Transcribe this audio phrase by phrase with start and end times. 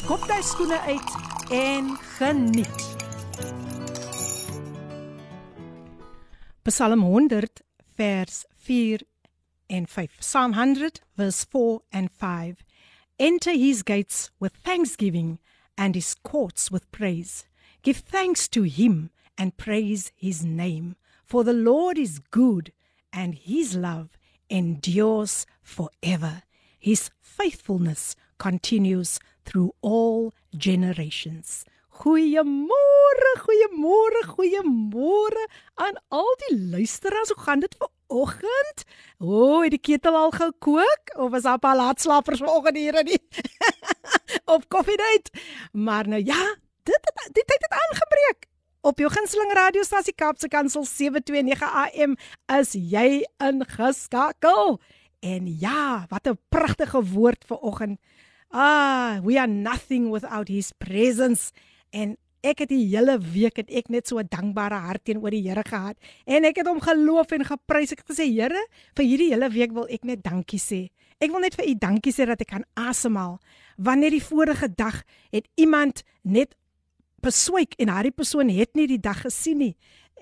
[0.00, 1.10] skop jy skoene uit
[1.52, 2.84] en geniet.
[6.64, 7.60] Psalm 100
[7.98, 9.04] vers 4
[9.68, 10.20] en 5.
[10.20, 12.64] Psalm 100 verse 4 and 5.
[13.18, 15.38] Enter his gates with thanksgiving
[15.76, 17.44] and his courts with praise.
[17.82, 20.96] Give thanks to him and praise his name,
[21.26, 22.72] for the Lord is good
[23.12, 24.16] and his love
[24.48, 26.42] endures forever.
[26.78, 31.63] His faithfulness continues through all generations.
[32.01, 35.45] Goeiemôre, goeiemôre, goeiemôre
[35.79, 37.31] aan al die luisteraars.
[37.31, 38.83] Hoe gaan dit vir oggend?
[39.19, 43.13] O, oh, het die ketel al gekook of is daar al laatslapers vanoggend hier in
[43.13, 43.21] die
[44.55, 45.31] op koffiedייט?
[45.71, 46.41] Maar nou ja,
[46.83, 48.51] dit dit tyd het aangebreek.
[48.85, 52.17] Op jou gunsteling radiostasie Kaapse Kansel 729 AM
[52.59, 54.79] is jy ingeskakel.
[55.25, 57.99] En ja, wat 'n pragtige woord vir oggend.
[58.50, 61.52] Ah, we are nothing without his presence.
[61.94, 65.46] En ek het die hele week het ek net so 'n dankbare hart teenoor die
[65.46, 65.96] Here gehad.
[66.26, 67.92] En ek het hom geloof en geprys.
[67.92, 70.90] Ek het gesê, Here, vir hierdie hele week wil ek net dankie sê.
[71.20, 73.38] Ek wil net vir u dankie sê dat ek kan asemhaal.
[73.76, 76.56] Wanneer die vorige dag het iemand net
[77.20, 79.76] beswyk en daardie persoon het nie die dag gesien nie.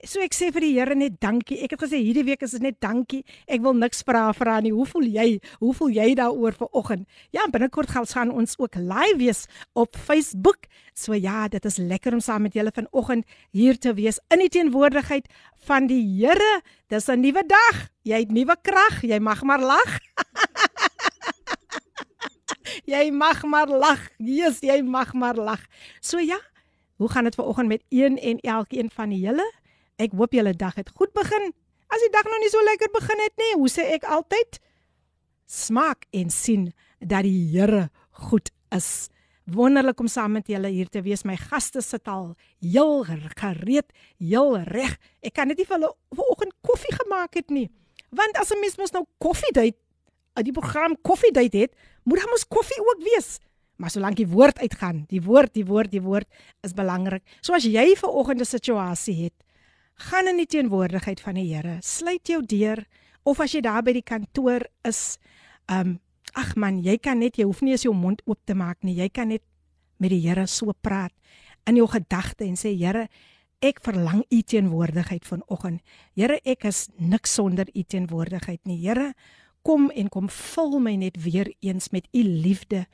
[0.07, 1.57] So ek sê vir die Here net dankie.
[1.65, 3.25] Ek het gesê hierdie week is dit net dankie.
[3.51, 4.71] Ek wil niks vra vir aan nie.
[4.71, 5.27] Hoe voel jy?
[5.59, 7.09] Hoe voel jy daaroor vir oggend?
[7.35, 10.69] Ja, binnekort gaan ons ook live wees op Facebook.
[10.95, 14.49] So ja, dit is lekker om saam met julle vanoggend hier te wees in die
[14.49, 15.27] teenwoordigheid
[15.67, 16.63] van die Here.
[16.89, 17.91] Dis 'n nuwe dag.
[18.05, 19.03] Jy het nuwe krag.
[19.03, 19.99] Jy mag maar lag.
[22.95, 24.11] jy mag maar lag.
[24.19, 25.67] Jesus, jy mag maar lag.
[26.01, 26.39] So ja,
[26.97, 29.53] hoe gaan dit vanoggend met een en elkeen van julle?
[30.02, 31.52] Ek hoop julle dag het goed begin.
[31.94, 34.60] As die dag nog nie so lekker begin het nie, hoe sê ek altyd?
[35.46, 37.90] Smaak en sien dat die Here
[38.30, 39.10] goed is.
[39.46, 41.26] Wonderlik om saam met julle hier te wees.
[41.28, 44.98] My gaste sit al heel gereed, heel reg.
[45.22, 47.68] Ek kan net nie vir hulle vanoggend koffie gemaak het nie.
[48.16, 49.76] Want as 'n mens mos nou koffiedייט,
[50.36, 51.72] eh, die program koffiedייט het,
[52.04, 53.40] moet daar mos koffie ook wees.
[53.78, 56.28] Maar solank die woord uitgaan, die woord, die woord, die woord
[56.62, 57.24] is belangrik.
[57.42, 59.34] So as jy vir oggend 'n situasie het,
[59.99, 61.79] gaan in die teenwoordigheid van die Here.
[61.83, 62.85] Sluit jou deur
[63.29, 65.19] of as jy daar by die kantoor is,
[65.71, 65.99] um,
[66.39, 68.97] ag man, jy kan net jy hoef nie eens jou mond oop te maak nie.
[68.99, 69.45] Jy kan net
[69.99, 71.13] met die Here so praat
[71.69, 73.09] in jou gedagte en sê Here,
[73.61, 75.83] ek verlang u teenwoordigheid vanoggend.
[76.17, 78.79] Here, ek is niks sonder u teenwoordigheid nie.
[78.85, 79.13] Here,
[79.67, 82.87] kom en kom vul my net weer eens met u liefde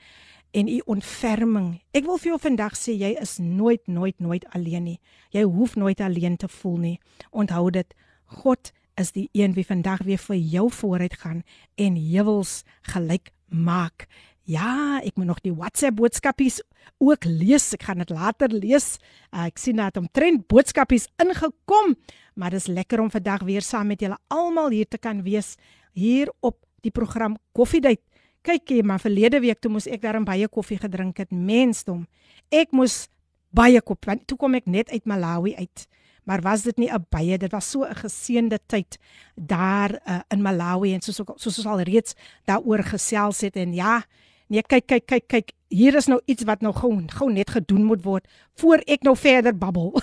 [0.53, 1.79] en u ontferming.
[1.94, 5.00] Ek wil vir jou vandag sê jy is nooit nooit nooit alleen nie.
[5.35, 6.97] Jy hoef nooit alleen te voel nie.
[7.31, 7.94] Onthou dit.
[8.41, 11.44] God is die een wie vandag weer vir jou vooruit gaan
[11.78, 12.63] en heuwels
[12.94, 14.07] gelyk maak.
[14.50, 16.57] Ja, ek moet nog die WhatsApp boodskapies
[16.97, 17.69] ook lees.
[17.78, 18.95] Ek gaan dit later lees.
[19.29, 21.94] Uh, ek sien dat omtrent boodskapies ingekom,
[22.34, 25.53] maar dis lekker om vandag weer saam met julle almal hier te kan wees
[25.94, 28.01] hier op die program Koffiedייט
[28.44, 32.05] kyk jy maar verlede week toe moes ek daarin baie koffie gedrink het mensdom.
[32.53, 33.09] Ek moes
[33.55, 35.87] baie kop want toe kom ek net uit Malawi uit.
[36.25, 38.99] Maar was dit nie 'n baie dit was so 'n geseënde tyd
[39.37, 42.15] daar uh, in Malawi en soos soos ons al reeds
[42.47, 44.04] daaroor gesels het en ja
[44.49, 47.84] nee kyk kyk kyk kyk hier is nou iets wat nou gou gou net gedoen
[47.84, 49.93] moet word voor ek nou verder babbel.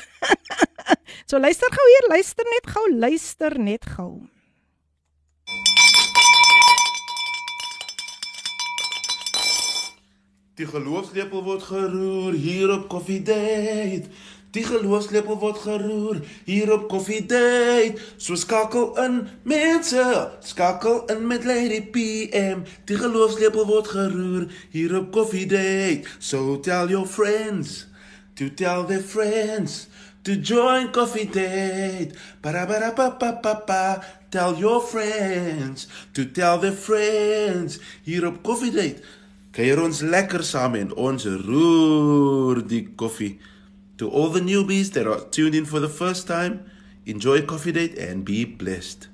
[1.25, 4.27] So luister gou hier luister net gou luister net gou
[10.61, 14.11] Die geloofslepel word geroer hier op Coffee Date.
[14.53, 17.97] Die geloofslepel word geroer hier op Coffee Date.
[18.21, 20.03] So skakel in mense,
[20.45, 22.61] skakel in met Lady PM.
[22.85, 26.05] Die geloofslepel word geroer hier op Coffee Date.
[26.19, 27.87] So tell your friends
[28.37, 29.87] to tell their friends
[30.29, 32.13] to join Coffee Date.
[32.45, 34.03] Para para pa pa pa pa.
[34.29, 39.01] Tell your friends to tell their friends hier op Coffee Date
[39.51, 43.39] kuier ons lekker saam en ons roer die koffie.
[43.99, 46.63] To all the newbies that are tuned in for the first time,
[47.05, 49.09] enjoy Coffee Date and be blessed.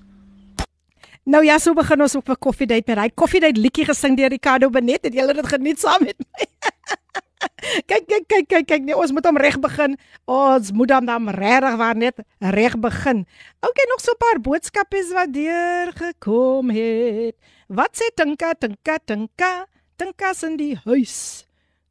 [1.27, 4.15] Nou ja, so begin ons op 'n Coffee Date met hy Coffee Date liedjie gesing
[4.15, 5.03] deur Ricardo Benet.
[5.03, 6.45] Het julle dit geniet saam met my?
[7.89, 9.97] kyk kyk kyk kyk kyk nee ons moet hom reg begin.
[10.25, 13.25] Ons moet hom dan regtig waar net reg begin.
[13.59, 17.35] Okay, nog so 'n paar boodskappe wat deur gekom het.
[17.67, 19.67] Wat sê Tinka Tinka Tinka?
[19.97, 21.47] Tinka's in die huis.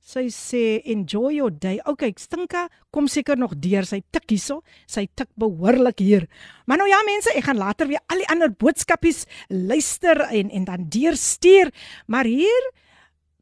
[0.06, 1.80] Sy sê enjoy your day.
[1.82, 4.60] Okay, Tinka kom seker nog deur sy tik hierso.
[4.86, 6.28] Sy tik behoorlik hier.
[6.70, 10.68] Maar nou ja mense, ek gaan later weer al die ander boodskapies luister en en
[10.68, 11.72] dan deurstuur.
[12.06, 12.68] Maar hier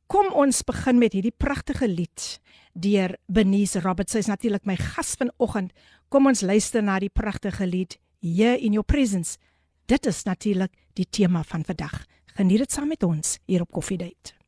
[0.09, 2.39] kom ons begin met hierdie pragtige lied
[2.73, 4.17] deur Benice Roberts.
[4.17, 5.75] Sy is natuurlik my gas vanoggend.
[6.09, 9.37] Kom ons luister na die pragtige lied Here in your presence.
[9.85, 12.07] Dit is natuurlik die tema van vandag.
[12.39, 14.44] Geniet dit saam met ons hier op Coffee Date.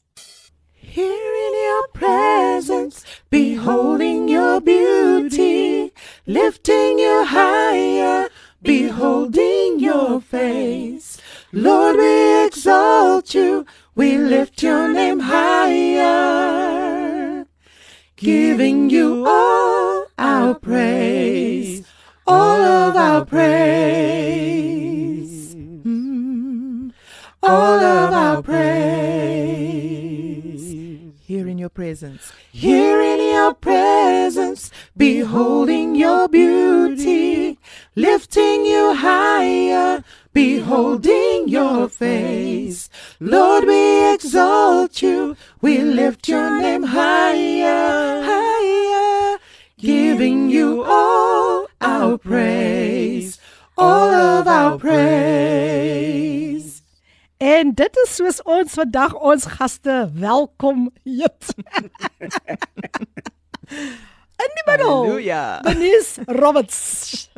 [0.97, 5.93] Here in your presence, beholding your beauty,
[6.27, 8.31] lifting you higher,
[8.63, 11.19] beholding your face.
[11.53, 16.57] Lord, we exalt you, we lift your name higher,
[18.17, 21.87] giving you all our praise,
[22.27, 24.47] all of our praise,
[25.55, 26.91] Mm,
[27.43, 29.36] all of our praise.
[31.27, 37.59] Here in your presence, here in your presence, beholding your beauty,
[37.97, 42.89] lifting you higher, beholding your face.
[43.19, 49.39] Lord, we exalt you, we lift your name higher, higher,
[49.79, 53.41] giving you all our praise,
[53.77, 56.56] all of our praise.
[57.37, 61.51] En dit is soos ons vandag ons gaste welkom heet.
[64.47, 64.89] In die middel.
[64.89, 65.61] Halleluja.
[65.67, 67.29] Benice Roberts.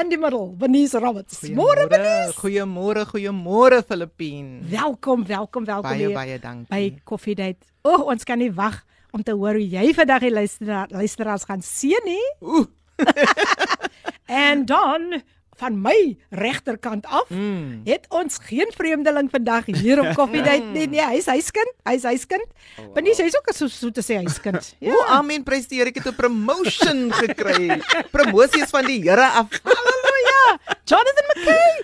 [0.00, 1.42] In die middel, Benice Roberts.
[1.52, 2.32] Môre Benice.
[2.38, 4.62] Goeiemôre, goeiemôre Filippien.
[4.72, 6.72] Welkom, welkom, welkom Baie hier baie dankie.
[6.72, 7.68] by Coffee Date.
[7.84, 8.80] O, oh, ons kan nie wag
[9.12, 12.24] om te hoor hoe jy vandag die luisteraar luisteraars gaan sien nie.
[12.40, 12.64] Oeh.
[14.48, 15.20] en dan
[15.62, 17.82] van my regterkant af Mm.
[17.86, 20.88] het ons geen vreemdeling vandag hier op Coffee Date nie.
[20.90, 22.46] Nee, hy's huiskind, hy's huiskind.
[22.78, 23.06] Oh, wow.
[23.06, 24.74] Hy's ook so so te sê huiskind.
[24.82, 24.90] Ja.
[24.92, 27.78] O, amen, prys die Here, ek het 'n promotion gekry.
[28.10, 29.46] Promosie is van die Here af.
[29.68, 30.42] Halleluja.
[30.84, 31.74] Jonathan McKay.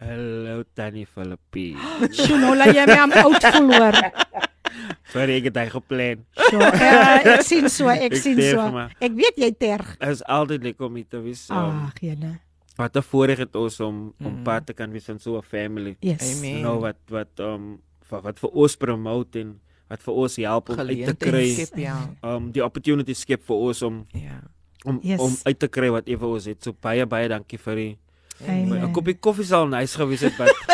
[0.00, 1.76] Hallo Tannie Filippie.
[2.16, 3.96] Sjonola jy my am oud verloor.
[5.12, 6.20] Sorry ek het hy geplan.
[6.48, 8.68] So, uh, ek sien so, ek Ek sien so.
[8.70, 8.94] maar.
[9.02, 9.96] Ek weet jy terg.
[9.98, 11.48] Dit is altyd lekker om hier te wees.
[11.50, 12.38] Ag, jene.
[12.80, 14.42] Wat 'n voorreg het ons om om Mm.
[14.42, 15.96] part te kan wees van so 'n family.
[16.00, 16.36] Yes.
[16.36, 16.62] Amen.
[16.62, 20.78] Nou wat wat um wat, wat vir ons promote en wat vir ons help om
[20.78, 21.48] uit te kry.
[21.54, 21.96] skep ja.
[22.22, 24.40] Um die opportunity skep vir ons om Ja.
[24.84, 25.20] om Yes.
[25.20, 26.62] om uit te kry wat ewe ons het.
[26.62, 27.98] So baie baie dankie vir die
[28.48, 28.82] Amen.
[28.84, 30.48] 'n koppie koffie sal nice gewees het, maar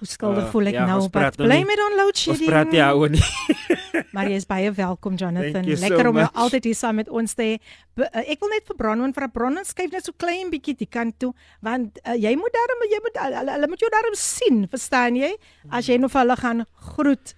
[0.00, 2.46] Hoe skuldig Uh, voel ek ja, nou, nou bly met on load ons shedding.
[2.48, 3.20] praat nie oor nie.
[4.14, 5.64] Maar jy is baie welkom Jonathan.
[5.66, 7.56] You so Lekker om jou altyd hier saam met ons te hê.
[8.00, 11.18] Uh, Ek wil net vir Bronwyn vra Bronwyn skuif net so klein bietjie die kant
[11.22, 11.32] toe
[11.66, 15.32] want uh, jy moet daarom jy moet hulle, hulle moet jou daarom sien, verstaan jy?
[15.70, 16.64] As jy nou vir hulle gaan
[16.94, 17.34] groet.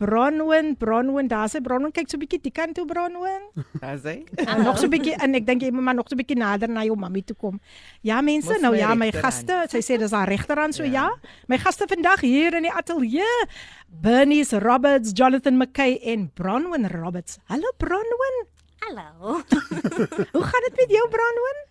[0.00, 3.42] Bronwyn, Bronwyn, daar's hy Bronwyn kyk so bietjie die kant toe Bronwyn.
[3.84, 4.22] As hy.
[4.46, 6.38] En nog so 'n bietjie en ek dink jy moet maar nog so 'n bietjie
[6.40, 7.60] nader na jou mammy toe kom.
[8.02, 10.90] Ja mense, Mos nou my ja, my gaste, sy sê dis haar regterhand so ja.
[11.00, 11.10] Ja.
[11.48, 13.46] My gaste vandag hier in die ateljee,
[13.88, 17.38] Bernice Roberts, Jonathan McKay en Bronwyn Roberts.
[17.48, 18.46] Hallo Bronwyn.
[18.80, 19.42] Hallo.
[20.34, 21.69] Hoe gaan dit met jou Bronwyn?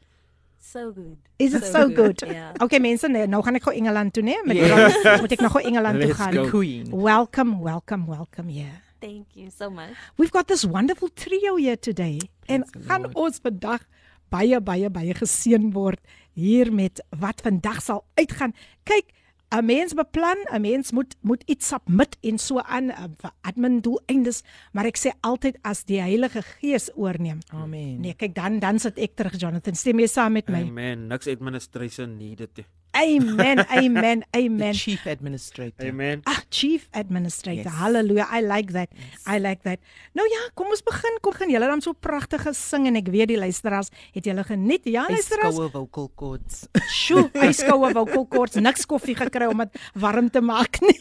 [0.71, 1.17] So good.
[1.37, 2.19] Is it so good?
[2.27, 2.51] Ja.
[2.63, 4.67] Okay mense, nee, nou gaan ek gou Engeland toe, nee, met Yes.
[4.69, 5.21] Bronwyn.
[5.23, 6.33] Moet ek nog gou Engeland toe Let's gaan?
[6.35, 6.43] go.
[6.51, 6.91] Queen.
[6.93, 8.75] Welcome, welcome, welcome here.
[8.99, 9.95] Thank you so much.
[10.19, 12.19] We've got this wonderful trio here today.
[12.45, 13.87] En Praise the gaan ons vandag
[14.29, 15.99] baie baie baie geseën word
[16.37, 18.53] hier met wat vandag sal uitgaan.
[18.85, 19.09] Kyk,
[19.49, 23.81] 'n mens beplan, 'n mens moet moet iets submit en so aan uh, vir admin
[23.81, 27.39] doeleindes, maar ek sê altyd as die Heilige Gees oorneem.
[27.49, 28.01] Amen.
[28.01, 29.75] Nee, kyk dan dan sit ek terug Jonathan.
[29.75, 30.61] Stem jy saam met my?
[30.61, 31.07] Amen.
[31.07, 32.57] Niks administration needed.
[32.57, 32.65] nie.
[32.99, 33.65] Amen.
[33.69, 34.23] Amen.
[34.31, 34.73] The Amen.
[34.73, 35.87] chief administrator.
[35.87, 36.21] Amen.
[36.25, 37.71] Ah, chief administrator.
[37.71, 37.79] Yes.
[37.79, 38.27] Hallelujah.
[38.31, 38.89] I like that.
[39.27, 39.79] I like that.
[40.13, 41.17] Nou ja, kom ons begin.
[41.23, 44.87] Kom gaan julle dan so pragtige sing en ek weet die luisteraars het julle geniet.
[44.89, 45.55] Ja, luisteraars.
[45.55, 46.65] Skoue vocal cords.
[46.91, 50.97] Sjoe, yskoue vocal cords, niks koffie gekry om dit warm te maak nie.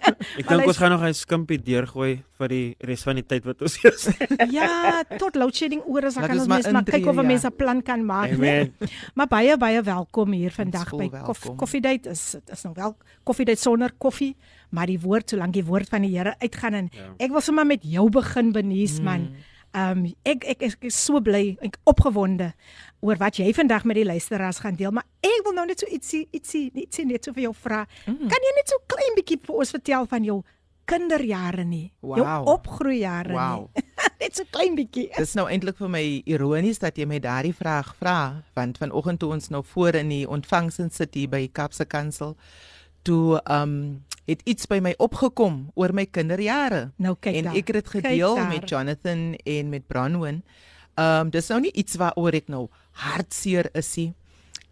[0.40, 3.62] Ek dink ons gaan nog 'n skimpie deurgooi vir die res van die tyd wat
[3.62, 4.08] ons hier is.
[4.52, 7.28] ja, tot load shedding oor is, Laat kan ons mens maar kyk of 'n ja.
[7.30, 8.32] mens 'n plan kan maak.
[8.32, 8.74] Amen.
[9.14, 11.35] Maar baie baie welkom hier vandag by welkom.
[11.40, 12.10] Koff, Coffee Date.
[12.10, 14.36] Is dit is nou wel Coffee Date sonder koffie,
[14.70, 17.12] maar die woord solank die woord van die Here uitgaan en Ja.
[17.18, 19.34] ek wil sommer met jou begin Benies man.
[19.76, 22.52] Ehm um, ek, ek ek is so bly, ek opgewonde
[23.00, 25.86] oor wat jy vandag met die luisteraars gaan deel, maar ek wil nou net so
[25.92, 27.82] ietsie ietsie ietsie net so vir jou vra.
[28.06, 28.16] Mm.
[28.30, 30.38] Kan jy net so klein bietjie vir ons vertel van jou
[30.86, 31.92] kinderjare nie?
[32.02, 32.46] Jou Wow.
[32.54, 33.68] opgroeijare Wow.
[33.74, 33.84] nie.
[34.20, 35.08] Net so klein bietjie.
[35.16, 39.32] Dis nou eintlik vir my ironies dat jy my daardie vraag vra, want vanoggend toe
[39.36, 42.36] ons nou voor in die ontvangs in sit hier by Kapse Kansel,
[43.06, 46.88] toe um het iets by my opgekom oor my kinderjare.
[46.98, 47.54] Nou kyk en daar.
[47.60, 50.40] ek het dit gedeel met Jonathan en met Bronwyn.
[50.98, 52.64] Um dis nou nie iets waaroor ek nou
[53.04, 54.14] hartseer is nie.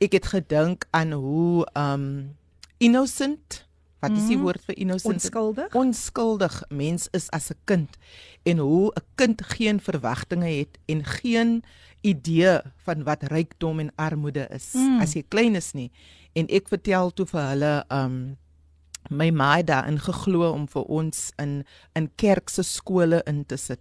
[0.03, 2.35] Ek het gedink aan hoe um
[2.83, 3.64] innocent
[4.05, 4.45] wat is die Mhm.
[4.45, 5.15] woord vir innocent?
[5.15, 5.75] Onskuldig?
[5.75, 7.97] Onskuldig mens is as 'n kind
[8.45, 11.63] en hoe 'n kind geen verwagtinge het en geen
[12.03, 15.01] idee van wat rykdom en armoede is Mm.
[15.01, 15.91] as jy klein is nie.
[16.35, 18.37] En ek vertel toe vir hulle um
[19.11, 23.57] my ma het daarin geglo om vir ons in in kerk se skole in te
[23.57, 23.81] sit.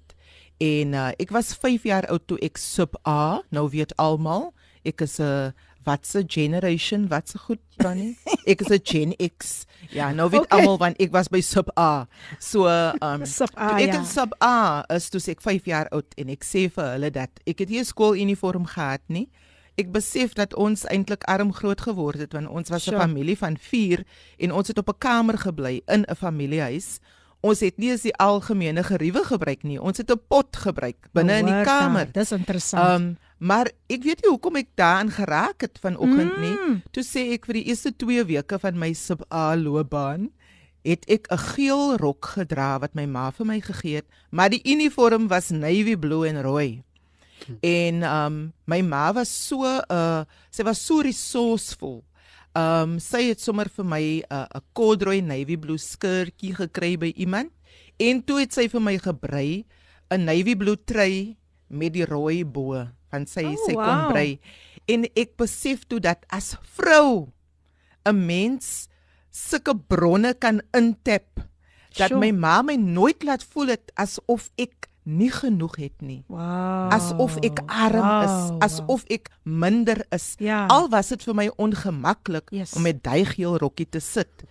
[0.59, 4.53] En uh, ek was 5 jaar oud toe ek sub A, nou weet almal,
[4.85, 5.53] ek is 'n
[5.83, 8.17] watse generation, watse goed Tannie?
[8.45, 9.65] Ek is 'n Gen X.
[9.89, 10.59] Ja, nou weet Okay.
[10.59, 12.07] almal want ek was by sub A.
[12.39, 12.67] So
[13.01, 13.99] um Sub A, ek ja.
[13.99, 17.29] in sub A is toe ek 5 jaar oud en ek sê vir hulle dat
[17.45, 19.29] ek het nie 'n skooluniform gehad nie.
[19.77, 22.99] Ek besef dat ons eintlik arm groot geword het want ons was 'n Sure.
[23.01, 24.03] familie van 4
[24.39, 26.99] en ons het op 'n kamer gebly in 'n familiehuis.
[27.41, 29.77] Ons het nie eens die algemene geriewe gebruik nie.
[29.81, 32.11] Ons het 'n pot gebruik binne in die daar, kamer.
[32.11, 33.01] Dis interessant.
[33.01, 36.41] Um maar ek weet nie hoekom ek daaraan geraak het vanoggend Mm.
[36.41, 36.81] nie.
[36.95, 40.29] Toe sê ek vir die eerste 2 weke van my sub A loopbaan
[40.85, 44.61] het ek 'n geel rok gedra wat my ma vir my gegee het, maar die
[44.65, 46.83] uniform was navy blue en rooi.
[47.61, 52.03] En um my ma was so uh sy was so resourceful.
[52.55, 57.13] Um sy het sommer vir my 'n uh, 'n corduroy navy blue skirtjie gekry by
[57.17, 57.51] iemand
[57.99, 59.65] en toe het sy vir my gebrei
[60.11, 61.35] 'n navy blue trui
[61.69, 63.85] met die rooi bo van sy Oh, sy wow.
[63.85, 64.39] kon brei.
[64.89, 67.29] En ek besef toe dat as vrou
[68.05, 68.87] 'n mens
[69.31, 71.29] sulke bronne kan intap
[71.97, 72.19] dat Sjoe.
[72.19, 76.89] my ma my nooit laat voel het asof ek nie genoeg het nie wow.
[76.93, 80.35] asof ek arm wow, is, asof ek minder is.
[80.39, 80.65] Ja.
[80.67, 82.73] Al was dit vir my ongemaklik Yes.
[82.75, 84.43] om met daai geel rokkie te sit.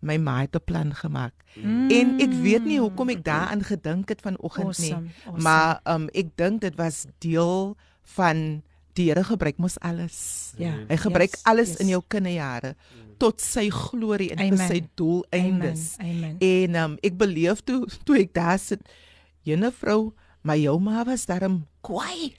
[0.00, 1.34] My ma het 'n plan gemaak.
[1.56, 1.90] Mm.
[1.90, 5.12] En ek weet nie hoekom ek daaraan gedink het vanoggend Awesome, nie.
[5.26, 5.42] awesome.
[5.42, 7.76] Maar um, ek dink dit was deel
[8.16, 8.62] van
[8.98, 10.52] die Here gebruik mos alles.
[10.58, 10.72] Ja.
[10.88, 11.80] Hy gebruik Yes, alles yes.
[11.84, 12.74] in jou kinderjare
[13.18, 14.68] tot sy glorie en vir Amen.
[14.68, 15.96] sy doeleindes.
[16.00, 16.16] Amen.
[16.16, 16.36] Amen.
[16.40, 18.82] En um, ek beleef toe toe ek daar sit,
[19.46, 20.12] jene vrou,
[20.42, 22.34] maar jou ma was daarom kwaai.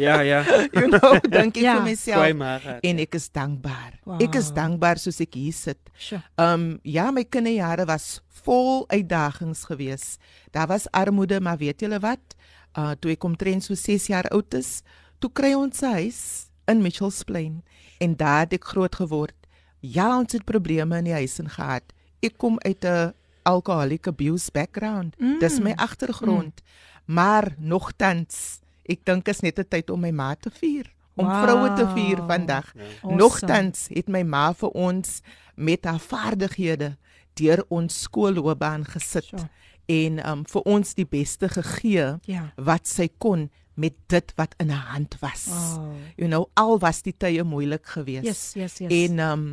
[0.00, 0.42] Ja, ja.
[0.76, 1.74] you know, dink ek Ja.
[1.76, 2.36] vir Kwaai myself.
[2.40, 2.80] maar gehad.
[2.84, 3.98] En ek is dankbaar.
[4.04, 4.20] Wow.
[4.22, 5.78] Ek is dankbaar soos ek hier sit.
[5.96, 6.22] Sure.
[6.40, 10.20] Um ja, my kinderjare was vol uitdagings geweest.
[10.52, 12.36] Daar was armoede, maar weet julle wat?
[12.76, 14.82] Uh toe ek omtrent so 6 jaar oud is,
[15.24, 16.20] toe kry ons 'n huis
[16.68, 17.62] in Mitchells Plain
[17.98, 19.34] en daar het ek groot geword.
[19.80, 21.82] Ja, ons het probleme in die huis in gehad.
[22.20, 23.12] Ek kom uit 'n
[23.42, 25.14] alcoholic abuse background.
[25.18, 25.38] Mm.
[25.38, 26.60] Dis my agtergrond.
[26.60, 27.14] Mm.
[27.14, 31.42] Maar nogtans, ek dink is net 'n tyd om my ma te vier, om Wow.
[31.42, 32.74] vroue te vier vandag.
[32.74, 33.16] Awesome.
[33.16, 35.20] Nogtans het my ma vir ons
[35.56, 36.96] met haar vaardighede
[37.34, 39.48] deur ons skoolloopbaan gesit Sure.
[39.86, 42.52] en um, vir ons die beste gegee Ja.
[42.56, 45.46] wat sy kon met dit wat in haar hand was.
[45.50, 45.92] Oh.
[46.16, 48.24] You know, al was die tye moeilik geweest.
[48.24, 48.90] Yes, yes, yes.
[48.90, 49.46] En um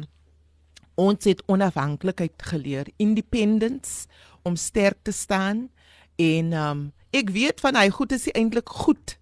[1.01, 4.05] ons het onafhanklikheid geleer, independence
[4.43, 5.69] om sterk te staan
[6.15, 9.17] en um ek weet van hy goed is eintlik goed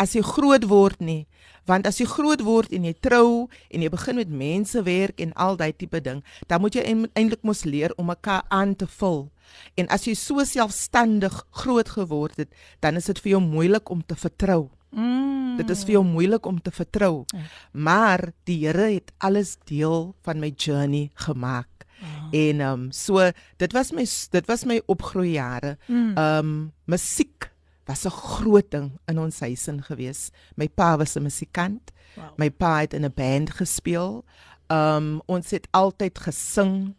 [0.00, 1.26] as jy groot word nie.
[1.68, 5.34] Want as jy groot word en jy trou en jy begin met mense werk en
[5.38, 9.28] al daai tipe ding, dan moet jy eintlik mos leer om mekaar aan te vul.
[9.74, 12.48] En as jy so selfstandig groot geword het,
[12.80, 14.70] dan is dit vir jou moeilik om te vertrou.
[14.90, 15.56] mm.
[15.56, 17.24] Dit is vir jou moeilik om te vertrou.
[17.72, 21.68] Maar die Here het alles deel van my journey gemaak.
[22.32, 25.76] En ehm um, so dit was my dit was my opgroeijare.
[25.86, 26.16] Mm.
[26.16, 27.52] Ehm um, musiek
[27.84, 30.30] was 'n groot ding in ons huis in gewees.
[30.56, 31.92] My pa was 'n musikant.
[32.14, 32.24] Wow.
[32.36, 34.24] My pa het in 'n band gespeel.
[34.66, 36.94] Ehm um, ons het altyd gesing.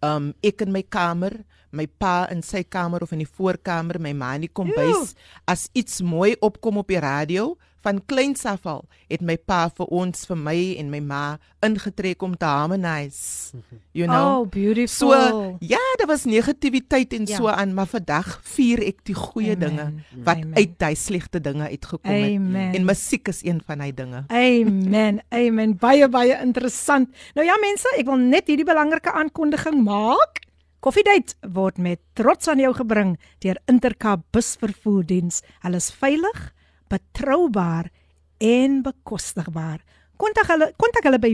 [0.00, 1.44] Ehm um, ek in my kamer,
[1.74, 5.14] my pa in sy kamer of in die voorkamer, my ma in die kombuis.
[5.46, 9.90] As iets mooi opkom op die radio van kleins af al, het my pa vir
[9.92, 13.52] ons vir my en my ma ingetrek om te harmonize.
[13.94, 14.40] You know.
[14.40, 14.88] Oh, beautiful.
[15.12, 17.36] So ja, daar was negativiteit en Ja.
[17.36, 19.60] so aan, maar vandag vier ek die goeie Amen.
[19.68, 19.92] dinge
[20.24, 20.54] wat Amen.
[20.56, 22.32] uit daai slegte dinge uitgekom het.
[22.40, 22.74] Amen.
[22.74, 24.24] En musiek is een van daai dinge.
[24.28, 25.20] Amen.
[25.30, 25.76] Amen.
[25.76, 27.08] Baie baie interessant.
[27.34, 30.40] Nou ja mense, ek wil net hierdie belangrike aankondiging maak.
[30.83, 35.41] Koffiedייט word met trots aan jou gebring deur Intercape busvervoerdiens.
[35.61, 36.53] Hulle is veilig,
[36.89, 37.89] betroubaar
[38.39, 39.79] en bekostigbaar.
[40.17, 41.33] Kontak hulle kontak hulle by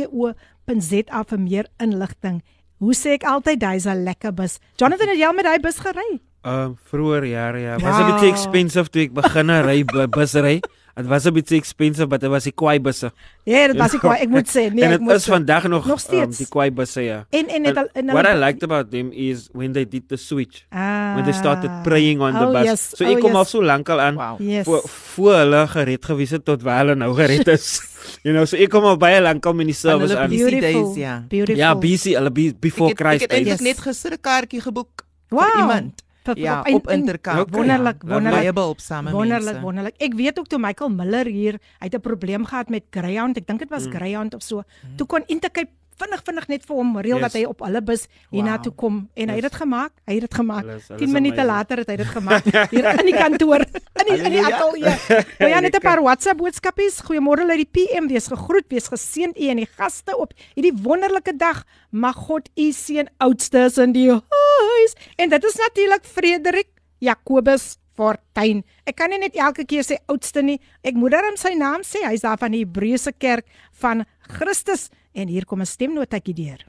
[0.00, 2.40] www.intercape.co.za vir meer inligting.
[2.80, 4.58] Hoe sê ek altyd, hy's 'n lekker bus.
[4.80, 6.20] Jonathan het jy al met hy bus gery?
[6.44, 8.10] Ehm uh, vroeër jare ja, was 'n Wow.
[8.12, 10.60] bietjie expensive toe ek begin ry bu- busry.
[10.95, 13.11] Dit was 'n bietjie expensive, maar dit was die kwai busse.
[13.43, 15.31] Ja, dit was ek ek moet sê, nee, en ek dit moet is sê.
[15.31, 16.37] vandag nog, Nog steeds.
[16.37, 17.25] die kwai busse ja.
[17.29, 20.07] en en het And al en what I liked about them is when they did
[20.07, 22.63] the switch, ah, when they started praying on the oh, bus.
[22.63, 23.37] Yes, so oh, ek kom yes.
[23.37, 24.39] al so lank al aan Wow.
[24.39, 24.63] Yes.
[24.65, 27.81] voor voor hulle gered gewees het tot waar hulle nou gered is.
[28.23, 30.29] you know, so ek kom al baie lank al met die service aan.
[30.29, 30.61] Beautiful.
[30.61, 31.25] days, ja.
[31.27, 31.59] Beautiful.
[31.61, 33.23] Ja, BC, hulle be, before ek het, Christ.
[33.23, 33.67] ek het eintlik Yes.
[33.67, 35.43] net gister 'n kaartjie geboek wow.
[35.43, 36.03] vir iemand.
[36.25, 37.39] Vir- Ja, op in- Intercape.
[37.41, 37.59] Okay.
[37.59, 38.39] Wonderlik, Ja, wonderlik.
[38.41, 39.61] Baie behulpsame Wonderlik, mense.
[39.61, 39.95] wonderlik.
[40.01, 43.37] Ek weet ook toe Michael Miller hier, hy het 'n probleem gehad met Greyhound.
[43.37, 43.75] Ek dink dit Mm.
[43.75, 44.63] was Greyhound of so.
[44.97, 47.21] Toe kon Intercape vinnig vinnig net vir hom reël Yes.
[47.21, 48.77] dat hy op hulle bus hiernatoe Wow.
[48.77, 49.51] kom en hy het Yes.
[49.51, 49.91] dit gemaak.
[50.07, 50.61] Hy het dit gemaak.
[50.65, 53.61] Hulle is- hulle 10 is minute later het hy dit gemaak hier in die kantoor,
[53.61, 54.95] in die in die ateljee.
[55.39, 57.01] Nou ja, net 'n paar WhatsApp boodskapies.
[57.01, 58.07] Goeiemôre uit die PM.
[58.07, 61.63] Wees gegroet, wees geseënd u en die gaste op hierdie wonderlike dag.
[61.91, 64.93] Mag God u seën oudstes in die huis.
[65.17, 66.67] En dit is natuurlik Frederik
[66.99, 68.63] Jakobus Fortuin.
[68.85, 70.59] Ek kan nie net elke keer sê oudste nie.
[70.83, 72.01] Ek moet darm sy naam sê.
[72.03, 73.45] Hy's daar van die Hebreëse kerk
[73.79, 76.66] van Christus en hier kom 'n stemnotetjie deur.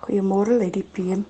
[0.00, 1.24] Goeiemôre Lady PM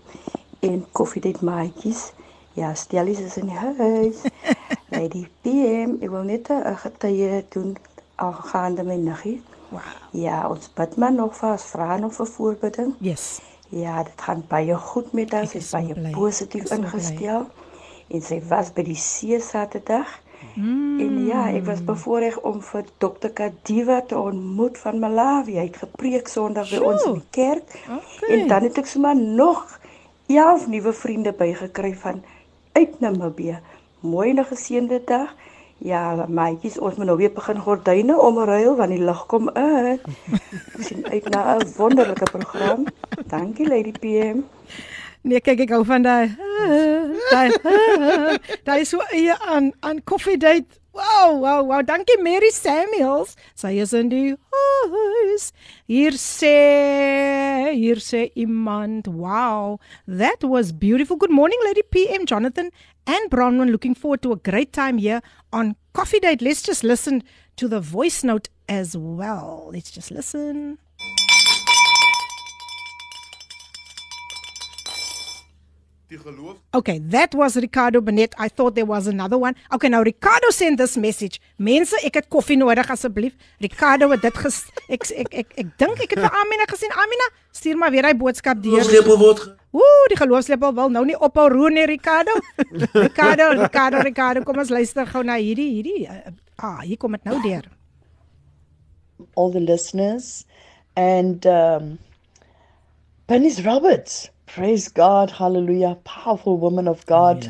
[0.61, 2.13] en koffiedייט maatjies.
[2.53, 4.17] Ja, Stellies is in die huis.
[4.91, 7.77] Lady PM, ek wil net 'n getuie doen
[8.17, 9.43] aangaande my niggie.
[9.69, 9.83] Wow.
[10.13, 12.95] Ja, ons bid maar nog vir ons vra nog vir voorbidding.
[13.01, 13.41] Yes.
[13.69, 15.43] Ja, dit gaan baie goed met haar.
[15.43, 16.11] Ek Sy is is so baie bly.
[16.11, 16.85] positief Ek is so bly.
[16.87, 17.47] ingestel.
[18.09, 20.07] En sy was by die see Saterdag.
[20.54, 21.00] Mm.
[21.00, 23.30] En ja, ek was bevoorreg om vir Dr.
[23.34, 25.58] Kadiva te ontmoet van Malawi.
[25.60, 27.78] Hy het gepreek Sondag by ons in die kerk.
[27.86, 28.30] Okay.
[28.36, 29.80] En dan het ek sommer nog
[30.28, 32.24] 11 nuwe vriende bygekry van
[32.72, 33.60] uit Namibië.
[34.00, 35.36] Mooi en 'n geseënde dag.
[35.78, 40.00] Ja, maatjies, ons moet nou weer begin gordyne omruil want die lig kom in.
[40.78, 42.86] Ons sien uit na 'n wonderlike program.
[43.26, 44.44] Dankie Lady PM.
[45.22, 46.34] Nee, kyk ek hou van daai
[47.30, 47.50] daai
[48.66, 50.80] daai so eie aan aan coffee date.
[50.98, 51.82] Wow, wow, wow.
[51.86, 53.38] Dankie Mary Samuels.
[53.56, 55.52] Sy is in die huis.
[55.88, 61.18] Hier sê hier sê iemand, "Wow, that was beautiful.
[61.18, 62.72] Good morning Lady PM Jonathan
[63.06, 63.72] and Bronwyn.
[63.72, 65.22] Looking forward to a great time here
[65.54, 66.42] on Coffee Date.
[66.42, 67.22] Let's just listen
[67.58, 69.70] to the voice note as well.
[69.72, 70.80] Let's just listen."
[76.12, 78.36] Die geloof Okay, that was Ricardo Benet.
[78.38, 79.56] I thought there was another one.
[79.74, 81.40] Okay, now Ricardo sent this message.
[81.56, 83.38] Mense, ek het koffie nodig asseblief.
[83.64, 86.92] Ricardo het dit ges ek ek ek ek, ek dink ek het vir Amina gesien.
[87.06, 88.84] Amina, stuur maar weer hy boodskap deur.
[88.92, 92.36] lepel word Ooh, die geloofslepel wil nou nie ophou roer nie, Ricardo.
[92.92, 96.10] Ricardo, Ricardo, Ricardo, kom ons luister gou na hierdie hierdie.
[96.12, 97.72] Uh, ah, hier kom dit nou deur.
[99.36, 100.46] all the listeners
[100.96, 102.00] and um,
[103.28, 104.30] Bernice Roberts.
[104.54, 107.48] Praise God, hallelujah, powerful woman of God.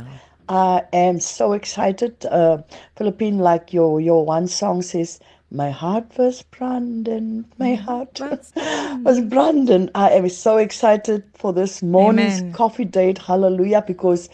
[0.47, 2.23] I am so excited.
[2.27, 2.59] Uh,
[2.95, 8.21] Philippine, like your your one song says, my heart was Brandon, my heart
[9.03, 9.89] was Brandon.
[9.95, 12.53] I am so excited for this morning's Amen.
[12.53, 14.29] coffee date, hallelujah, because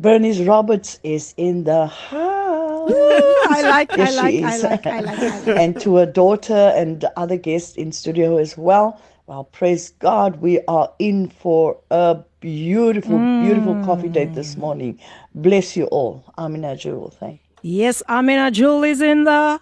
[0.00, 2.90] Bernice Roberts is in the house.
[3.44, 5.58] I like, I Yes, like, I like, I like, I like.
[5.58, 8.98] and to her daughter and other guests in studio as well.
[9.28, 14.98] Well, praise God, we are in for a beautiful, beautiful coffee date this morning.
[15.34, 16.24] Bless you all.
[16.38, 17.10] Amina Jewel.
[17.10, 19.60] Thank Yes, Amina Jewel is in the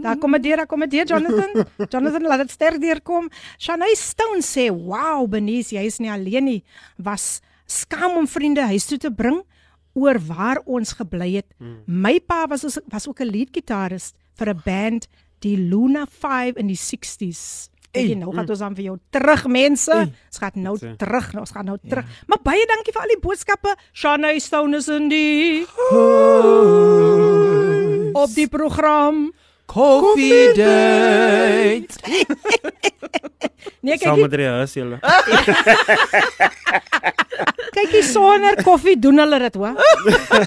[0.00, 1.66] Daar kom dit deur, daar kom dit deur Jonathan.
[1.92, 3.28] Jonathan laat dit sterk deurkom.
[3.58, 6.64] Shanay Stone sê, "Wow, Benies, jy is nie alleen nie.
[6.96, 9.42] Was skaam om vriende huis toe te bring
[9.92, 11.52] oor waar ons gebly het.
[11.84, 15.08] My pa was was, was ook 'n leadgitarist vir 'n band,
[15.44, 17.70] die Luna 5 in die 60s.
[17.96, 19.94] Hey, nou gaan ons dan vir jou terug mense.
[20.28, 22.04] Ons gaan nou eh, terug, ons gaan nou terug.
[22.28, 23.72] Maar baie dankie vir al die boodskappe.
[23.96, 25.64] Shanay Stone is in die
[28.16, 29.30] op die program.
[29.66, 31.94] Coffee date.
[33.86, 34.96] Nee, Saam kyk, met die huis julle.
[37.76, 39.76] kyk hier sonder koffie doen hulle dit, hoor.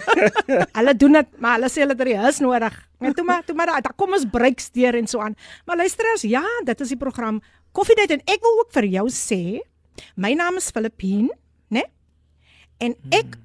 [0.80, 2.76] hulle doen dit, maar hulle sê hulle het huis nodig.
[3.00, 5.38] En toe maar, toe maar daar kom ons breaks deur en so aan.
[5.70, 7.40] Maar luisterers, ja, dit is die program
[7.72, 9.42] Coffee Date en ek wil ook vir jou sê,
[10.20, 11.32] my naam is Filippine,
[11.72, 11.86] né?
[12.84, 13.38] En ek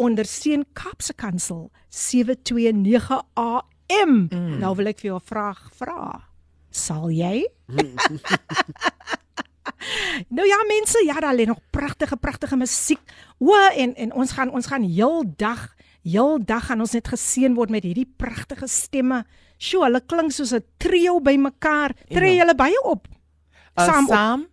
[0.00, 3.69] ondersteun Kaapse Kansel 729 AM.
[4.60, 6.20] Nou wil ek vir jou 'n vraag vra.
[6.70, 7.46] Sal jy?
[10.28, 13.00] Nou ja mense, ja, daar lê nog pragtige pragtige musiek.
[13.38, 15.74] O en en ons gaan ons gaan heeldag
[16.04, 19.24] heeldag gaan ons net geseën word met hierdie pragtige stemme.
[19.60, 21.94] Sjoe, hulle klink soos 'n trio bymekaar.
[22.08, 23.08] Tree julle baie op.
[23.78, 24.10] Uh, Saam op.
[24.10, 24.46] saam.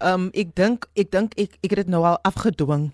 [0.00, 2.92] Um ek dink ek dink ek ek het dit nou al afgedwing.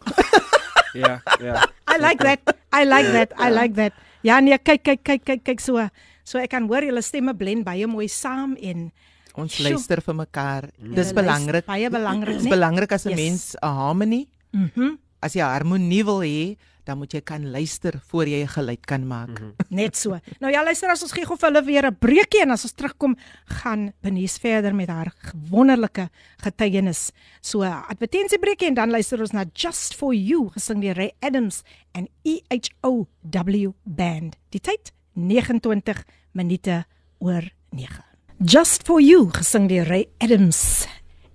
[0.95, 1.67] Ja, ja.
[1.87, 2.57] I like that.
[2.75, 3.33] I like that.
[3.39, 3.93] I like that.
[4.23, 5.81] Ja nee, kyk kyk kyk kyk kyk so.
[6.25, 8.91] So ek kan hoor julle stemme blend baie mooi saam en
[9.39, 9.71] Ons Sjoe.
[9.73, 10.69] luister vir mekaar.
[10.79, 11.65] julle Dis belangrik.
[11.67, 13.19] Baie belangrik, Dis belangrik as 'n Yes.
[13.19, 14.99] mens 'n harmonie, Mhm.
[15.23, 16.57] as jy harmonie wil hê,
[16.91, 19.39] dan moet jy kan luister voor jy 'n geluid kan maak.
[19.81, 20.19] Net so.
[20.41, 22.75] Nou ja, luister as ons gee gou vir hulle weer 'n breekie en as ons
[22.75, 23.17] terugkom,
[23.63, 25.15] gaan Benies verder met haar
[25.51, 26.11] wonderlike
[26.43, 27.13] getuienis.
[27.41, 32.09] So advertensiebreekie en dan luister ons na Just for You gesing deur Ray Adams en
[32.25, 34.37] E EHOW Band.
[34.51, 36.87] Die tyd 29 minute
[37.19, 38.05] oor 9.
[38.39, 40.87] Just for You gesing deur Ray Adams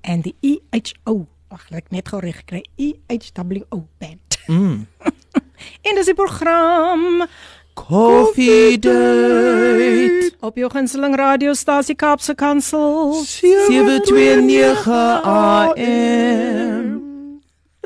[0.01, 1.27] en die EHO.
[1.49, 2.63] Wag, ek net gou reg gekry.
[2.75, 4.39] EHWO Band.
[4.47, 4.87] Mm.
[5.81, 7.25] En dis die program
[7.75, 10.31] Coffee date.
[10.39, 13.13] op jou gunsteling radiostasie Kaapse Kansel.
[13.25, 14.87] 729
[15.23, 17.03] AM.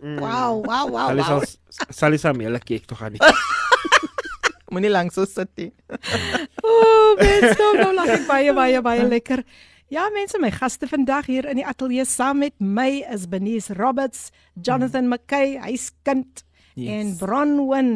[0.02, 1.08] Wow, wow, wow.
[1.10, 1.44] Sal wow.
[1.90, 3.22] sal is am hele kyk tog aan nie.
[4.72, 5.72] Moenie lank so sit nie.
[6.70, 9.44] Ooh, mense, nou lag ek baie baie baie lekker.
[9.90, 14.30] Ja, mense, my gaste vandag hier in die ateljee saam met my is Benice Roberts,
[14.54, 16.46] Jonathan McKay, hy's kind
[16.80, 16.96] Yes.
[16.96, 17.92] en Bronwyn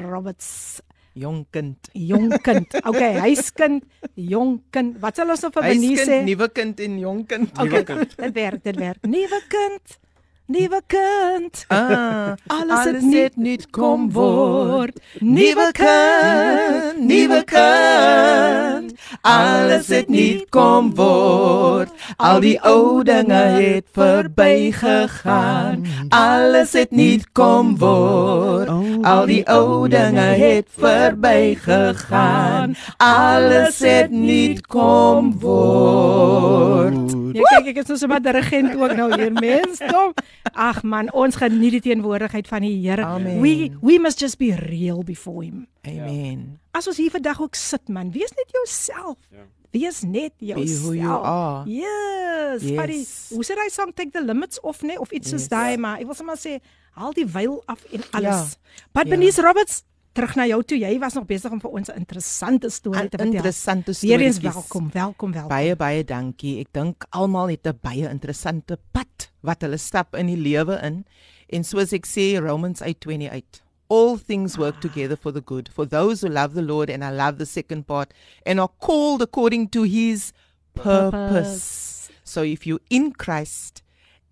[0.00, 0.82] Roberts,
[1.14, 1.78] Jong kind.
[1.94, 2.66] jong kind.
[2.90, 3.84] Okay, hy's kind,
[4.18, 4.96] jong kind.
[4.98, 6.16] Wat sal ons vir Hy's Benice sê?
[6.18, 7.52] kind, nuwe kind en jong kind.
[7.54, 8.98] Okay, dit werk, dit werk.
[9.06, 9.98] Nuwe kind.
[10.46, 11.64] Nuwe kind.
[11.68, 15.00] Ah, Alles het nuut nuut kom word.
[15.18, 18.92] Nuwe kind, nuwe kind.
[19.22, 21.88] Alles het nuut kom word.
[22.16, 25.86] Al die ou dinge het verbygegaan.
[26.08, 28.68] Alles het nuut kom word.
[29.00, 32.76] Al die ou dinge het verbygegaan.
[32.96, 37.23] Alles het nuut kom word.
[37.34, 39.80] Ja, kyk, ek is nou sommer dirigent ook nou hier, mens.
[39.90, 40.12] Kom.
[40.54, 43.04] Ag man, ons geniet die teenwoordigheid van die Here.
[43.42, 45.66] We we must just be real before him.
[45.86, 46.60] Amen.
[46.72, 49.18] As ons hier vandag ook sit man, wees net jouself.
[49.34, 49.44] Ja.
[49.74, 50.82] Wees net jouself.
[50.86, 51.64] who you are.
[51.66, 52.62] Yes.
[52.62, 52.76] Yes.
[52.78, 53.00] Buddy,
[53.34, 56.06] hoe sê hy song take the limits off nee of iets soos daai, maar ek
[56.06, 56.60] wil sommer sê
[56.94, 58.54] haal die wyl af en alles.
[58.94, 59.16] But Ja.
[59.16, 59.82] Benice Roberts,
[60.14, 60.78] terug na jou toe.
[60.78, 63.34] Jy was nog besig om vir ons 'n interessante storie te vertel.
[63.34, 65.48] Interessante Weer eens welkom, welkom, welkom.
[65.48, 66.60] Baie baie dankie.
[66.60, 71.04] Ek dink almal het 'n baie interessante pad wat hulle stap in die lewe in.
[71.48, 76.22] En soos ek sê Romans 8:28, all things work together for the good for those
[76.22, 78.12] who love the Lord and I love the second part
[78.46, 80.32] and are called according to his
[80.74, 82.08] purpose.
[82.22, 83.82] So if you're in Christ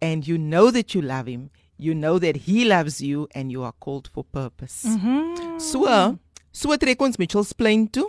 [0.00, 1.50] and you know that you love him,
[1.82, 4.84] you know that he loves you and you are called for purpose.
[4.86, 5.58] Mhm.
[5.60, 5.86] So,
[6.52, 8.08] so trek ons Mitchells Plain toe.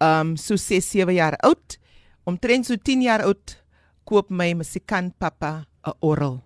[0.00, 1.78] Um so 6 7 jaar oud.
[2.26, 3.56] Omtrent so 10 jaar oud
[4.04, 6.40] koop my musikant pappa 'n orgel.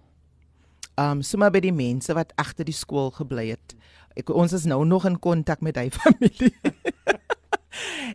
[0.97, 3.75] Um sommer by die mense wat agter die skool gebly het.
[4.17, 6.53] Ek ons is nou nog in kontak met hy familie.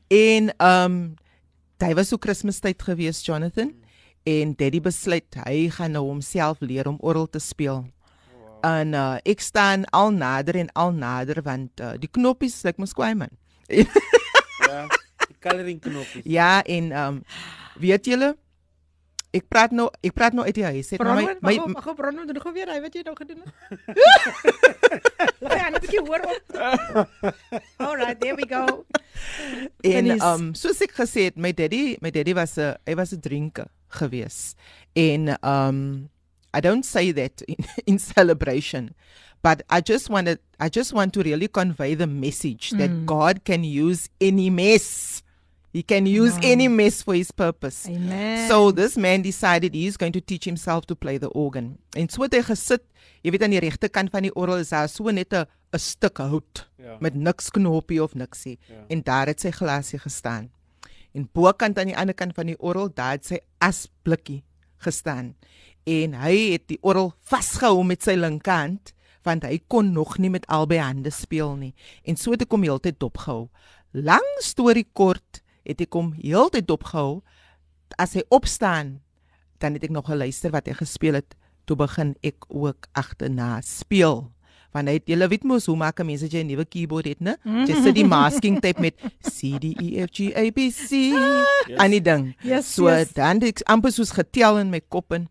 [0.10, 0.96] en um
[1.82, 3.72] hy was so Kersfeestyd gewees Jonathan
[4.30, 7.86] en Daddy besluit hy gaan nou homself leer om orgel te speel.
[8.68, 12.94] En uh, ek staan al nader en al nader want uh, die knoppies lyk mos
[12.94, 13.34] kwaai man.
[14.72, 14.86] Ja.
[15.28, 16.24] Die coloring knoppies.
[16.24, 17.16] Ja en um
[17.82, 18.36] weet julle
[19.36, 20.92] ek praat nou ek praat nou uit die huis.
[20.94, 23.42] Het nou my my, mag op Bronwyn doen gou weer hy wat jy nou gedoen
[23.44, 23.52] het.
[25.44, 26.44] Laat hy net 'n bietjie hoor op.
[27.88, 28.86] Alright, there we go.
[29.88, 33.24] en um soos ek gesê het, my daddy, my daddy was 'n hy was 'n
[33.24, 34.56] drinker gewees.
[34.96, 36.10] En um
[36.54, 38.94] I don't say that in, in celebration,
[39.42, 43.06] but I just wanted I just want to really convey the message that Mm.
[43.06, 45.24] God can use any mess.
[45.74, 46.52] He can use Wow.
[46.52, 47.88] any mess for his purpose.
[47.88, 48.50] Amen.
[48.50, 51.78] So this man decided he's going to teach himself to play the organ.
[51.96, 52.84] En so het hy gesit,
[53.24, 56.18] jy weet aan die regterkant van die orgel is daar so net 'n 'n stuk
[56.18, 56.98] hout Ja.
[57.00, 58.60] met niks knoppie of niksie.
[58.68, 58.84] Ja.
[58.90, 60.50] En daar het sy glasie gestaan.
[61.14, 64.44] En bokant aan die ander kant van die orgel, daar het sy asblikkie
[64.78, 65.36] gestaan.
[65.86, 70.48] En hy het die orgel vasgehou met sy linkerhand want hy kon nog nie met
[70.50, 71.74] albei hande speel nie.
[72.10, 73.50] En so het ek hom heeltyd dopgehou.
[73.94, 77.22] Lang storie kort, het ek hom heeltyd dopgehou.
[78.02, 79.02] As hy opstaan,
[79.60, 81.36] dan het ek nog geluister wat hy gespeel het.
[81.70, 84.32] Toe begin ek ook agterna speel.
[84.74, 87.06] Want hy het julle weet mos hoe maak 'n mens as jy 'n nuwe keyboard
[87.06, 87.36] het, né?
[87.46, 91.14] Jy sit die masking tape met C D E F G A B C
[91.78, 92.34] aan die ding.
[92.42, 93.12] Yes, So yes.
[93.14, 95.28] dan het ek amper soos getel in my kop in.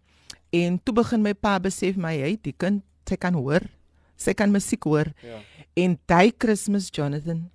[0.52, 3.62] En toe begin my pa besef my hy die kind sy kan hoor.
[4.20, 5.08] Sy kan musiek hoor.
[5.22, 5.40] Ja.
[5.78, 7.48] En daai Kersfees Jonathan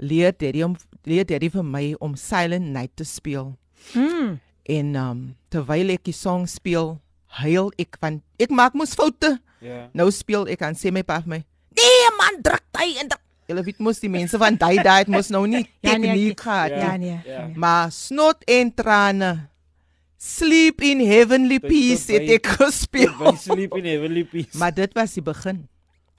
[0.00, 0.76] leer Daddy om
[1.08, 3.54] leer Daddy vir my om Silent Night te speel.
[3.94, 4.38] Mm.
[4.70, 5.22] En um
[5.52, 6.98] terwyl ek die song speel,
[7.40, 9.38] huil ek want ek maak mos foute.
[9.64, 9.88] Ja.
[9.96, 11.40] Nou speel ek aan sê my pa vir my,
[11.76, 13.22] Nee man, druk hy en druk.
[13.50, 16.40] Julle weet mos die mense van daai daai het mos nou nie Ja, nee, tegniek
[16.40, 17.10] gehad Ja, nie.
[17.14, 17.20] nee.
[17.32, 17.46] Ja.
[17.58, 19.30] Maar snot en trane.
[20.20, 23.12] Sleep in heavenly Tot- peace het ek gespeel.
[23.16, 24.58] By sleep in heavenly peace.
[24.60, 25.62] Maar dit was die begin.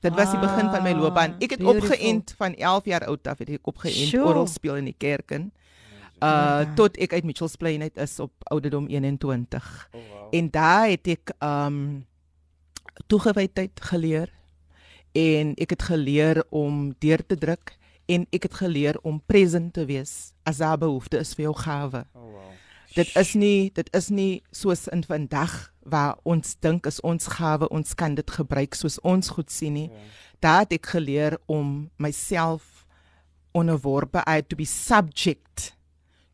[0.01, 1.35] Dit was die begin van my loopbaan.
[1.37, 1.93] Ek het Ah, beautiful.
[1.93, 4.25] opgeënt van 11 jaar oud af het ek opgeënt Sure.
[4.25, 5.51] oral speel in die kerk in.
[6.21, 6.29] Uh
[6.65, 6.73] Ja.
[6.75, 9.89] tot ek uit Mitchells Plain uit is op ouderdom 21.
[9.93, 10.27] Oh, wow.
[10.33, 12.05] En daar het ek um
[13.07, 14.29] toegewydheid geleer
[15.13, 19.85] en ek het geleer om deur te druk en ek het geleer om present te
[19.85, 22.05] wees as daar behoefte is vir jou gawe.
[22.13, 22.49] Oh, wow.
[22.95, 27.69] Dit is nie dit is nie soos in vandag waar ons dink is ons gawe,
[27.69, 29.89] ons kan dit gebruik soos ons goed sien nie.
[30.43, 32.85] Daar het ek geleer om myself
[33.57, 35.75] onderworpe uit to be subject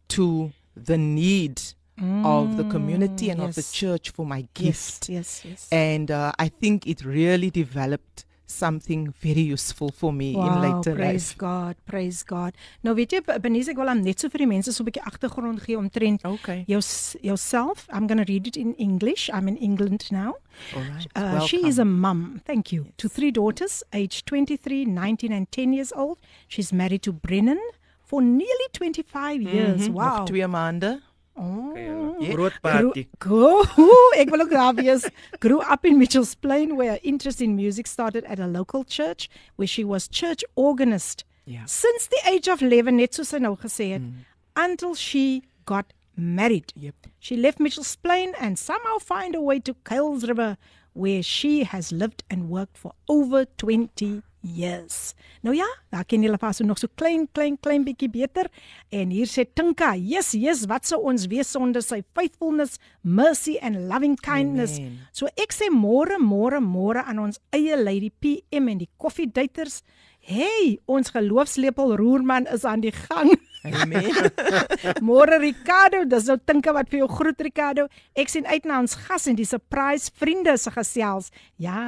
[0.08, 1.76] to the need
[2.24, 3.72] of the community and of the yes.
[3.74, 5.10] church for my gift.
[5.10, 5.68] Yes, yes, yes.
[5.72, 10.94] And uh, I think it really developed something very useful for me in Wow, later
[10.96, 11.38] praise life.
[11.38, 12.54] God, praise God.
[12.82, 15.04] Nou weet jy Benise ek wil hom net so vir die mense so 'n bietjie
[15.06, 16.64] agtergrond gee omtrent Okay.
[16.68, 16.80] jou
[17.22, 17.88] yourself.
[17.92, 19.30] I'm going to read it in English.
[19.34, 20.36] I'm in England now.
[20.74, 21.08] All right.
[21.16, 25.74] Uh, she is a mum, thank you, to three daughters, aged 23, 19, and 10
[25.74, 26.18] years old.
[26.48, 27.60] She's married to Brennan
[28.04, 29.88] for nearly 25 years.
[29.90, 30.18] Mhm, Wow.
[30.18, 31.02] Nog twee maande.
[31.38, 31.78] Oh.
[31.78, 32.34] Ja.
[32.34, 33.08] Groot Grew, party.
[33.18, 33.62] grew,
[34.22, 35.10] ek wil ook daar wees.
[35.40, 39.30] Grew up in Mitchells Plain where her interest in music started at a local church
[39.56, 41.26] where she was church organist.
[41.44, 41.62] Ja.
[41.66, 44.26] Since the age of 11 net soos sy nou gesê het, mm.
[44.56, 46.74] until she got married.
[46.76, 47.08] Yep.
[47.20, 50.58] She left Mitchells Plain and somehow find a way to Kales River
[50.94, 54.24] where she has lived and worked for over 20
[54.56, 55.14] years.
[55.46, 58.50] Nou ja, daar ken julle vas nog so klein klein klein bietjie beter
[58.90, 63.88] en hier sê Tinka, yes, yes, wat sou ons wees sonder sy faithfulness, mercy and
[63.92, 64.80] loving kindness.
[64.80, 65.00] Amen.
[65.12, 69.84] So ek sê môre môre môre aan ons eie Lady PM en die koffiedaters.
[70.28, 73.32] Hey, ons geloofslepel roerman is aan die gang.
[73.64, 74.12] Amen.
[75.08, 77.88] Môre Ricardo, dis nou tinke wat vir jou groet Ricardo.
[78.12, 81.32] Ek sien uit na ons gas en die surprise vriende se gesels.
[81.64, 81.80] Ja,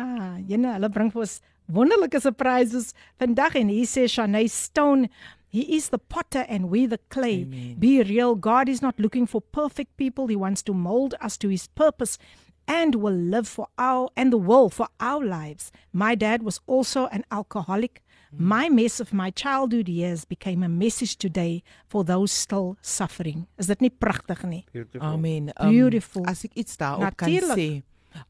[0.48, 5.10] jene, hulle bring vir ons wonderlike surprises vandag en hier sê Shanay Stone
[5.52, 7.42] He is the potter and we the clay.
[7.42, 7.76] Amen.
[7.80, 8.36] Be real.
[8.36, 10.28] God is not looking for perfect people.
[10.28, 12.20] He wants to mold us to his purpose
[12.68, 15.72] and will live for our and the will for our lives.
[15.92, 18.04] My dad was also an alcoholic.
[18.32, 23.48] My mess of my childhood years became a message today for those still suffering.
[23.58, 24.66] Is dit nie pragtig nie?
[24.72, 25.02] Beautiful.
[25.02, 25.50] Amen.
[25.58, 26.28] Um, Beautiful.
[26.30, 27.82] As ek iets daarop kan sê.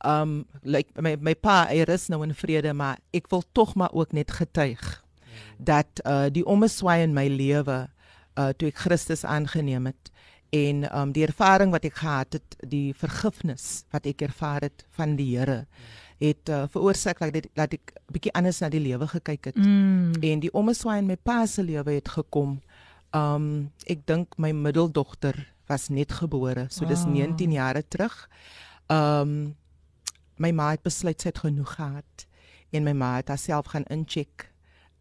[0.06, 3.94] Um like my my pa, hy rus nou in vrede, maar ek wil tog maar
[3.94, 5.04] ook net getuig
[5.58, 7.88] dat uh die ommeswaai in my lewe
[8.40, 10.12] uh toe ek Christus aangeneem het
[10.56, 15.16] en um die ervaring wat ek gehad het, die vergifnis wat ek ervaar het van
[15.20, 15.66] die Here
[16.20, 19.60] het uh, veroorsaak dat ek dat ek bietjie anders na die lewe gekyk het.
[19.60, 20.18] Mm.
[20.20, 22.60] En die ommeswaai in my pa se lewe het gekom.
[23.16, 25.38] Um ek dink my middeldogter
[25.70, 27.14] was net gebore, so dis Ah.
[27.14, 28.28] 19 jare terug.
[28.90, 29.56] Um
[30.40, 32.26] my ma het besluit sy het genoeg gehad
[32.72, 34.50] en my ma het haarself gaan incheck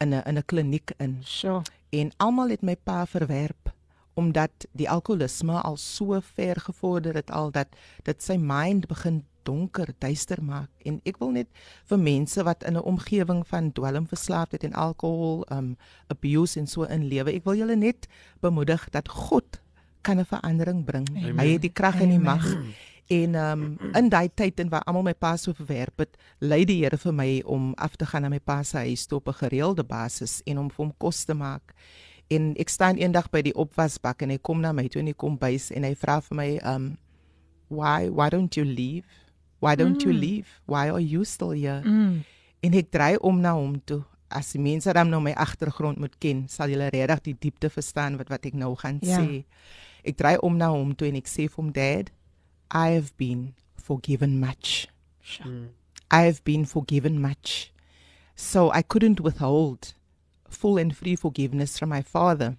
[0.03, 1.19] in 'n in 'n kliniek in.
[1.23, 1.63] So.
[1.91, 3.73] En almal het my pa verwerp
[4.15, 7.69] omdat die alkoholisme al so ver gevorder het al dat
[8.03, 11.47] dit sy mind begin donker, duister maak en ek wil net
[11.85, 17.09] vir mense wat in 'n omgewing van dwelmverslaafdheid en alkohol um abuse en so in
[17.09, 18.09] lewe, ek wil julle net
[18.41, 19.61] bemoedig dat God
[20.03, 21.09] kan 'n verandering bring.
[21.09, 21.39] Amen.
[21.39, 22.37] Hy het die krag en die Amen.
[22.37, 22.45] mag.
[23.09, 23.63] En um
[23.97, 27.13] in daai tyd en waar almal my pa so verwerp het, lei die Here vir
[27.17, 30.43] my om af te gaan na my pa se huis toe op 'n gereelde basis
[30.47, 31.73] en om vir hom kos te maak.
[32.31, 35.15] En ek staan eendag by die opwasbak en hy kom na my toe in die
[35.15, 36.97] kombuis en hy vra vir my um
[37.69, 39.07] why why don't you leave?
[39.61, 40.47] Why don't you leave?
[40.67, 41.81] Why are you still here?
[41.85, 42.23] Mm.
[42.61, 44.03] En ek draai om na hom toe.
[44.31, 48.17] As die mense dan nou my agtergrond moet ken, sal julle regtig die diepte verstaan
[48.17, 49.19] wat wat ek nou gaan Ja.
[49.19, 49.45] sê.
[50.05, 52.11] Ek draai om na hom toe en ek sê vir hom, "Dad,
[52.71, 54.89] I have been forgiven much.
[55.41, 55.67] Hmm.
[56.11, 57.73] I have been forgiven much.
[58.35, 59.95] So I couldn't withhold
[60.49, 62.57] full and free forgiveness from my father.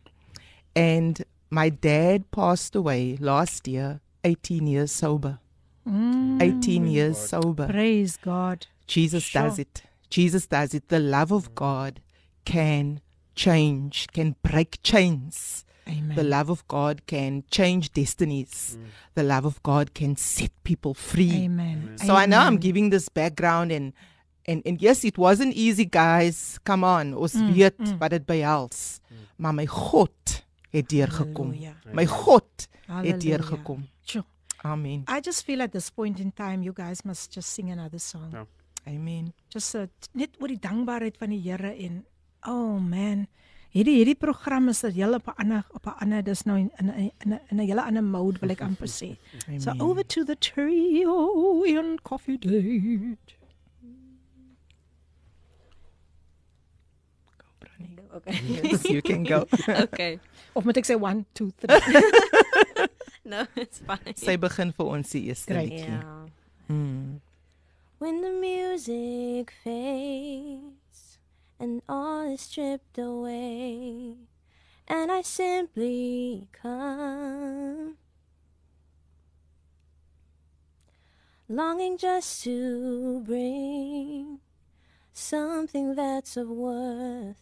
[0.75, 5.39] And my dad passed away last year, 18 years sober.
[5.85, 6.39] Hmm.
[6.41, 7.67] 18 years sober.
[7.67, 8.67] Praise God.
[8.87, 9.43] Jesus Sure.
[9.43, 9.83] does it.
[10.09, 10.89] Jesus does it.
[10.89, 11.53] The love of hmm.
[11.55, 12.01] God
[12.45, 13.01] can
[13.35, 15.65] change, can break chains.
[15.89, 16.15] Amen.
[16.15, 18.77] The love of God can change destinies.
[19.15, 21.45] The love of God can set people free.
[21.45, 21.97] Amen.
[21.97, 22.59] So I know I'm Amen.
[22.59, 23.93] giving this background and
[24.47, 26.59] and and yes, it wasn't easy guys.
[26.63, 28.99] Come on, ons weet wat dit behels.
[29.37, 31.55] Maar my God het deurgekom.
[31.93, 33.17] My God het Halleluja.
[33.17, 33.87] deurgekom.
[34.05, 34.25] Sure.
[34.63, 35.03] Amen.
[35.07, 38.31] I just feel at this point in time you guys must just sing another song.
[38.31, 38.45] Ja.
[38.87, 39.33] Amen.
[39.47, 42.05] Just uh, net oor die dankbaarheid van die Here en
[42.47, 43.27] oh man,
[43.75, 46.71] hierdie hierdie program is 'n hele op 'n ander op 'n ander dis nou in
[46.79, 49.17] in 'n in 'n 'n hele ander mode wil ek amper sê.
[49.63, 53.35] So over to the trio in coffee date.
[58.11, 58.39] Okay.
[58.63, 59.45] Yes, you can go.
[59.85, 60.19] okay.
[60.55, 62.89] Of moet ek sê 1 2 3?
[63.29, 64.15] No, it's fine.
[64.17, 65.85] Sy begin vir ons die eerste liedjie.
[65.85, 66.25] Yeah.
[66.65, 67.21] Mm.
[67.99, 70.78] When the music fades
[71.59, 74.15] and all is stripped away,
[74.87, 77.97] and I simply come,
[81.49, 84.39] longing just to bring
[85.11, 87.41] something that's of worth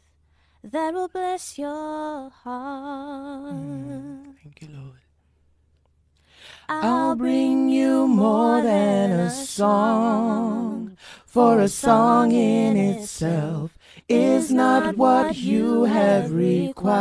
[0.63, 3.55] that will bless your mm, heart.
[4.43, 5.01] Thank you, Lord.
[6.69, 13.76] I'll bring you more than a song, for a song in itself
[14.09, 16.97] is not what you have required.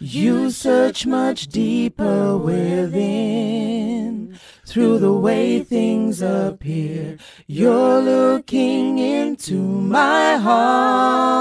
[0.00, 3.58] You search much deeper within.
[4.64, 11.38] Through the way things appear, you're looking into my heart.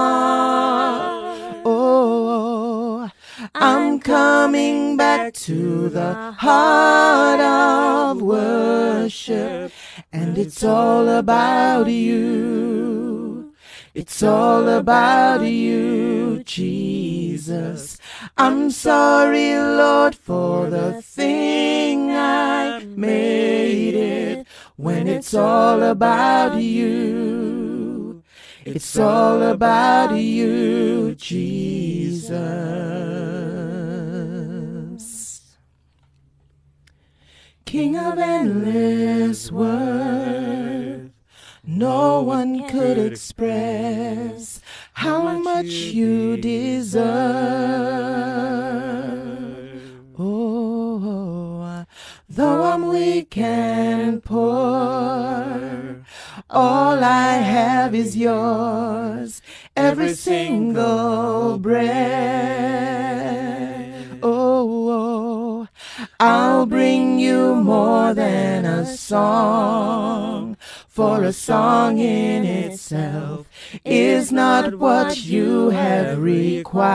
[3.59, 9.71] I'm coming back to the heart of worship,
[10.13, 13.51] and it's all about you.
[13.95, 17.97] It's all about you, Jesus.
[18.37, 28.21] I'm sorry, Lord, for the thing I made it when it's all about you.
[28.65, 33.26] It's all about you, Jesus.
[37.67, 41.11] King of endless worth,
[41.65, 44.61] no one could express
[44.93, 47.03] how much you deserve.
[50.17, 51.83] Oh,
[52.29, 56.05] though I'm weak and poor,
[56.49, 59.41] all I have is yours,
[59.75, 62.56] every single breath.
[67.67, 70.55] More than a song,
[70.87, 73.45] for a song in itself
[73.83, 76.87] is not what you have required.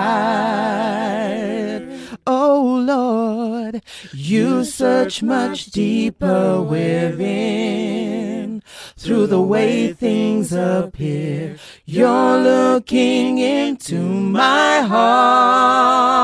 [2.26, 3.82] Oh Lord,
[4.14, 8.62] you search much deeper within.
[8.96, 16.22] Through the way things appear, you're looking into my heart.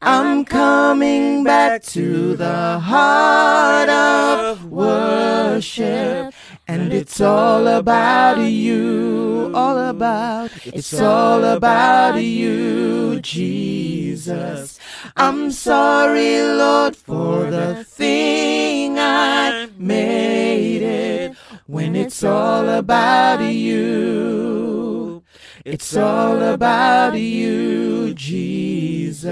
[0.00, 6.32] I'm coming back to the heart of worship.
[6.68, 14.78] And it's all about you, all about, it's all about you, Jesus.
[15.16, 25.24] I'm sorry, Lord, for the thing I made it when it's all about you.
[25.64, 29.28] It's all about you, Jesus.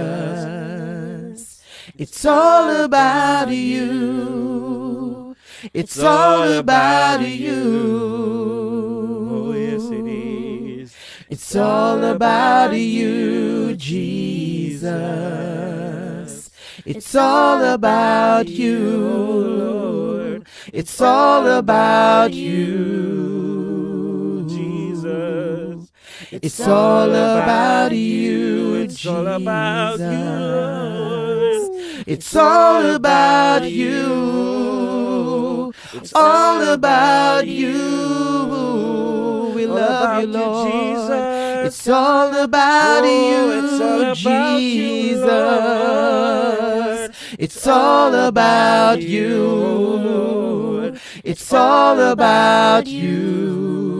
[1.98, 5.34] It's all about you.
[5.72, 8.06] It's all about you.
[9.30, 10.94] Oh, yes, it is.
[11.28, 14.90] It's all about you, Jesus.
[16.84, 18.78] It's all about you,
[19.58, 20.46] Lord.
[20.72, 23.66] It's all about you,
[24.48, 25.90] Jesus.
[26.30, 28.45] It's all about you,
[28.96, 31.70] It's all about you, Lord.
[32.06, 35.74] It's all about you.
[35.92, 37.74] It's all about you.
[39.54, 40.72] We love you, Lord.
[40.72, 41.66] Jesus.
[41.66, 45.26] It's all about you, it's all about you, Jesus.
[47.38, 50.94] It's all about you.
[51.24, 53.95] It's all about you.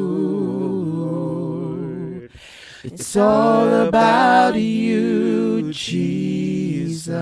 [2.99, 7.13] It's all about you, Jesus.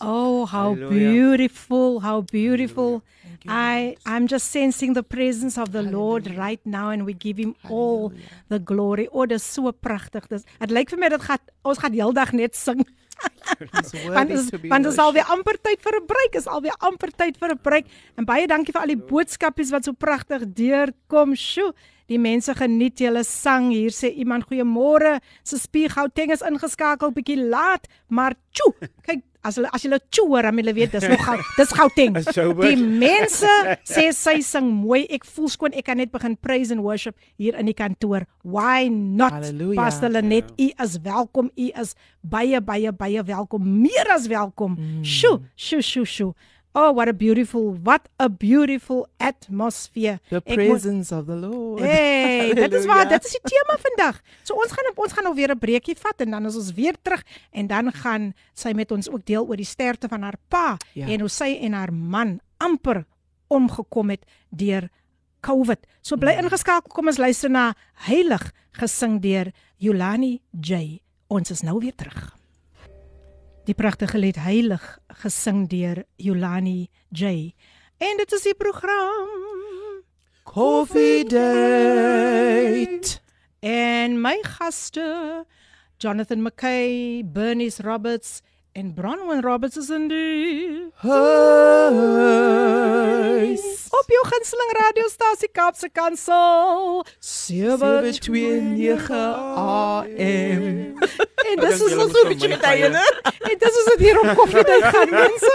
[0.00, 1.10] Oh, how Hallelujah.
[1.10, 3.02] beautiful, how beautiful.
[3.48, 7.56] I I'm just sensing the presence of the Lord right now and we give him
[7.68, 8.12] all
[8.48, 9.08] the glory.
[9.10, 10.28] Oh, dis so pragtig.
[10.30, 12.86] Dis dit lyk vir my dit gaan ons gaan heeldag net sing.
[14.14, 17.54] Want is want is alweer amper tyd vir 'n breek, is alweer amper tyd vir
[17.54, 17.86] 'n breek.
[18.18, 21.34] En baie dankie vir al die boodskapies wat so pragtig deurkom.
[21.36, 21.74] Sjoe,
[22.10, 23.70] die mense geniet julle sang.
[23.70, 25.20] Hier sê iemand goeiemôre.
[25.44, 28.74] Se spier Gauteng is ingeskakel bietjie laat, maar tjoe,
[29.06, 32.16] kyk as hulle as hulle choor, dan hulle weet dis nog gou dis Gauteng.
[32.62, 33.50] Die mense
[33.86, 35.04] sê sy sing mooi.
[35.12, 38.26] Ek voel skoon ek kan net begin praise and worship hier in die kantoor.
[38.42, 39.36] Why not?
[39.38, 39.76] Halleluja.
[39.78, 41.52] Pastor Lenet, u is welkom.
[41.52, 43.68] U is baie baie baie welkom.
[43.84, 44.78] Meer as welkom.
[44.78, 45.04] Mm.
[45.04, 46.32] Sjoe, sjoe, sjoe, sjoe.
[46.76, 50.18] Oh, what a beautiful, what a beautiful atmosphere.
[50.28, 51.78] The Ek presence of the Lord.
[51.80, 54.18] Hey, dit is waar, dit is die tema vandag.
[54.42, 56.96] So ons gaan ons gaan nou weer 'n breekie vat en dan is ons weer
[57.02, 57.22] terug
[57.52, 61.06] en dan gaan sy met ons ook deel oor die sterfte van haar pa Ja.
[61.06, 63.04] en hoe sy en haar man amper
[63.48, 64.88] omgekom het deur
[65.42, 65.78] COVID.
[66.02, 67.74] So bly ingeskakel, kom ons luister na
[68.08, 71.00] Heilig gesing deur Yolani J.
[71.28, 72.34] Ons is nou weer terug.
[73.64, 74.82] Die pragtige lied Heilig
[75.22, 77.54] gesing deur Yolani J.
[77.96, 79.30] En dit is die program
[80.44, 83.22] Coffee date.
[83.64, 85.46] En my gaste
[85.96, 88.42] Jonathan McKay, Bernice Roberts
[88.73, 90.91] en Bronwyn Roberts is in die
[92.19, 93.63] Huis.
[93.99, 100.63] op jou gunsteling radiostasie Kaapse Kansel 729 AM.
[101.49, 102.91] En dis is julle ons moet so vir bietjie my met tye, kuier.
[102.93, 103.05] né?
[103.49, 105.53] En dis is dit hier op koffiedייט gaan mense.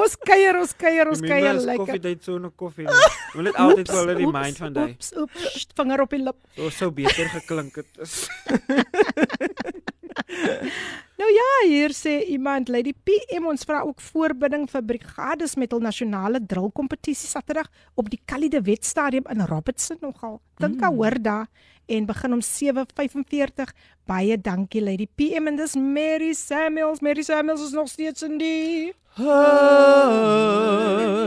[0.00, 2.00] Ons kuier, ons kuier, ons kuier Koffie lekker.
[2.06, 2.84] date so 'n koffie.
[2.86, 2.94] nie.
[3.34, 4.90] Wil net altyd Oeps, wel in die oeps, mind van daai.
[4.90, 6.36] Oeps, oeps, sst, vinger op die lip.
[6.56, 7.88] So sou beter geklink het.
[11.15, 15.79] Nou ja, hier sê iemand Lady PM ons vra ook voorbinding vir brigades met hul
[15.79, 20.41] nasionale drillkompetisie Saterdag op die Kali de Wet stadium in Robertson nogal.
[20.59, 20.91] Dink mm.
[20.97, 21.47] hoor daar
[21.87, 23.73] en begin om 7:45.
[24.05, 27.01] Baie dankie Lady PM en dis Mary Samuels.
[27.01, 29.23] Mary Samuels is nog steeds in die Ek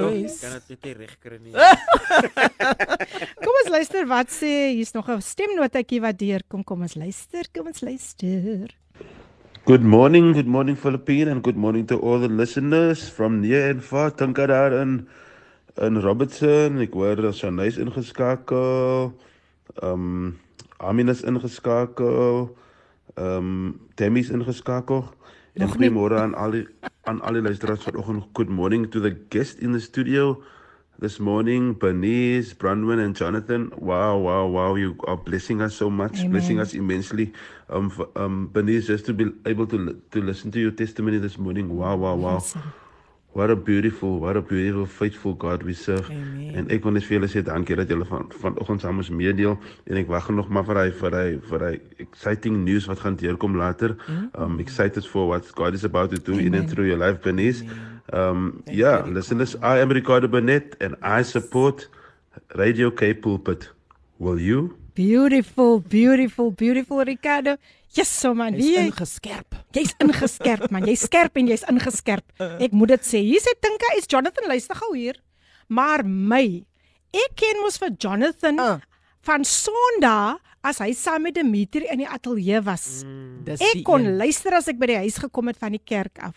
[0.05, 0.35] Huis.
[0.41, 1.53] kan dit net nie reg kry nie.
[3.45, 6.65] Kom ons luister wat sê hier's nog 'n stemnotetjie wat deurkom.
[6.65, 8.69] Kom ons luister, kom ons luister.
[9.65, 13.83] Good morning, good morning Philippine and good morning to all the listeners from near and
[13.85, 14.11] far.
[14.11, 15.09] Dink aan daar in
[15.81, 16.79] in Robertson.
[16.81, 19.13] Ek hoor dat Shanice ingeskakel.
[19.83, 20.39] Um
[20.79, 22.55] Amin is ingeskakel.
[23.19, 25.05] Um Tammy's ingeskakel.
[25.59, 26.67] En goeiemôre aan al die
[27.03, 28.29] aan al die luisteraars vanoggend.
[28.33, 30.39] Good morning to the guest in the studio.
[30.99, 33.71] This morning, Bernice, Brandon, and Jonathan.
[33.79, 34.75] Wow, wow, wow!
[34.75, 36.31] You are blessing us so much, Amen.
[36.31, 37.33] blessing us immensely.
[37.71, 41.39] Um, f- um, Bernice, just to be able to to listen to your testimony this
[41.39, 41.71] morning.
[41.75, 42.43] Wow, wow, wow!
[43.33, 46.11] What a beautiful, what a beautiful, faithful God we serve.
[46.11, 46.55] Amen.
[46.57, 49.59] En ek wil net vir julle sê dankie dat julle van vanoggend saam ons meedeel
[49.87, 53.21] en ek wag nog maar vir hy vir hy vir hy exciting news wat gaan
[53.21, 53.95] deurkom later.
[54.33, 57.63] Um excited for what God is about to do in and through your life Bernice.
[58.13, 61.87] Um yeah, listeners, I am Ricardo Burnett and I support
[62.57, 63.69] Radio K Pulpit.
[64.19, 64.78] Will you?
[64.99, 67.55] Beautiful, beautiful, beautiful Ricardo.
[67.95, 68.55] Yes, so man.
[68.59, 69.55] Hy's Wie ingeskerp.
[69.73, 70.83] Jy's ingeskerp man.
[70.91, 72.27] Jy's skerp en jy's ingeskerp.
[72.67, 73.21] Ek moet dit sê.
[73.23, 75.21] Hier sê Tinka is Jonathan luister gou hier.
[75.71, 76.43] Maar my,
[77.15, 78.77] ek ken mos vir Jonathan Uh.
[79.29, 83.05] van Sondag as hy saam met Dimitri in die ateljee was.
[83.47, 84.17] Dis Ek kon een.
[84.19, 86.35] luister as ek by die huis gekom het van die kerk af.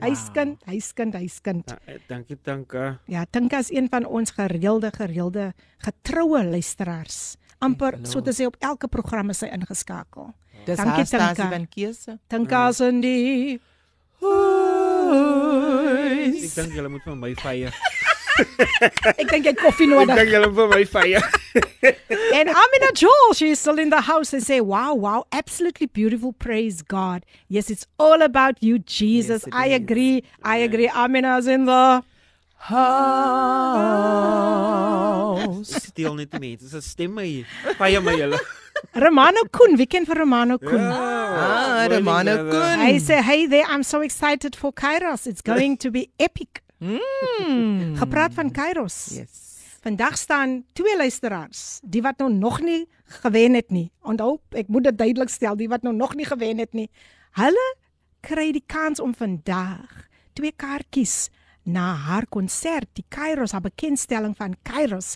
[0.00, 1.70] Huiskind, huiskind, huiskind, huiskind.
[1.70, 2.98] Ja, eh, Dankie Tanka.
[3.06, 7.36] Ja, Tinka is een van ons gereelde gereelde getroue luisteraars.
[7.60, 10.30] amper so te sê op elke program is sy ingeskakel.
[10.64, 11.48] Dis Dankie, Tinka.
[11.50, 12.18] van keuse.
[12.28, 13.60] Tinka is in die
[16.40, 17.74] Ek dink julle moet vir my feier.
[19.20, 20.16] Ek dink jy het koffie Ek nodig.
[20.20, 21.22] dink julle vir my feier.
[22.38, 26.32] And Amina Joel, she's still in the house and say, "Wow, wow, absolutely beautiful.
[26.32, 27.24] Praise God.
[27.48, 29.44] Yes, it's all about you, Jesus.
[29.46, 29.76] Yes, I is.
[29.82, 30.22] agree.
[30.42, 30.88] I agree.
[30.88, 32.02] Amina's in the
[34.70, 35.70] House.
[35.76, 37.46] Ek steel net die mense se stemme hier.
[37.78, 38.38] Feier my julle.
[39.04, 39.76] Romano Koen.
[39.80, 40.84] Wie ken vir Romano Koen?
[40.84, 42.80] Ah, Romano Koen.
[42.80, 45.26] I say, hey there, I'm so excited for Kairos.
[45.26, 46.62] It's going to be epic.
[46.80, 47.96] Mm.
[47.96, 49.06] Gepraat van Kairos.
[49.12, 49.48] Yes.
[49.80, 52.88] Vandag staan twee luisteraars, die wat nou nog nie
[53.20, 53.90] gewen het nie.
[54.04, 56.90] Onthou, ek moet dit duidelik stel, die wat nou nog nie gewen het nie.
[57.36, 57.66] Hulle
[58.20, 61.30] kry die kans om vandag twee kaartjies
[61.64, 65.14] na haar konsert, die Kairos, haar bekendstelling van Kairos,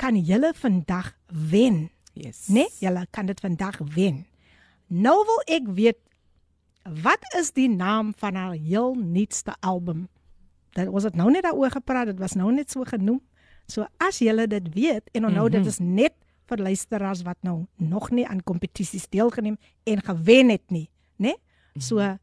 [0.00, 1.88] kan julle vandag wen.
[2.12, 2.46] Yes.
[2.48, 4.24] Nee, julle kan dit vandag wen.
[4.86, 6.00] Nou wil ek weet
[7.04, 10.08] wat is die naam van haar heel nuutste album?
[10.72, 13.20] Dit was dit nou net daaroor gepraat, dit was nou net so genoem.
[13.66, 15.62] So as julle dit weet en onthou mm -hmm.
[15.62, 16.14] dit is net
[16.46, 21.34] vir luisteraars wat nou nog nie aan kompetisies deelgeneem en gewen het nie, né?
[21.78, 22.16] So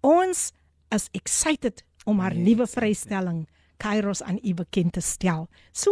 [0.00, 0.52] ons
[0.94, 5.48] is excited om haar nuwe vrystelling Kairos aan u bekend te stel.
[5.72, 5.90] So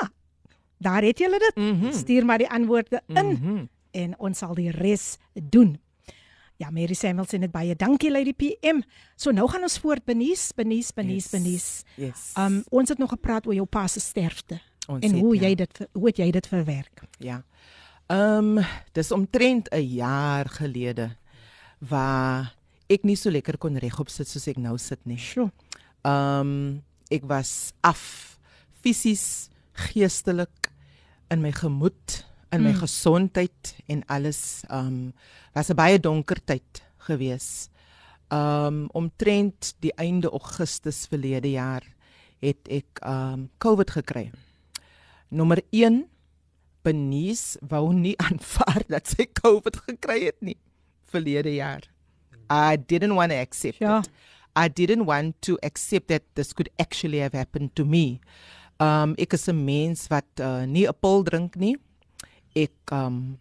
[0.00, 0.10] ja,
[0.78, 1.56] daar het julle dit.
[1.56, 1.92] Mhm.
[1.92, 3.64] Stuur maar die antwoorde in Mhm.
[3.90, 5.78] en ons sal die res doen.
[6.60, 8.82] Ja, Mary Samuel sê net baie dankie Lady PM.
[9.16, 11.32] So nou gaan ons voort Benies, Benies, Benies, Yes.
[11.32, 11.68] Benies.
[11.96, 12.24] Yes.
[12.36, 15.48] Um ons het nog gepraat oor jou pa se sterfte Ons en het, hoe ja.
[15.48, 17.04] jy dit hoe het jy dit verwerk?
[17.18, 17.42] Ja.
[18.10, 21.16] Ehm um, dis omtrent 'n jaar gelede
[21.78, 22.54] waar
[22.90, 25.16] ek nie so lekker kon regop sit soos ek nou sit nie.
[25.18, 25.50] Sjoe.
[26.04, 28.38] Ehm um, ek was af
[28.82, 30.70] fisies, geestelik
[31.30, 32.80] in my gemoed, in my Mm.
[32.80, 34.62] gesondheid en alles.
[34.70, 35.12] Um,
[35.54, 37.68] was 'n baie donker tyd gewees.
[38.32, 41.82] Um, omtrent die einde Augustus verlede jaar
[42.40, 44.30] het ek um, COVID gekry.
[45.28, 46.06] Nommer 1
[46.82, 50.56] Benies wou nie aanvaar dat sy COVID gekry het nie
[51.10, 51.82] verlede jaar.
[52.50, 53.98] I didn't want to accept Ja.
[53.98, 54.08] it.
[54.56, 58.20] I didn't want to accept that this could actually have happened to me.
[58.80, 61.76] Um ek is 'n mens wat uh, nie 'n pil drink nie.
[62.56, 63.38] Ek um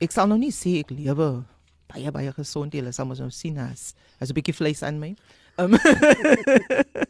[0.00, 1.44] ek sal nou nie sê ek lewe
[1.90, 2.74] baie baie gesond.
[2.74, 5.14] Julle sal mos nou sien as as 'n bietjie vleis aan my.
[5.58, 5.76] Um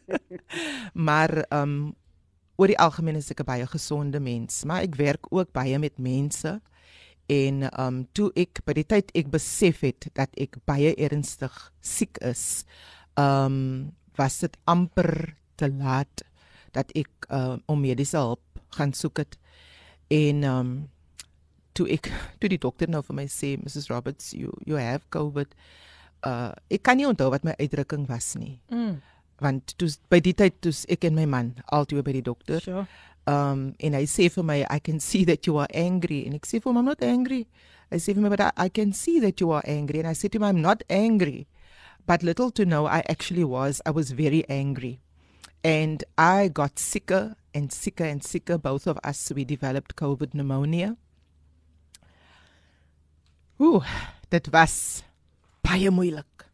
[1.09, 1.95] maar um
[2.57, 5.99] oor die algemeen is ek 'n baie gesonde mens, maar ek werk ook baie met
[5.99, 6.61] mense
[7.31, 12.19] en um toe ek by die tyd ek besef het dat ek baie ernstig siek
[12.23, 12.65] is,
[13.17, 16.23] um was dit amper te laat
[16.75, 18.43] dat ek uh, om mediese hulp
[18.77, 19.39] gaan soek het
[20.11, 20.71] en um
[21.75, 22.11] toe ek
[22.41, 25.49] toe die dokter nou vir my sê Mrs Roberts you you have covid
[26.27, 29.01] uh ek kan nie onthou wat my uitdrukking was nie Mm.
[29.41, 32.87] want toe by die tyd toe ek en my man altyd by die dokter Sure.
[33.27, 36.47] um en hy sê vir my I can see that you are angry en ek
[36.47, 37.47] sê vir hom I'm not angry
[37.91, 40.13] hy sê vir my but I, I can see that you are angry and I
[40.15, 41.47] said to him I'm not angry
[42.07, 45.01] but little to know I actually was I was very angry
[45.65, 50.97] and I got sicker and sicker and sicker both of us we developed covid pneumonia
[53.61, 53.85] Ooh
[54.31, 55.03] dit was
[55.61, 56.47] baie moeilik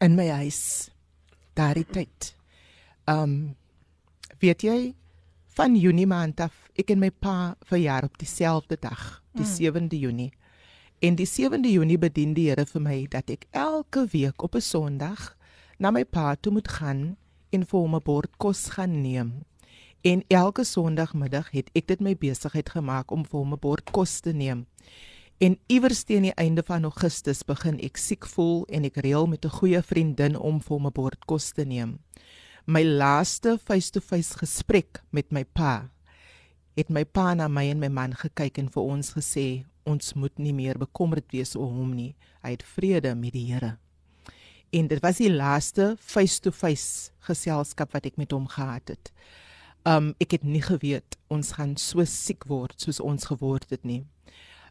[0.00, 0.88] in my huis
[1.54, 2.30] daardie tyd
[3.12, 3.34] um
[4.42, 4.78] weet jy
[5.58, 9.52] van Junie maand af ek en my pa verjaar op dieselfde dag, die mm.
[9.52, 10.30] 7de Junie.
[11.04, 14.64] En die 7de Junie bedien die Here vir my dat ek elke week op 'n
[14.64, 15.36] Sondag
[15.78, 17.16] na my pa toe moet gaan
[17.52, 19.44] en vir hom 'n bord kos gaan neem.
[20.02, 24.20] En elke Sondagmiddag het ek dit my besigheid gemaak om vir hom 'n bord kos
[24.20, 24.66] te neem.
[25.40, 29.46] En iewers teen die einde van Augustus begin ek siek voel en ek reël met
[29.48, 31.98] 'n goeie vriendin om vir 'n bord kos te neem.
[32.66, 35.88] My laaste face-to-face gesprek met my pa
[36.76, 40.38] het my pa na my en my man gekyk en vir ons gesê ons moet
[40.38, 42.14] nie meer bekommerd wees oor hom nie.
[42.42, 43.78] Hy het vrede met die Here.
[44.72, 49.12] En dit was die laaste face-to-face geselskap wat ek met hom gehad het.
[49.86, 54.04] Um ek het nie geweet ons gaan so siek word soos ons geword het nie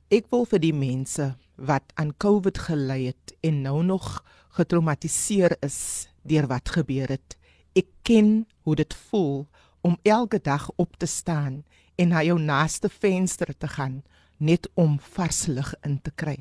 [0.10, 4.24] ek wil vir die mense wat aan COVID gely het en nou nog
[4.58, 7.40] getraumatiseer is deur wat gebeur het
[7.80, 9.48] Ek ken hoe dit voel
[9.82, 11.64] om elke dag op te staan
[11.96, 14.02] en na jou naaste venster te gaan
[14.38, 16.38] net om vars lug in te kry.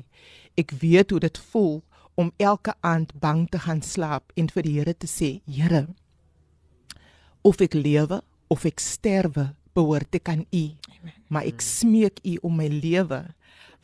[0.57, 1.83] Ek weet hoe dit voel
[2.19, 5.87] om elke aand bang te gaan slaap en vir die Here te sê, Here,
[7.41, 10.63] of ek lewe of ek sterwe, behoort ek aan U.
[11.29, 13.21] Maar ek smeek U om my lewe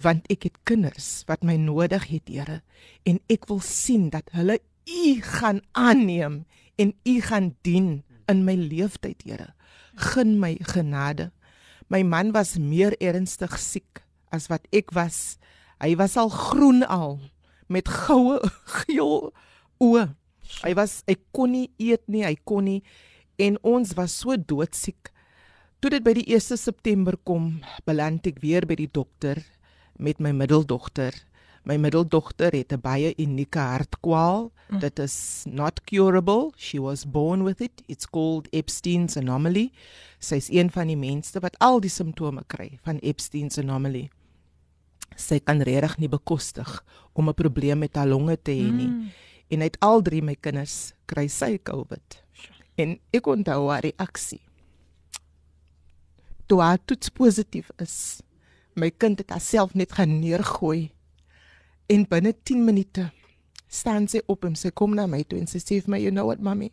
[0.02, 2.62] want ek het kinders wat my nodig het, Here,
[3.08, 6.44] en ek wil sien dat hulle U gaan aanneem
[6.78, 9.54] en U gaan dien in my leeftyd, Here.
[9.96, 11.32] Gun my genade.
[11.90, 15.38] My man was meer ernstig siek as wat ek was.
[15.80, 17.20] Hy was al groen al
[17.72, 18.40] met goue
[18.84, 19.32] geel
[19.82, 20.08] oë.
[20.62, 22.82] Hy was hy kon nie eet nie, hy kon nie
[23.42, 25.12] en ons was so doodsiek.
[25.84, 29.42] Toe dit by die 1 September kom, beland ek weer by die dokter
[29.98, 31.14] met my middeldogter.
[31.66, 34.52] My middeldogter het 'n baie unieke hartkwaal.
[34.70, 34.80] Mm.
[34.80, 36.52] Dit is not curable.
[36.58, 37.82] She was born with it.
[37.86, 39.72] It's called Epstein's anomaly.
[40.20, 44.10] Sy's een van die mense wat al die simptome kry van Epstein's anomaly.
[45.16, 46.84] Sy kan regtig nie bekostig
[47.14, 48.88] om 'n probleem met haar longe te hê nie.
[48.88, 49.10] Mm.
[49.48, 52.24] En uit al drie my kinders kry sy COVID.
[52.76, 54.42] En ek onthou haar reaksie.
[56.46, 58.22] Toe haar toets positief is,
[58.76, 60.96] my kind het haarself net gaan neergooi
[61.86, 63.12] En binne 10 minute
[63.68, 66.12] staan sy op en sy kom na my toe en sy sê vir my, "You
[66.12, 66.72] know what, mommy?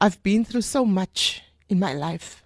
[0.00, 2.44] I've been through so much in my life.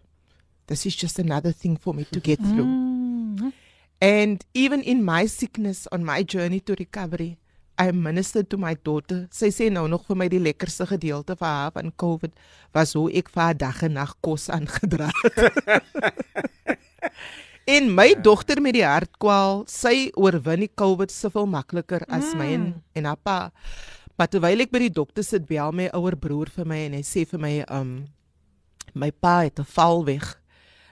[0.67, 3.53] This is just another thing for me to get through." Mm.
[4.01, 7.37] And even in my sickness on my journey to recovery,
[7.79, 9.29] I ministered to my daughter.
[9.31, 12.33] Sy sê nou nog vir my die lekkerste gedeelte van haar van COVID
[12.73, 15.83] was hoe ek vir haar dag en nag kos aangedra het.
[17.69, 22.65] En my dogter met die hartkwal, sy oorwin die COVID soveel makliker as my en
[22.97, 23.39] en haar pa.
[24.17, 27.03] Maar terwyl ek by die dokter sit, bel my ouer broer vir my en hy
[27.07, 27.93] sê vir my um
[28.93, 30.37] my pa het 'n val weg.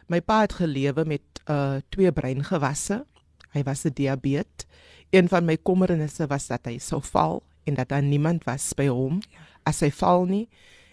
[0.08, 3.04] My pa het gelewe met uh twee breingewasse.
[3.52, 4.66] Hy was 'n diabetes.
[5.10, 8.86] Een van my kommernisse was dat hy sou val en dat daar niemand was by
[8.86, 9.20] hom
[9.64, 10.48] as hy val nie.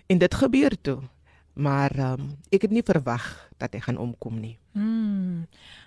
[0.08, 1.02] En dit gebeur toe.
[1.56, 3.24] Maar um ek het nie verwag
[3.58, 4.58] dat hy gaan omkom nie.
[4.76, 5.46] Mm.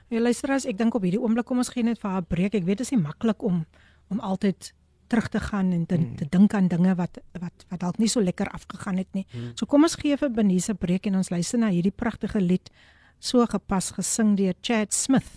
[0.08, 2.54] Ja, luister as ek dink op hierdie oomblik kom ons gee net vir haar breek.
[2.54, 3.66] Ek weet dit is nie maklik om
[4.08, 4.72] om altyd
[5.08, 6.16] terug te gaan en te, Hmm.
[6.16, 9.26] te dink aan dinge wat wat wat dalk nie so lekker afgegaan het nie.
[9.30, 9.52] Hmm.
[9.54, 12.70] So kom ons gee vir Benise 'n breek en ons luister na hierdie pragtige lied
[13.20, 15.28] so gepas gesing deur Chad Smith.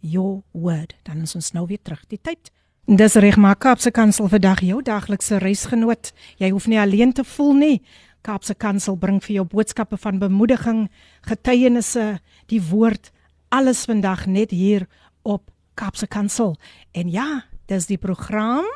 [0.00, 0.94] Your word.
[1.04, 2.04] Dan is ons nou weer terug.
[2.08, 2.50] Die tyd.
[2.86, 6.12] Dis reg maar Kaapse Kansel vandag jou daglikse reisgenoot.
[6.38, 7.82] Jy hoef nie alleen te voel nie.
[8.22, 10.84] Kaapse Kansel bring vir jou boodskappe van bemoediging,
[11.26, 12.20] getuienisse,
[12.52, 13.10] die woord,
[13.50, 14.86] alles vandag net hier
[15.22, 16.54] op Kaapse Kansel.
[16.94, 18.68] En ja, dis die program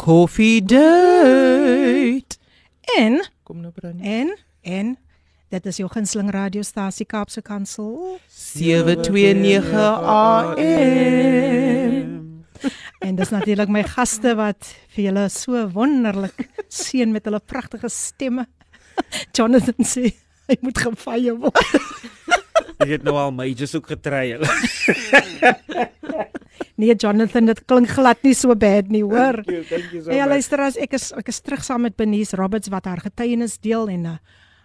[0.00, 2.38] Coffee date.
[2.96, 4.00] en Kom nou Brand.
[4.00, 4.96] en en
[5.50, 12.44] dit is jou gunsteling radiostasie Kaapse Kansel 729 AM.
[13.00, 18.46] en dis natuurlik my gaste wat vir julle so wonderlik seën met hulle pragtige stemme.
[19.36, 20.12] Jonathan sê
[20.50, 21.74] hy moet gefire word.
[22.80, 24.34] Ek het nou al majors ook getry.
[26.80, 29.42] Nee Jonathan, dit klink glad nie so bad nie, hoor.
[29.44, 30.32] Thank you, thank you so Ja, much.
[30.32, 33.90] luister as ek is ek is terug saam met Benice Roberts wat haar getuienis deel
[33.92, 34.14] en uh,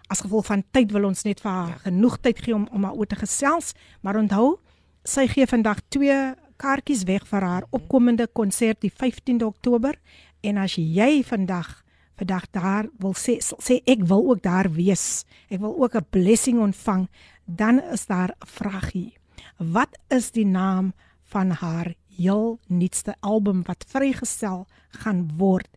[0.08, 1.78] as gevolg van tyd wil ons net vir haar ja.
[1.84, 4.56] genoeg tyd gee om om haar oor te gesels, maar onthou,
[5.04, 6.16] sy gee vandag twee
[6.56, 9.98] kaartjies weg vir haar opkomende konsert die 15de Oktober
[10.40, 11.82] en as jy vandag
[12.16, 15.24] vandag daar wil sê sê ek wil ook daar wees.
[15.48, 17.08] Ek wil ook 'n blessing ontvang,
[17.44, 19.12] dan is daar 'n vragie.
[19.56, 20.92] Wat is die naam
[21.24, 25.68] van haar heel nuutste album wat vrygestel gaan word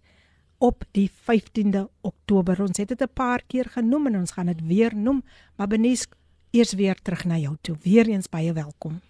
[0.58, 2.62] op die 15de Oktober.
[2.62, 5.24] Ons het dit 'n paar keer genoem en ons gaan dit weer noem,
[5.56, 6.08] maar Benies
[6.52, 7.78] eers weer terug na jou toe.
[7.82, 9.09] Weereens baie welkom.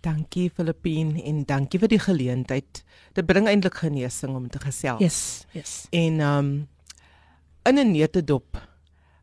[0.00, 2.82] Dankie Filippine en dankie vir die geleentheid.
[3.14, 5.02] Dit bring eintlik genesing om te gesels.
[5.02, 5.86] Yes, yes.
[5.90, 6.68] En um
[7.66, 8.56] in 'n neutedop.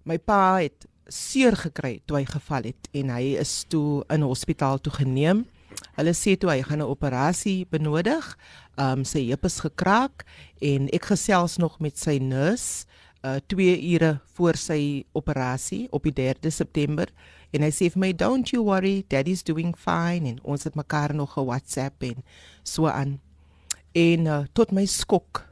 [0.04, 4.82] My pa het seer gekry toe hy geval het en hy is toe in hospitaal
[4.82, 5.46] toe geneem.
[5.96, 8.38] Hulle sê toe hy gaan 'n operasie benodig.
[8.78, 10.26] Um sy heup is gekraak
[10.62, 12.86] en ek gesels nog met sy nurse
[13.24, 17.10] uh 2 ure voor sy operasie op die 3de September
[17.52, 21.16] en hy sê vir my don't you worry daddy's doing fine en ons het mekaar
[21.16, 22.24] nog ge WhatsApp en
[22.64, 23.20] so aan.
[23.94, 25.46] En uh, tot my skok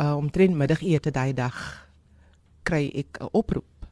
[0.00, 1.56] uh omtrent middagete daai dag
[2.64, 3.86] kry ek 'n oproep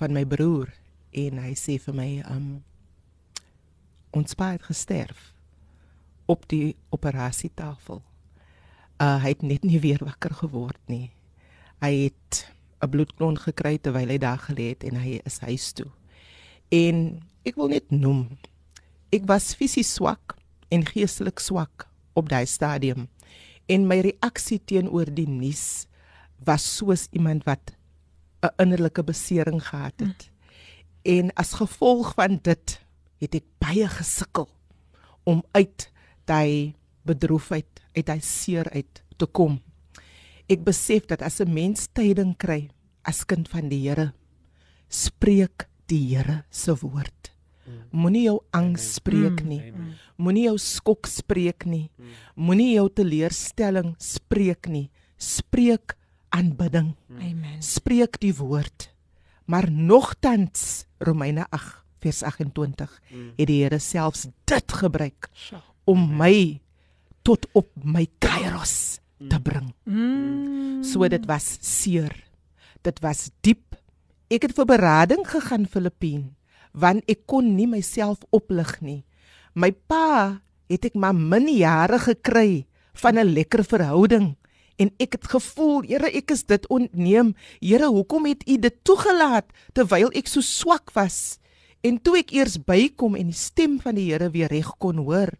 [0.00, 0.72] van my broer
[1.12, 2.62] en hy sê vir my um
[4.16, 5.34] ons pa het gesterf
[6.26, 8.02] op die operasietafel.
[9.00, 11.10] Uh hy het net nie weer wakker geword nie.
[11.80, 12.46] Hy het
[12.80, 15.90] 'n bloedklont gekry terwyl hy daar gelê het en hy is huis toe.
[16.70, 18.28] En ek wil net noem
[19.10, 20.36] ek was fisies swak
[20.70, 23.08] en geestelik swak op daai stadium
[23.70, 25.86] en my reaksie teenoor die nuus
[26.46, 27.74] was soos iemand wat
[28.42, 30.30] 'n innerlike besering gehad het.
[30.30, 30.30] Mm.
[31.02, 32.80] En as gevolg van dit
[33.20, 34.48] het ek baie gesukkel
[35.24, 35.90] om uit
[36.24, 39.60] daai bedroefheid, uit daai seer uit te kom.
[40.48, 42.70] Ek besef dat as 'n mens tyding kry
[43.02, 44.12] as kind van die Here,
[44.88, 47.32] spreek die Here se woord.
[47.94, 49.60] Moenie jou angs spreek nie.
[50.20, 51.88] Moenie jou skok spreek nie.
[52.34, 54.88] Moenie jou teleurstelling spreek nie.
[55.20, 55.96] Spreek
[56.34, 56.94] aanbidding.
[57.18, 57.58] Amen.
[57.62, 58.90] Spreek die woord.
[59.50, 62.92] Maar nogtans Romeine 8 vers 28
[63.36, 65.28] het die Here selfs dit gebruik
[65.90, 66.60] om my
[67.26, 69.72] tot op my kairos te bring.
[69.84, 70.80] Mm.
[70.86, 72.14] So dit was seer.
[72.82, 73.69] Dit was diep.
[74.30, 76.36] Ek het vir berading gegaan Filippien
[76.70, 79.00] want ek kon nie myself oplig nie.
[79.58, 80.38] My pa
[80.70, 84.36] het ek maar min jare gekry van 'n lekker verhouding
[84.78, 87.34] en ek het gevoel, Here, ek is dit ontneem.
[87.60, 91.38] Here, hoekom het U dit toegelaat terwyl ek so swak was?
[91.82, 95.34] En toe ek eers bykom en die stem van die Here weer reg kon hoor,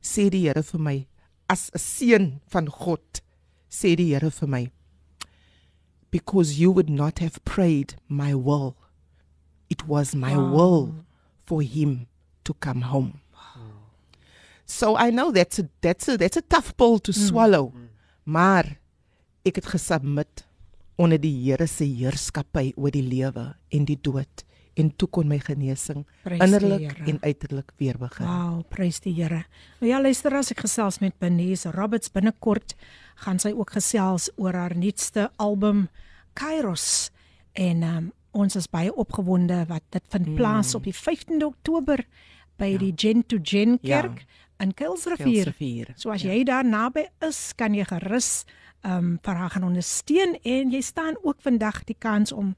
[0.00, 1.06] sê die Here vir my
[1.48, 3.22] as 'n seun van God,
[3.68, 4.70] sê die Here vir my,
[6.10, 8.76] because you would not have prayed my will.
[9.68, 10.52] It was my wow.
[10.52, 10.94] will
[11.44, 12.06] for him
[12.44, 13.20] to come home.
[14.64, 17.72] So I know that's a that's a that's a tough pill to swallow.
[17.72, 17.88] Mm.
[18.24, 18.76] Maar
[19.48, 20.44] ek het gesubmit
[21.00, 24.44] onder die Here se heerskappy oor die lewe en die dood
[24.78, 28.26] en toe kon my genesing Prys die innerlik en uiterlik weer begin.
[28.26, 29.42] Wow, prys die Here.
[29.80, 32.76] Nou ja, luister as ek gesels met Bernice Roberts binnekort,
[33.24, 35.88] gaan sy ook gesels oor haar nuutste album
[36.38, 37.10] Kairos
[37.58, 42.04] en um, ons is baie opgewonde wat dit vind plaas op die 15de Oktober
[42.58, 42.78] by ja.
[42.78, 44.00] die Gen to Gen Ja.
[44.02, 44.24] kerk
[44.60, 45.44] in Kuilsrivier.
[45.44, 46.32] Kuilsrivier, So as ja.
[46.32, 48.44] jy daar naby is, kan jy gerus
[48.84, 52.54] ehm um, vir haar gaan ondersteun en jy staan ook vandag die kans om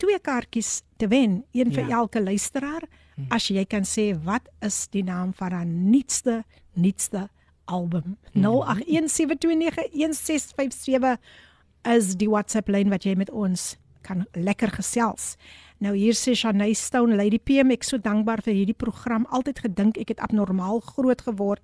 [0.00, 1.98] twee kaartjies te wen, een vir Ja.
[2.00, 2.82] elke luisteraar.
[3.30, 6.44] As jy kan sê wat is die naam van haar nuutste
[6.74, 7.28] nuutste
[7.70, 8.18] album?
[8.34, 11.16] 0817291657
[11.88, 15.36] is die WhatsApp lyn wat jy met ons kan lekker gesels.
[15.80, 19.26] Nou hier sê Shanay Stone Lady PM ek so dankbaar vir hierdie program.
[19.32, 21.62] Altyd gedink ek het abnormaal groot geword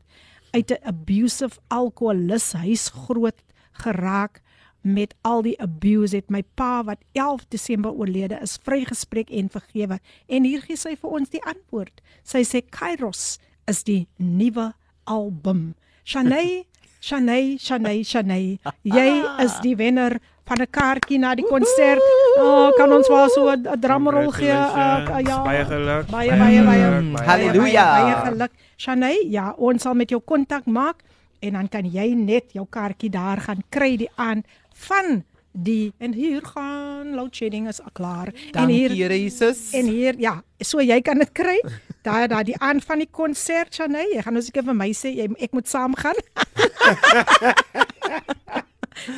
[0.56, 3.42] uit 'n abusive alkoholus huis groot
[3.72, 4.40] geraak
[4.86, 9.98] met al die abuse het my pa wat 11 Desember oorlede is vrygespreek en vergewe
[10.26, 14.72] en hier gee sy vir ons die antwoord sy sê Kairos is die nuwe
[15.06, 15.74] album.
[16.04, 16.66] Shanay
[17.00, 19.08] Shanay Shanay Shanay jy
[19.42, 22.02] is die wenner van 'n kaartjie na die konsert.
[22.38, 24.50] Oh, kan ons wel so 'n drumrol gee?
[24.50, 25.42] Uh, ja.
[25.42, 26.06] Baie geluk.
[26.06, 27.86] baie baie baie baie, halleluja.
[27.86, 28.52] baie, baie geluk.
[28.76, 31.02] Shanay ja ons sal met jou kontak maak
[31.40, 36.12] en dan kan jy net jou kaartjie daar gaan kry die aand van die en
[36.12, 38.28] hier gaan load shedding is klaar.
[38.28, 39.72] En Dankie hier Here Jesus.
[39.72, 41.58] en hier ja so jy kan dit kry
[42.06, 45.12] daar daar die aand van die konsert Shanay jy gaan nou seker vir my sê
[45.16, 46.18] jy ek moet saam gaan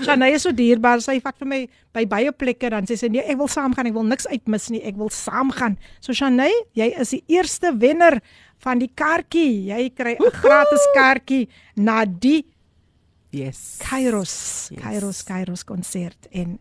[0.03, 1.61] Shanay is so dierbaar sy vat vir my
[1.97, 4.68] by baie plekke dan sê sy nee ek wil saam gaan ek wil niks uitmis
[4.74, 8.18] nie ek wil saam gaan so Shanay jy is die eerste wenner
[8.64, 11.45] van die kaartjie jy kry 'n gratis kaartjie
[11.76, 12.45] na die
[13.30, 13.78] yes.
[13.84, 14.80] Kairos, Yes.
[14.82, 16.59] Kairos, Kairos konsert en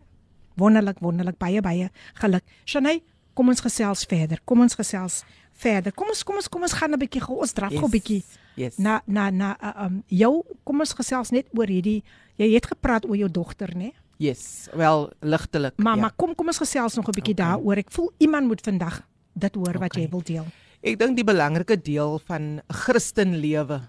[0.58, 2.44] wonderlik, wonderlik baie baie geluk.
[2.66, 3.00] Shanay,
[3.34, 4.40] kom ons gesels verder.
[4.44, 5.22] Kom ons gesels
[5.58, 5.94] verder.
[5.94, 8.22] Kom ons kom ons kom ons gaan 'n bietjie ons draf gou 'n bietjie
[8.58, 8.76] Yes.
[8.76, 12.02] na na na uh, um jou kom ons gesels net oor hierdie
[12.36, 13.92] jy het gepraat oor jou dogter, né?
[14.18, 14.68] Yes.
[14.74, 15.78] Wel ligtelik.
[15.78, 16.00] Maar ja.
[16.00, 17.46] maar kom kom ons gesels nog 'n bietjie okay.
[17.46, 17.78] daaroor.
[17.78, 20.02] Ek voel iemand moet vandag dit hoor wat Okay.
[20.02, 20.46] jy wil deel.
[20.82, 23.80] Ek dink die belangrike deel van 'n Christenlewe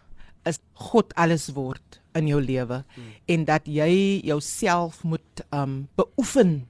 [0.45, 3.11] is God alles word in jou lewe hmm.
[3.25, 6.67] en dat jy jouself moet um beoefen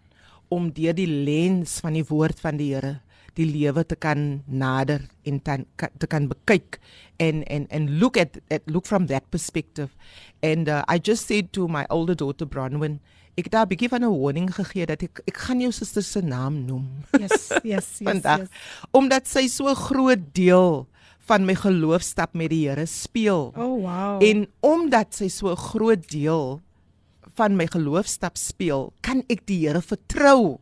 [0.50, 3.00] om deur die lens van die woord van die Here
[3.40, 6.80] die lewe te kan nader en tan, ka, te kan bekyk
[7.20, 9.96] and and and look at, at look from that perspective
[10.44, 13.00] and uh, I just said to my older daughter Bronwyn
[13.40, 16.04] ek het daar 'n bietjie van 'n warning gegee dat ek ek gaan jou suster
[16.04, 16.86] se naam noem
[17.16, 18.08] Yes, yes, yes.
[18.08, 18.50] vandag yes.
[18.92, 20.88] omdat sy so 'n groot deel
[21.30, 23.54] van my geloofstap met die Here speel.
[23.56, 24.18] Oh wow.
[24.24, 26.62] En omdat sy so 'n groot deel
[27.38, 30.58] van my geloofstap speel, kan ek die Here vertrou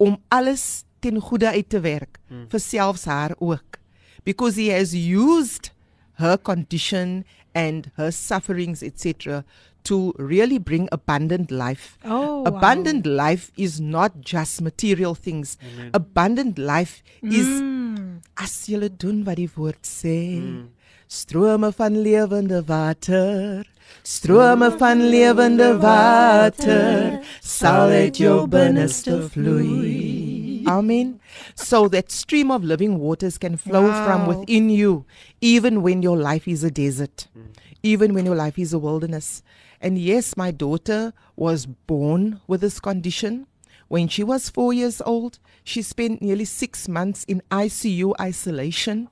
[0.00, 2.46] om alles ten goeie uit te werk hmm.
[2.52, 3.78] vir selfs haar ook.
[4.24, 5.72] Because he has used
[6.20, 7.24] her condition
[7.54, 9.42] and her sufferings etc
[9.84, 11.98] to really bring abundant life.
[12.04, 12.44] Oh, wow.
[12.46, 15.56] abundant life is not just material things.
[15.62, 15.90] Amen.
[15.94, 18.20] Abundant life is Mm.
[18.36, 20.40] as jy doen wat die woord sê.
[20.40, 20.68] Mm.
[21.08, 23.66] Strome van lewende water,
[24.02, 30.29] strome van lewende water sal uit jou binneste vloei.
[30.66, 31.20] Amen.
[31.54, 34.04] So that stream of living waters can flow wow.
[34.06, 35.04] from within you
[35.40, 37.26] even when your life is a desert.
[37.82, 39.42] Even when your life is a wilderness.
[39.80, 43.46] And yes, my daughter was born with this condition.
[43.88, 49.08] When she was four years old, she spent nearly six months in ICU isolation.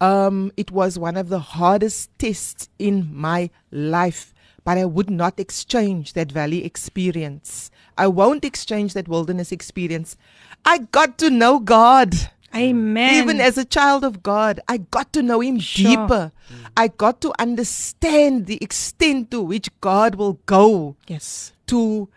[0.00, 4.32] Um, it was one of the hardest tests in my life,
[4.64, 7.70] but I would not exchange that valley experience.
[7.96, 10.16] I won't exchange that wilderness experience.
[10.64, 12.14] I got to know God.
[12.54, 13.14] Amen.
[13.14, 15.90] Even as a child of God, I got to know Him Sure.
[15.90, 16.32] deeper.
[16.48, 16.66] Mm.
[16.76, 21.52] I got to understand the extent to which God will go yes.
[21.66, 22.08] to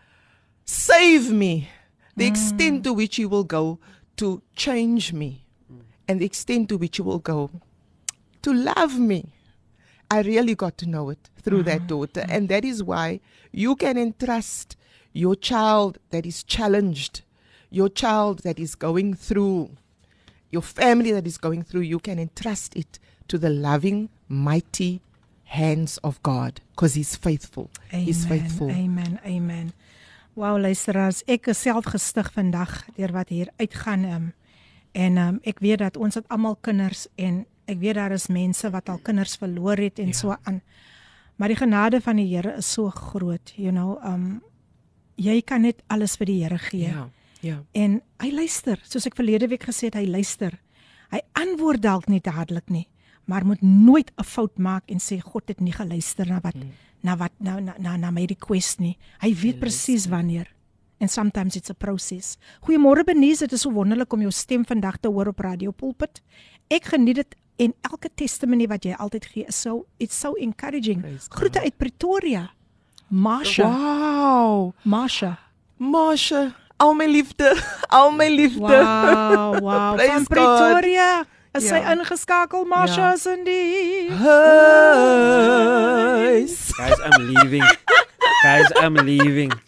[0.63, 1.69] save me,
[2.15, 2.29] the mm.
[2.29, 3.79] extent to which He will go
[4.17, 5.81] to change me, mm.
[6.07, 7.49] and the extent to which He will go
[8.43, 9.33] to love me.
[10.09, 11.87] I really got to know it through that mm-hmm.
[11.87, 13.19] daughter, and that is why
[13.51, 14.77] you can entrust
[15.11, 17.23] your child that is challenged,
[17.77, 19.69] your child that is going through,
[20.49, 25.01] your family that is going through, you can entrust it to the loving, mighty
[25.45, 27.69] hands of God because He's faithful.
[27.91, 28.69] He's faithful.
[28.71, 29.19] Amen.
[29.25, 29.73] Amen.
[30.35, 34.25] Wow, luisteraars, ek is self gestig vandag deur wat hier uitgaan um,
[34.93, 38.69] en um, ek weet dat ons het almal kinders en ek weet daar is mense
[38.73, 40.17] wat al kinders verloor het en ja.
[40.17, 40.61] so aan.
[41.37, 44.43] Maar die genade van die Here is so groot, you know, um
[45.17, 46.91] jy kan net alles vir die Here gee.
[46.93, 47.07] Ja.
[47.41, 47.61] Ja.
[47.71, 50.57] En hy luister, soos ek verlede week gesê het, hy luister.
[51.13, 52.87] Hy antwoord dalk nie dadelik nie,
[53.25, 56.71] maar moet nooit 'n fout maak en sê God het nie geluister na wat hmm.
[57.01, 58.97] na wat na na na, na my request nie.
[59.21, 60.47] Hy weet presies wanneer.
[60.99, 62.37] And sometimes it's a process.
[62.61, 66.21] Goeiemôre Benies, dit is so wonderlik om jou stem vandag te hoor op Radio Pulpit.
[66.69, 71.03] Ek geniet dit en elke testimony wat jy altyd gee is so it's so encouraging.
[71.29, 72.51] Groete uit Pretoria.
[73.09, 73.63] Marsha.
[73.63, 74.73] Wow.
[74.83, 75.37] Marsha.
[75.77, 77.51] Marsha, al my liefde,
[77.97, 78.59] al my liefde.
[78.61, 79.97] Wow, wow.
[79.97, 80.27] Van God.
[80.29, 81.25] Pretoria.
[81.57, 81.91] Is sy Ja.
[81.95, 83.13] ingeskakel Marsha Ja.
[83.13, 84.11] is in die
[85.47, 86.57] Huis.
[86.77, 87.63] Guys, I'm leaving.
[88.43, 89.51] Guys, I'm leaving.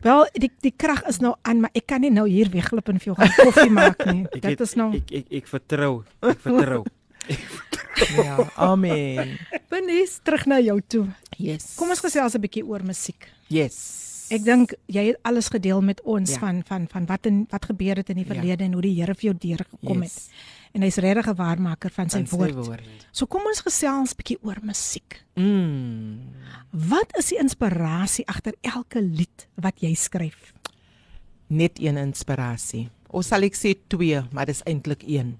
[0.00, 2.98] Wel, die die krag is nou aan, maar ek kan nie nou hier wegloop en
[3.02, 4.24] vir jou gaan koffie maak nie.
[4.38, 6.04] Ek Dit is nou ek ek ek vertrou.
[6.22, 6.84] Ek vertrou.
[8.16, 9.38] Ja, amen.
[9.68, 11.06] Benies terug na jou toe.
[11.36, 11.74] Yes.
[11.76, 13.28] Kom ons gesels 'n bietjie oor musiek.
[13.48, 14.26] Yes.
[14.30, 16.38] Ek dink jy het alles gedeel met ons Ja.
[16.38, 18.34] van van van wat in wat gebeur het in die Ja.
[18.34, 20.12] verlede en hoe die Here vir jou deurgekom het.
[20.12, 20.28] yes.
[20.74, 22.66] En hy's regtig 'n waarmaker van sy Van sy woord.
[22.66, 23.06] woord.
[23.12, 25.24] So kom ons gesels bietjie oor musiek.
[25.36, 26.20] Mm.
[26.72, 30.52] Wat is die inspirasie agter elke lied wat jy skryf?
[31.48, 32.88] Net een inspirasie.
[33.10, 35.38] Of sal ek sê twee, maar dis eintlik een.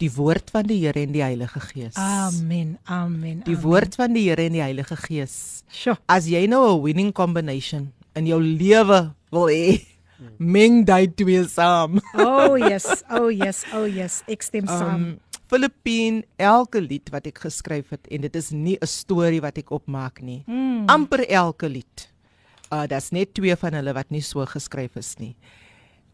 [0.00, 1.96] Die woord van die Here en die Heilige Gees.
[2.00, 2.78] Amen.
[2.88, 3.42] Amen.
[3.44, 3.64] Die amen.
[3.66, 5.62] woord van die Here en die Heilige Gees.
[5.68, 5.98] Sjoe.
[6.08, 9.84] As jy nou 'n winning combination in jou lewe wil hê,
[10.38, 12.00] meng daai twee saam.
[12.16, 13.04] Oh yes.
[13.10, 13.64] Oh yes.
[13.74, 14.22] Oh yes.
[14.26, 14.94] Ek stem saam.
[14.94, 15.18] Um
[15.50, 19.70] Filippine elke lied wat ek geskryf het en dit is nie 'n storie wat ek
[19.70, 20.44] opmaak nie.
[20.46, 20.88] Mm.
[20.88, 22.08] amper elke lied.
[22.72, 25.36] Uh daar's net twee van hulle wat nie so geskryf is nie.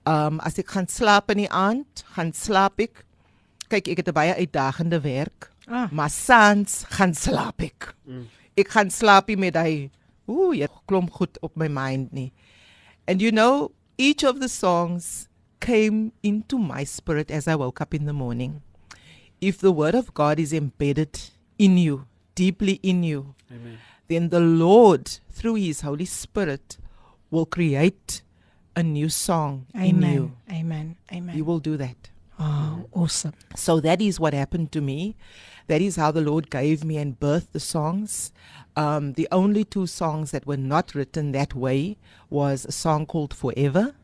[0.06, 3.04] Um as ek gaan slaap in die aand, gaan slaap ek.
[3.68, 5.52] Kyk, ek het 'n baie uitdagende werk.
[5.66, 5.90] Ah.
[5.90, 7.94] Maar saans gaan slaap ek.
[8.04, 8.26] Mm.
[8.54, 9.90] Ek gaan slaap nie met hy
[10.26, 12.32] ooh, jy klomp goed op my mind nie.
[13.06, 15.28] And you know, each of the songs
[15.60, 18.62] came into my spirit as I woke up in the morning.
[19.40, 21.18] If the word of God is embedded
[21.58, 23.78] in you, deeply in you, Amen.
[24.08, 26.78] then the Lord, through His Holy Spirit,
[27.30, 28.22] will create
[28.74, 30.32] a new song in you.
[30.48, 30.56] Amen.
[30.60, 30.96] Amen.
[31.12, 31.34] Amen.
[31.34, 32.10] He will do that.
[32.38, 33.32] Oh, awesome.
[33.54, 35.16] So that is what happened to me.
[35.68, 38.32] That is how the Lord gave me and birthed the songs.
[38.76, 41.96] Um, the only two songs that were not written that way
[42.30, 43.94] was a song called Forever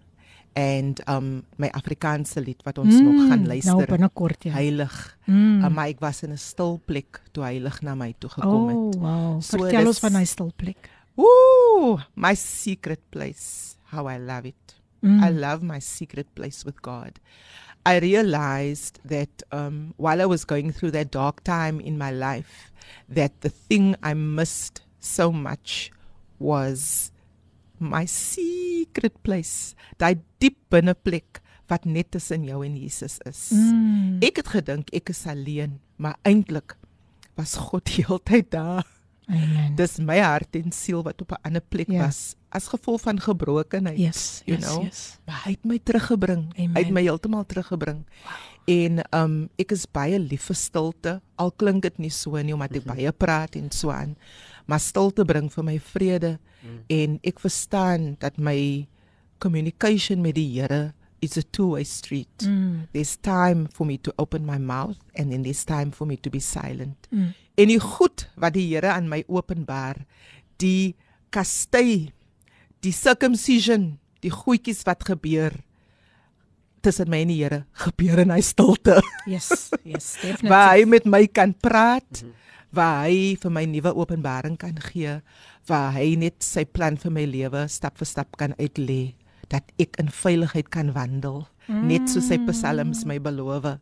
[0.54, 4.52] and um, my Afrikaanse lied wat ons mm, nog gaan Nou binnekort ja.
[4.52, 4.96] Heilig.
[5.24, 5.64] Mm.
[5.64, 8.76] Uh, maar ek was in 'n stil plek toe heilig na my toe gekom het.
[8.76, 9.40] Oh, wow.
[9.40, 10.90] So Vertel ons van hy stilplek.
[11.16, 13.76] Ooh, my secret place.
[13.92, 14.76] How I love it.
[15.00, 15.24] Mm.
[15.24, 17.18] I love my secret place with God.
[17.84, 22.70] I realized that um, while I was going through that dark time in my life,
[23.08, 25.90] that the thing I missed so much
[26.38, 27.10] was
[27.78, 29.74] my secret place.
[29.98, 33.50] Daai diep binne plek wat net tussen jou en Jesus is.
[33.50, 34.22] Mm.
[34.22, 36.76] Ek het gedink ek is alleen, maar eintlik
[37.38, 38.86] was God die hele tyd daar.
[39.30, 39.74] Amen.
[39.78, 42.04] Dis my hart en siel wat op 'n ander plek Ja.
[42.06, 43.98] was as gevolg van gebrokenheid.
[43.98, 44.82] Yes, you yes, know?
[44.82, 45.18] yes.
[45.24, 46.52] Maar hy het my teruggebring.
[46.56, 46.76] Amen.
[46.76, 48.04] Hy het my heeltemal teruggebring.
[48.24, 48.32] Wow.
[48.64, 51.20] En um ek is baie lief vir stilte.
[51.40, 54.16] Al klink dit nie so nie omdat ek baie praat en so aan.
[54.66, 56.78] Maar stilte bring vir my vrede mm.
[56.86, 58.86] en ek verstaan dat my
[59.42, 60.92] communication met die Here
[61.22, 62.46] is a two-way street.
[62.46, 62.86] Mm.
[62.92, 66.30] There's time for me to open my mouth and then there's time for me to
[66.30, 67.08] be silent.
[67.10, 67.34] Mm.
[67.60, 70.04] En die goed wat die Here aan my openbaar,
[70.62, 70.94] die
[71.32, 72.12] kastei,
[72.84, 75.54] die circumcision, die goedjies wat gebeur
[76.82, 79.00] tussen my en die Here, gebeur in hy stilte.
[79.28, 80.50] Yes, yes, definitely.
[80.50, 82.24] waar hy met my kan praat,
[82.72, 85.20] waar hy vir my nuwe openbaring kan gee,
[85.68, 89.14] waar hy net sy plan vir my lewe stap vir stap kan uitlê
[89.52, 91.86] dat ek in veiligheid kan wandel mm.
[91.88, 93.78] net soos sy psalms my beloof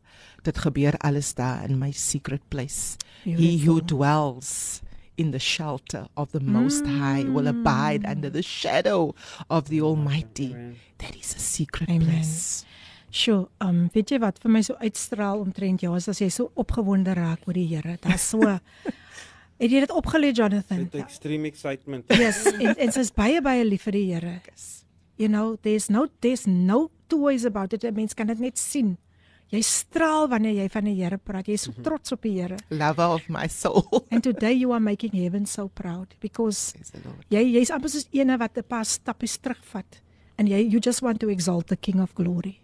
[0.47, 4.81] dit gebeur alles daar in my secret place he who dwells
[5.17, 6.99] in the shelter of the most mm.
[6.99, 9.15] high will abide under the shadow
[9.49, 10.55] of the almighty
[10.99, 12.09] that is a secret Amen.
[12.09, 12.65] place
[13.11, 16.53] Sjoe, um weet jy wat vir my so uitstraal omtrent jou is as jy so
[16.55, 17.97] opgewonde raak oor die Here.
[17.99, 18.39] Daar's so
[19.61, 20.87] Het jy dit opgelê Jonathan?
[20.87, 22.07] With extreme excitement.
[22.17, 24.39] Yes, en en sy's baie baie lief vir die Here.
[25.21, 27.85] You know, there's no there's no two ways about it.
[27.95, 28.95] Mense kan dit net sien.
[29.51, 31.49] Jy straal wanneer jy van die Here praat.
[31.51, 32.57] Jy's so trots op die Here.
[32.71, 33.83] lover of my soul
[34.15, 36.71] And today you are making heaven so proud because
[37.35, 39.99] jy jy's amper soos eene wat 'n paar stappies terugvat
[40.39, 42.61] and jy you just want to exalt the King of Glory.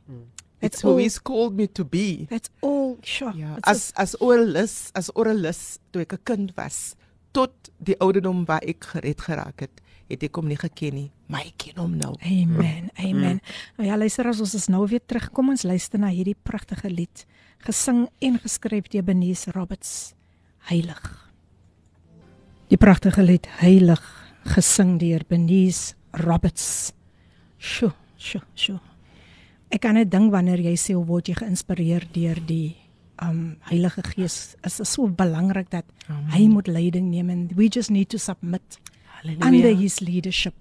[0.63, 2.27] It's who he's called me to be.
[2.31, 2.97] That's all.
[3.03, 3.35] Sure.
[3.37, 6.95] Ja, as as Orlis, as Orlis toe ek 'n kind was,
[7.35, 9.81] tot die ouderdom waar ek gered geraak het,
[10.11, 12.13] het ek hom nie geken nie, maar ek ken hom nou.
[12.23, 12.91] Amen.
[13.03, 13.41] Amen.
[13.79, 17.27] Nou ja, luister as ons is nou weer terugkom ons luister na hierdie pragtige lied
[17.67, 20.15] gesing en geskryf deur Benice Roberts.
[20.71, 21.03] Heilig.
[22.71, 24.03] Die pragtige lied Heilig
[24.47, 26.93] gesing deur Benice Roberts.
[27.59, 28.81] Sjoe, sjoe, sjoe.
[29.73, 32.77] Ek kan net dink wanneer jy sê hoe word jy geïnspireer deur die
[33.23, 34.55] um Heilige Gees.
[34.67, 36.31] Is dit so belangrik dat Amen.
[36.37, 38.79] hy moet leiding neem and we just need to submit
[39.33, 39.77] under Halleluja.
[39.81, 40.55] his leadership.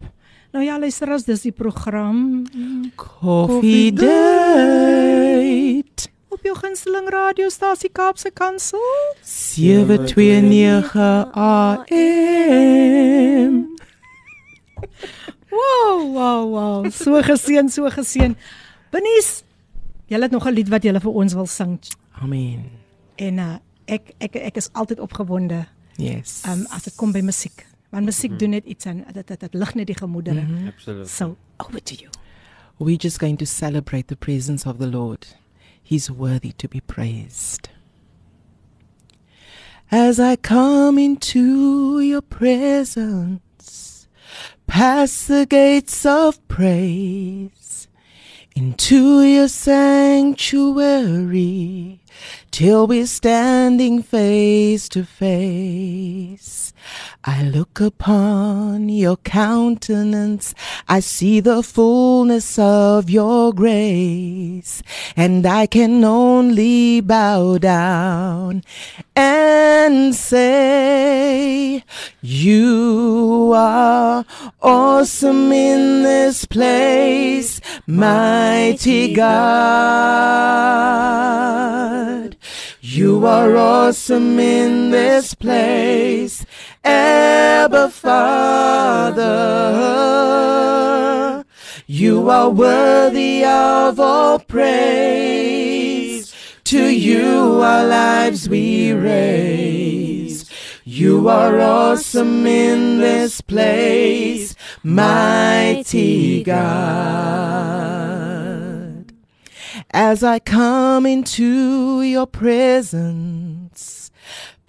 [0.53, 2.45] Nou ja, luister as dis die program
[2.95, 6.07] Coffee date.
[6.29, 8.79] op jou gunsteling radiostasie Kaapse Kansel.
[9.23, 10.95] 729
[11.95, 13.67] AM.
[15.49, 16.91] Wow, wow, wow.
[16.91, 18.35] So geseën, so geseën.
[18.91, 19.43] Benies,
[20.07, 21.79] jy het nog 'n lied wat jy vir ons wil sing
[22.21, 22.63] Amen.
[23.17, 23.55] en uh,
[23.87, 25.65] ek ek ek is altyd opgewonde
[25.97, 26.43] Yes.
[26.47, 27.65] um, as dit kom by musiek.
[27.95, 28.39] Want musiek mm -hmm.
[28.39, 30.41] doen net iets en dit dit, dit lig net die gemoedere.
[30.41, 30.67] Mm -hmm.
[30.67, 31.09] Absoluut.
[31.09, 32.09] So, over to you.
[32.77, 35.37] We're just going to celebrate the presence of the Lord.
[35.83, 37.69] He's worthy to be praised.
[39.89, 44.07] As I come into your presence,
[44.65, 47.87] past the gates of praise,
[48.55, 50.41] into your sanctuary,
[52.51, 56.73] till we're standing face to face.
[57.27, 60.53] I look upon your countenance,
[60.87, 64.83] I see the fullness of your grace,
[65.17, 68.61] and I can only bow down
[69.15, 71.83] and say,
[72.21, 74.23] You are
[74.61, 80.75] awesome in this place, mighty God.
[82.81, 86.45] You are awesome in this place,
[86.85, 89.25] Abba Father.
[91.87, 96.33] You are worthy of all praise.
[96.65, 100.49] To you our lives we raise.
[100.83, 106.65] You are awesome in this place, mighty God.
[109.91, 114.11] As I come into your presence,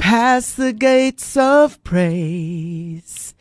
[0.06, 3.34] past the gates of praise,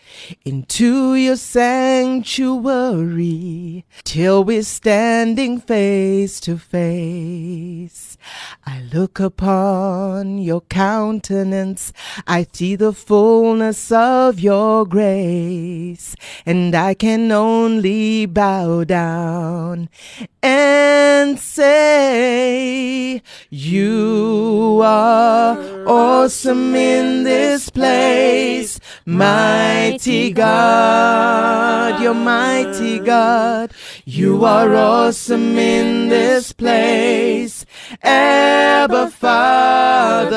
[0.44, 2.36] into your sanctuary,
[4.04, 8.18] till we're standing face to face.
[8.66, 11.94] I look upon your countenance,
[12.28, 19.90] I see the fullness of your grace, and I can only bow down
[20.42, 25.58] and say, You are
[25.88, 33.74] awesome in this place, mighty God, you're mighty God.
[34.06, 37.66] You are awesome in this place,
[38.04, 40.36] Abba Father.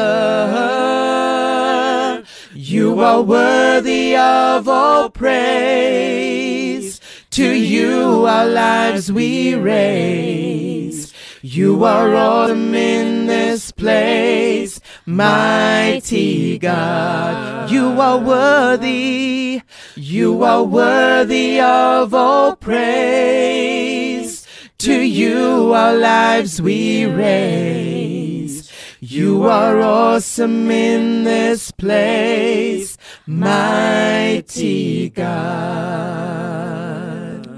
[2.54, 6.98] You are worthy of all praise.
[7.32, 11.12] To you our lives we raise.
[11.42, 17.70] You are awesome in this place, mighty God.
[17.70, 19.62] You are worthy.
[19.96, 24.46] You are worthy of all praise.
[24.78, 28.70] To you our lives we raise.
[29.00, 32.96] You are awesome in this place,
[33.26, 35.26] mighty God.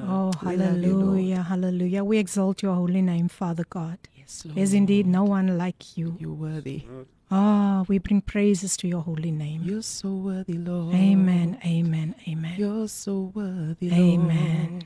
[0.08, 2.04] Oh, We love you, hallelujah, hallelujah.
[2.04, 3.98] We exalt your holy name, Father God.
[4.16, 4.56] Yes, Lord.
[4.56, 6.16] There's indeed no one like you.
[6.18, 6.84] You're worthy.
[7.30, 9.62] Ah, we bring praises to your holy name.
[9.64, 10.94] You're so worthy, Lord.
[10.94, 12.54] Amen, amen, amen.
[12.58, 14.02] You're so worthy, Lord.
[14.02, 14.82] Amen.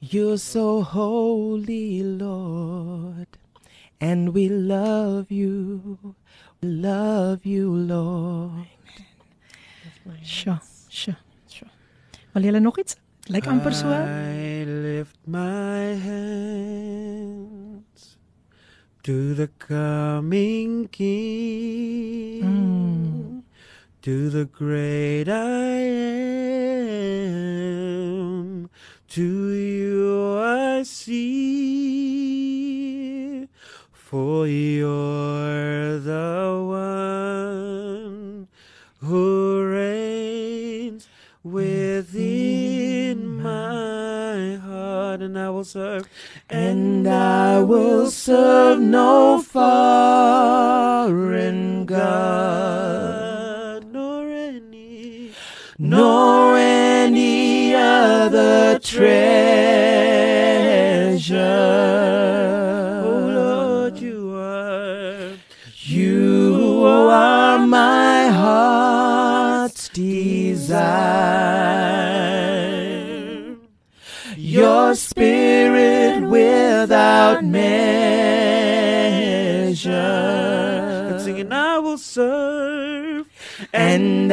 [0.00, 3.38] You're so holy, Lord.
[3.98, 6.14] And we love you.
[6.60, 8.68] We love you, Lord.
[10.22, 11.16] Sure, sure,
[11.48, 11.70] sure.
[12.32, 12.96] Wil julle nog iets?
[13.26, 13.88] Lyk amper so.
[13.88, 17.75] I lift my hands
[19.06, 23.42] to the coming King, Mm.
[24.02, 25.76] to the great I
[27.86, 28.68] am.
[29.10, 31.46] To you I see,
[33.92, 38.48] for you're the one
[38.98, 41.06] who reigns
[41.44, 46.08] within my heart, and I will serve,
[46.50, 46.65] And
[47.66, 51.35] will serve no foreign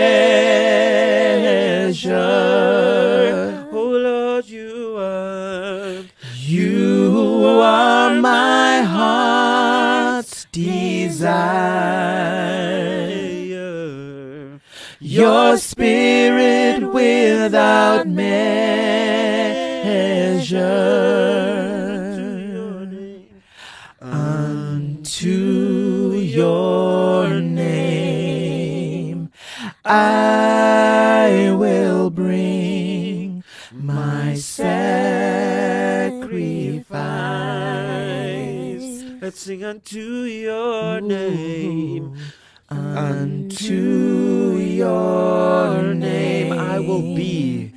[3.72, 6.04] Oh Lord, you are.
[6.36, 11.52] You are my heart's desire.
[15.00, 18.42] Your spirit without measure
[24.02, 25.30] unto
[26.14, 29.32] your name
[29.86, 35.02] I will bring my sacrifice
[39.22, 42.18] Let's sing unto your name.
[42.72, 47.74] unto your name I will be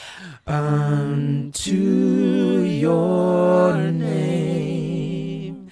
[0.46, 5.72] unto your name.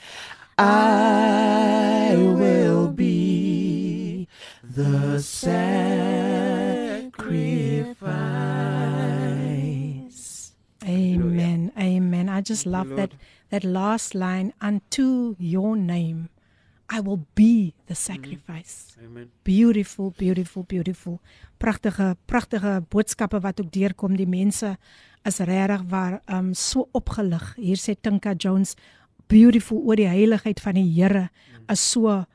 [0.57, 1.04] I
[12.45, 13.11] just love that
[13.49, 16.29] that last line unto your name
[16.87, 18.95] I will be the sacrifice.
[19.03, 19.31] Amen.
[19.43, 21.19] Beautiful, beautiful, beautiful.
[21.57, 24.15] Pragtige pragtige boodskappe wat ook deurkom.
[24.15, 24.77] Die mense
[25.23, 27.55] is regtig waar um so opgelig.
[27.57, 28.75] Hier sê Tinka Jones
[29.27, 31.29] beautiful oor die heiligheid van die Here
[31.71, 32.25] is so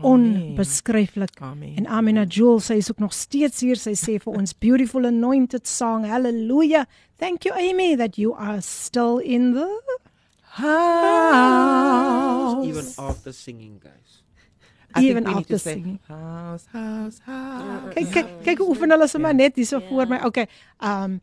[0.00, 1.40] onbeskryflik.
[1.40, 1.76] Amen.
[1.76, 3.76] En Amina Jewel sy is ook nog steeds hier.
[3.76, 6.04] Sy sê vir ons beautiful anointed song.
[6.06, 6.84] Hallelujah.
[7.18, 9.82] Thank you Amy that you are still in the
[10.40, 10.66] house.
[12.66, 14.22] Even after singing, guys.
[14.94, 15.98] I Even after say, singing.
[16.08, 17.94] House, house, house.
[17.94, 20.20] Kyk kyk kyk hoe oefen hulle sommer net hierso voor my.
[20.24, 20.46] Okay.
[20.80, 21.20] Um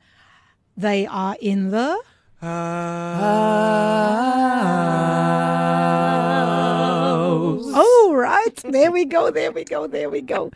[0.77, 1.97] they are in the
[2.41, 3.23] House.
[3.23, 3.25] Oh
[8.19, 8.71] right.
[8.71, 9.31] There we go.
[9.31, 9.87] There we go.
[9.87, 10.49] There we go.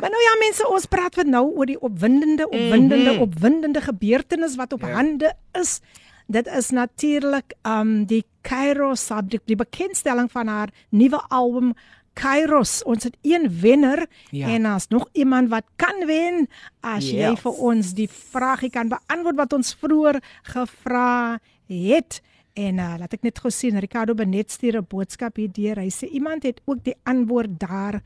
[0.00, 3.20] Maar nou ja mense, ons praat wat nou oor die opwindende, opwindende, mm -hmm.
[3.26, 4.88] opwindende gebeurtenis wat op ja.
[4.88, 5.80] hande is.
[6.26, 11.74] Dit is natuurlik um die Kairos subject, die bekendstelling van haar nuwe album
[12.12, 12.82] Kairos.
[12.84, 14.48] Ons het een wenner Ja.
[14.48, 16.48] en daar's nog iemand wat kan wen
[16.80, 17.40] as jy Yes.
[17.40, 22.22] vir ons die vragie kan beantwoord wat ons vroeër gevra het.
[22.58, 25.78] En uh, laat ek net gou sien Ricardo Benet stuur 'n boodskap hier deur.
[25.78, 28.00] Hy sê iemand het ook die antwoord daar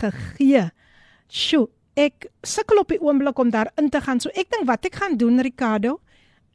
[0.00, 0.70] gegee.
[1.30, 4.20] Sjoe, ek sukkel op die oomblik om daar in te gaan.
[4.20, 6.00] So ek dink wat ek gaan doen Ricardo,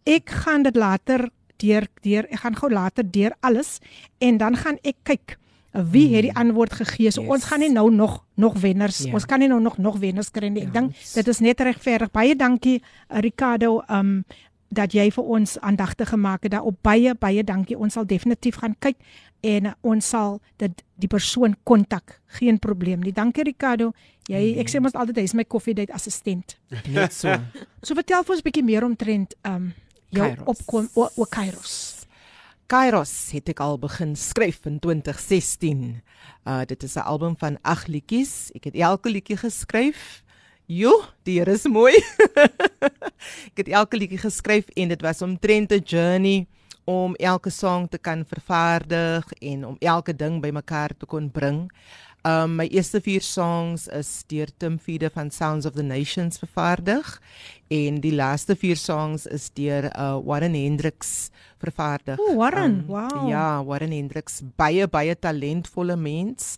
[0.06, 3.80] ek gaan dit later deur deur ek gaan gou later deur alles
[4.22, 5.38] en dan gaan ek kyk
[5.92, 7.12] wie het die antwoord gegee.
[7.12, 7.30] So Yes.
[7.32, 9.04] ons gaan nie nou nog nog wenners.
[9.06, 9.14] Ja.
[9.14, 10.62] Ons kan nie nou nog nog wenners kry nie.
[10.62, 12.12] Ek Ja, dink dit is net regverdig.
[12.12, 14.24] Baie dankie uh, Ricardo um
[14.73, 16.79] dat jy vir ons aandagtig gemaak het daarop.
[16.83, 17.77] Baie baie dankie.
[17.77, 18.97] Ons sal definitief gaan kyk
[19.43, 22.21] en uh, ons sal dit die persoon kontak.
[22.39, 23.13] Geen probleem nie.
[23.13, 23.93] Dankie Ricardo.
[24.31, 26.57] Jy ek sê mos altyd hy's my koffiedייט assistent.
[26.89, 27.35] Net so.
[27.83, 29.73] So vertel vir ons 'n bietjie meer omtrent um
[30.13, 30.49] jou Kairos.
[30.49, 32.07] opkom o, o Kairos.
[32.67, 36.01] Kairos het ek al begin skryf in 2016.
[36.47, 38.51] Uh dit is 'n album van 8 liedjies.
[38.55, 40.23] Ek het elke liedjie geskryf.
[40.68, 40.92] Jo,
[41.24, 41.94] die Here is mooi.
[43.48, 46.44] ek het elke liedjie geskryf en dit was omtrent 'n journey
[46.84, 51.72] om elke song te kan vervaardig en om elke ding bymekaar te kon bring.
[52.28, 57.22] Um my eerste 4 songs is deur Tim Fiede van Sounds of the Nations vervaardig
[57.72, 61.30] en die laaste 4 songs is deur uh Warren Hendricks
[61.64, 62.20] vervaardig.
[62.20, 63.30] O, Warren, Um, wow.
[63.30, 66.58] Ja, Warren Hendricks, baie baie talentvolle mens.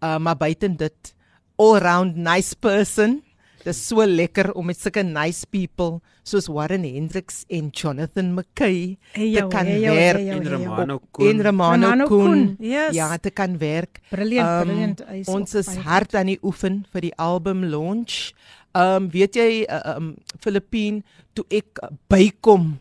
[0.00, 1.14] Uh maar buiten dit
[1.58, 3.20] all-round nice person.
[3.60, 8.96] Dit is so lekker om met sulke nice people soos Warren Hendricks en Jonathan McKay
[9.12, 10.48] Hey, te jou, kan hey, jou, werk hey, jou, En.
[10.54, 11.42] Romano en Koen.
[11.44, 12.24] Romano Romano Koen.
[12.24, 12.94] Koen, yes.
[12.96, 14.00] Ja, te kan werk.
[14.08, 15.02] Brilliant, Um, brilliant.
[15.12, 18.32] Is Ons is hard aan die oefen vir die album launch.
[18.72, 21.02] Um weet jy uh, um Filippien
[21.36, 22.78] toe ek bykom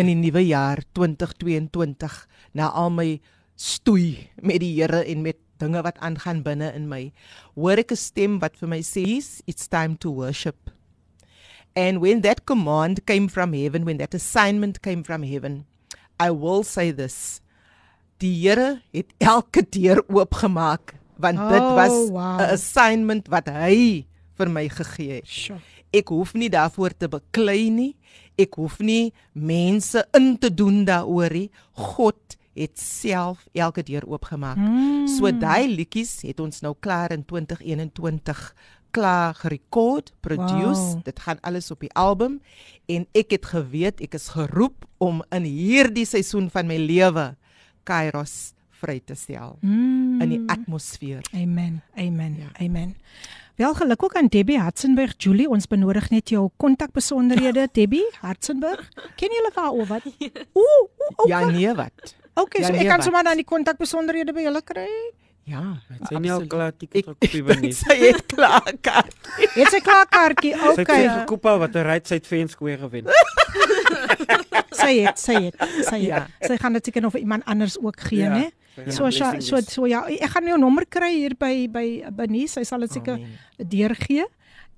[0.00, 2.18] in die nuwe jaar 2022
[2.58, 3.08] na al my
[3.54, 7.12] stoei met die Here en met dinge wat aangaan binne in my,
[7.54, 9.06] hoor ek 'n stem wat vir my sê,
[9.46, 10.70] "It's time to worship."
[11.74, 15.64] And when that command came from heaven, when that assignment came from heaven,
[16.20, 17.40] I will say this.
[18.20, 22.40] Die Here het elke deur oopgemaak want oh, dit was 'n wow.
[22.40, 24.06] assignment wat hy
[24.38, 25.28] vir my gegee het.
[25.28, 25.60] Sure.
[25.92, 27.96] Ek hoef nie daarvoor te beklei nie.
[28.40, 31.50] Ek hoef nie mense in te doen daaroor nie.
[31.72, 34.56] God het self elke deur oopgemaak.
[34.56, 35.06] Mm.
[35.08, 38.54] So daai liedjies het ons nou klaar in 2021
[38.92, 40.92] klaar gerekord, produce.
[40.92, 41.04] Wow.
[41.04, 42.40] Dit gaan alles op die album
[42.86, 47.32] en ek het geweet ek is geroep om in hierdie seisoen van my lewe
[47.88, 48.52] Kairos
[48.82, 50.20] vry te stel mm.
[50.22, 51.24] in die atmosfeer.
[51.32, 51.80] Amen.
[51.96, 52.36] Amen.
[52.38, 52.50] Ja.
[52.60, 52.96] Amen.
[53.56, 55.14] Wel geluk ook aan Debbie Hartzenberg.
[55.16, 57.68] Julie, ons benodig net jou kontakbesonderhede.
[57.78, 58.88] Debbie Hartzenberg.
[59.20, 60.08] Ken jy hulle vir wat?
[60.52, 60.82] Ooh,
[61.16, 62.14] ooh, ja nee wat.
[62.34, 64.88] Okay, ja, so nee, ek kan sommer dan die kontakbesonderhede by julle kry.
[65.44, 67.72] Ja, dit sê nie al klaar tiket op die nie.
[67.74, 69.48] Sy het klaar kaartjie.
[69.56, 70.52] Het sy klaar kaartjie?
[70.54, 70.86] Okay.
[70.86, 73.10] Sy het gekoop wat 'n right side fence square gewen.
[74.82, 75.56] sy het, sy het,
[75.88, 76.06] sy het.
[76.06, 76.26] Ja.
[76.46, 78.30] Sy gaan dit seker nog vir iemand anders ook gee, ja.
[78.38, 78.50] né?
[78.88, 82.54] So so so so ja, ek gaan jou nommer kry hier by by Benies.
[82.56, 83.18] Sy sal dit seker
[83.58, 84.24] deurgee.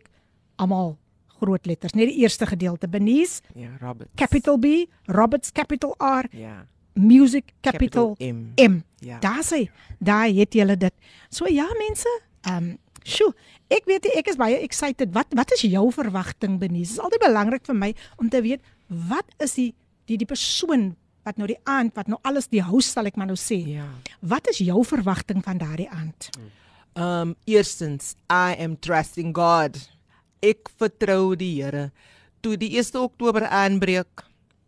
[0.56, 3.42] Almal groot letters, net die eerste gedeelte Benice.
[3.56, 4.12] Ja, Roberts.
[4.16, 4.66] Capital B,
[5.04, 6.26] Roberts capital R.
[6.32, 6.68] Ja.
[6.94, 8.72] Music capital, capital M.
[8.72, 8.82] M.
[8.96, 9.20] Ja.
[9.20, 9.68] Daar sê,
[10.00, 10.94] daar het julle dit.
[11.30, 13.32] So ja mense, ehm um, Sjoe,
[13.70, 15.12] ek weet ek is baie excited.
[15.14, 16.96] Wat wat is jou verwagting Benies?
[16.96, 19.72] Dit is altyd belangrik vir my om te weet wat is die
[20.10, 20.94] die die persoon
[21.26, 23.60] wat nou die aand wat nou alles die house sal ek maar nou sê.
[23.78, 23.88] Ja.
[24.22, 26.30] Wat is jou verwagting van daardie aand?
[26.96, 29.78] Um eerstens, I am trusting God.
[30.46, 31.90] Ek vertrou die Here.
[32.46, 34.26] Toe die 1 Oktober aanbreek,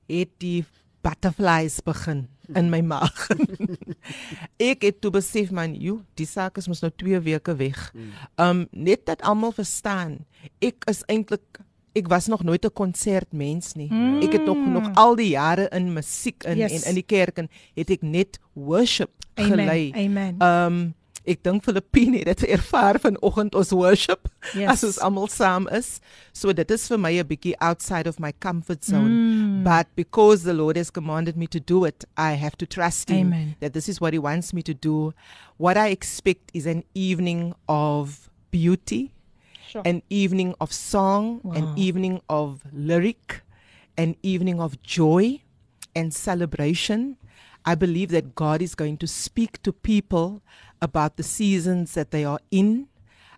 [0.09, 0.65] het die
[1.01, 3.27] butterflies begin in my maag.
[4.71, 7.79] ek het toe besef man, jo, die saak is mos nou 2 weke weg.
[7.93, 8.11] Hmm.
[8.35, 10.19] Um net dat almal verstaan,
[10.63, 11.61] ek is eintlik
[11.97, 13.89] ek was nog nooit 'n konsertmens nie.
[13.89, 14.21] Mm.
[14.21, 16.71] Ek het nog nog al die jare in musiek in yes.
[16.71, 19.91] en in die kerk en het ek net worship gelei.
[19.95, 20.35] Amen.
[20.41, 20.93] Um
[21.27, 24.69] ek dink Filippine het dit ervaar vanoggend ons worship yes.
[24.71, 25.97] as ons almal saam is.
[26.33, 29.11] So dit is vir my 'n bietjie outside of my comfort zone.
[29.11, 29.63] Mm.
[29.63, 33.33] But because the Lord has commanded me to do it, I have to trust him
[33.33, 33.55] Amen.
[33.59, 35.13] that this is what he wants me to do.
[35.57, 39.11] What I expect is an evening of beauty,
[39.67, 39.81] sure.
[39.85, 41.53] an evening of song, wow.
[41.53, 43.41] an evening of lyric,
[43.97, 45.41] an evening of joy
[45.95, 47.17] and celebration.
[47.67, 50.41] I believe that God is going to speak to people
[50.81, 52.87] about the seasons that they are in.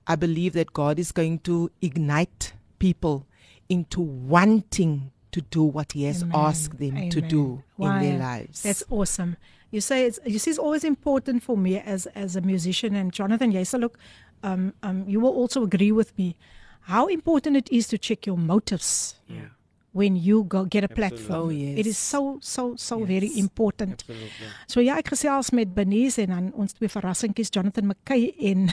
[0.06, 3.26] I believe that God is going to ignite people
[3.70, 6.36] into wanting to do what He has Amen.
[6.36, 7.10] asked them Amen.
[7.10, 7.96] to do wow.
[7.96, 8.62] in their lives.
[8.62, 9.36] That's awesome.
[9.72, 13.12] You say it's you see it's always important for me as as a musician and
[13.12, 13.98] Jonathan yes look
[14.44, 16.36] um um you will also agree with me
[16.82, 19.16] how important it is to check your motives.
[19.28, 19.50] Yeah
[19.92, 21.40] when you go get a platform.
[21.40, 21.80] Oh, yes.
[21.80, 23.08] It is so so so yes.
[23.08, 24.02] very important.
[24.02, 24.52] Absolutely.
[24.68, 28.70] So ja, ek gesels met Benies en dan ons twee verrassingkies Jonathan McKay en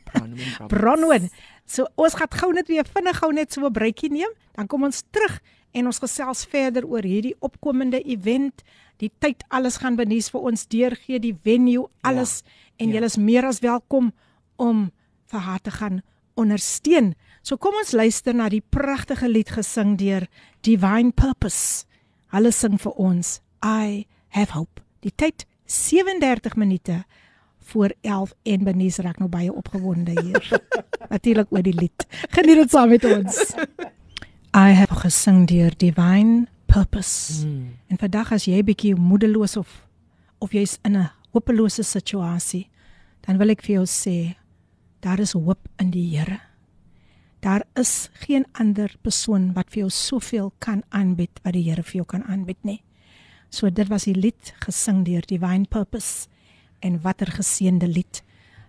[0.72, 1.28] Bronwyn.
[1.68, 4.84] So ons gaan gou net weer vinnig gou net so 'n breekie neem, dan kom
[4.84, 5.40] ons terug
[5.76, 8.64] en ons gesels verder oor hierdie opkomende event.
[8.96, 12.50] Die tyd alles gaan Benies vir ons deurgee, die venue, alles ja.
[12.80, 12.94] en ja.
[12.94, 14.12] julle is meer as welkom
[14.56, 14.90] om
[15.26, 16.00] vir haar te gaan
[16.36, 17.14] ondersteun.
[17.46, 20.24] So kom ons luister na die pragtige lied gesing deur
[20.66, 21.84] Divine Purpose.
[22.34, 24.02] Hulle sing vir ons I
[24.34, 24.82] have hope.
[25.06, 27.04] Die tyd 37 minute
[27.70, 30.42] voor 11 en Benies raak nou baie opgewonde hier.
[31.14, 32.06] Natuurlik oor die lied.
[32.34, 33.38] Geniet dit saam met ons.
[34.50, 37.46] I have gesing deur Divine Purpose.
[37.46, 37.76] Mm.
[37.94, 39.70] En vandag as jy bietjie moedeloos of
[40.42, 42.66] of jy's in 'n hopelose situasie,
[43.22, 44.34] dan wil ek vir jou sê
[45.00, 46.45] daar is hoop in die Here
[47.46, 52.00] Daar is geen ander persoon wat vir jou soveel kan aanbied wat die Here vir
[52.00, 52.80] jou kan aanbied nie.
[53.54, 56.26] So dit was die lied gesing deur Divine Purpose
[56.82, 58.24] en watter geseënde lied.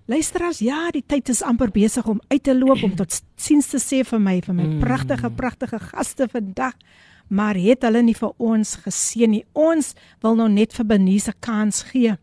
[0.05, 3.81] Luisteraars, ja, die tyd is amper besig om uit te loop om tot siens te
[3.81, 6.77] sê vir my vir my pragtige pragtige gaste vandag.
[7.33, 9.43] Maar het hulle nie vir ons geseën nie.
[9.57, 12.13] Ons wil nou net vir Benise kans gee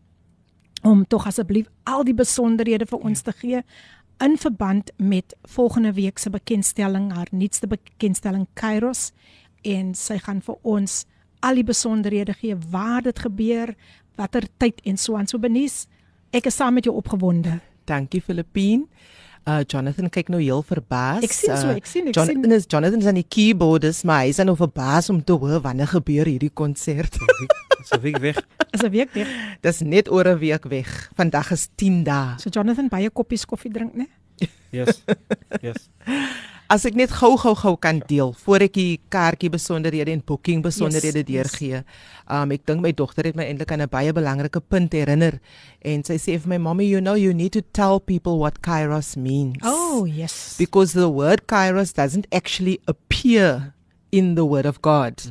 [0.85, 3.61] om tog asseblief al die besonderhede vir ons te gee
[4.23, 9.11] in verband met volgende week se bekendstelling, haar nuutste bekendstelling Kairos
[9.61, 11.03] en sy gaan vir ons
[11.45, 13.75] al die besonderhede gee waar dit gebeur,
[14.15, 15.85] watter tyd en so aan so benies.
[16.31, 17.59] Ek is saam met jou opgewonde.
[17.85, 18.87] Dankie Filippine.
[19.47, 21.21] Uh Jonathan kyk nou heel verbaas.
[21.23, 22.51] Ek sien so, Uh, ek sien, ek Jonathan sien.
[22.57, 25.61] is Jonathan is aan die keyboard, is maar hy is nou verbaas om te hoor
[25.61, 27.17] wanneer gebeur hierdie konsert.
[27.85, 28.39] So wie weg.
[28.73, 29.27] Is 'n week weg.
[29.61, 31.11] Dis net oor 'n week weg.
[31.15, 32.33] Vandag is 10 dae.
[32.41, 34.07] So Jonathan baie koppies koffie drink, né?
[34.71, 35.03] Yes.
[35.61, 35.89] Yes.
[36.67, 40.63] As ek net gou gou gou kan deel voor ek die kaartjie besonderhede en boeking
[40.65, 41.51] besonderhede Yes, yes.
[41.51, 41.83] deurgee.
[42.27, 45.39] Um ek dink my dogter het my eintlik aan 'n baie belangrike punt herinner
[45.85, 49.15] en sy sê vir my mommy you know you need to tell people what kairos
[49.15, 49.57] means.
[49.63, 50.55] Oh, yes.
[50.57, 53.73] because the word kairos doesn't actually appear
[54.11, 55.21] in the word of God.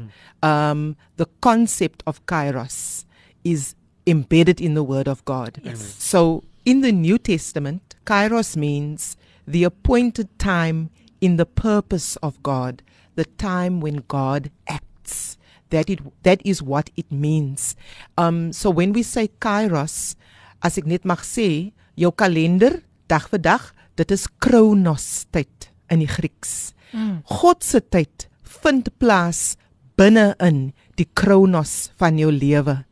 [0.42, 3.04] Um, the concept of kairos
[3.42, 3.74] is
[4.06, 5.58] embedded in the word of God.
[5.98, 9.16] So in the New Testament, kairos means
[9.48, 12.82] the appointed time in the purpose of God,
[13.14, 15.36] the time when God acts.
[15.70, 17.74] That it that is what it means.
[18.16, 20.14] Um so when we say kairos,
[20.62, 23.64] as ek net mag sê, jou kalender dag vir dag,
[23.98, 26.74] dit is chronos tyd in die Grieks.
[26.94, 27.22] Mm.
[27.26, 28.28] God se tyd
[28.62, 29.56] vind plaas
[29.98, 32.82] binne-in die chronos van jou lewe.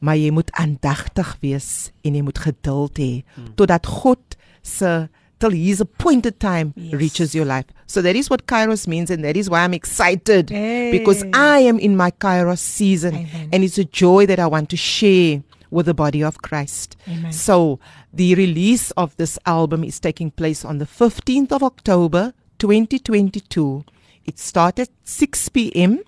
[0.00, 3.54] Maar jy moet aandagtig wees en jy moet geduld hê mm.
[3.60, 4.36] totdat God
[4.66, 5.08] se
[5.40, 6.94] till his appointed time yes.
[6.94, 7.64] reaches your life.
[7.86, 10.92] So that is what kairos means and that is why I'm excited Hey.
[10.92, 13.48] because I am in my kairos season Amen.
[13.52, 16.96] and it's a joy that I want to share with the body of Christ.
[17.08, 17.32] Amen.
[17.32, 17.78] So,
[18.12, 23.84] the release of this album is taking place on the 15th of October 2022.
[24.24, 26.00] It starts at 6 p.m.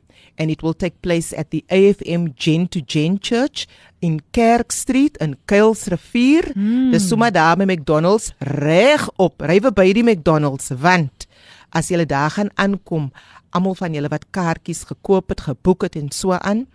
[0.42, 3.68] and it will take place at the AFM Gen to Gen Church
[4.02, 6.50] in Kerk Street in Kuilsrivier.
[6.56, 6.90] Mm.
[6.90, 11.28] Dis sommer daar by McDonald's reg op, ry verby die McDonald's want
[11.72, 13.08] as jy daar gaan aankom,
[13.54, 16.66] almal van julle wat kaartjies gekoop het, geboek het en so aan,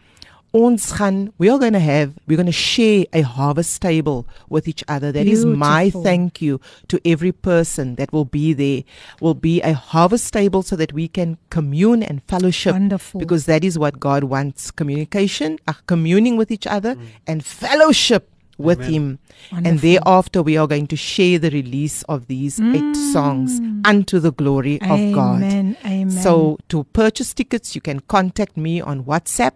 [0.57, 4.67] ons gaan we are going to have we're going to share a harvest table with
[4.67, 8.83] each other that is my thank you to every person that will be there
[9.21, 13.19] will be a harvest table so that we can commune and fellowship Wonderful.
[13.19, 16.95] because that is what God wants communication uh, communing with each other
[17.27, 18.91] and fellowship with Amen.
[18.91, 19.19] him
[19.65, 24.31] and thereafter we are going to share the release of these eight songs unto the
[24.31, 25.77] glory of God Amen.
[25.85, 26.09] Amen.
[26.09, 29.51] so to purchase tickets, you can contact me on WhatsApp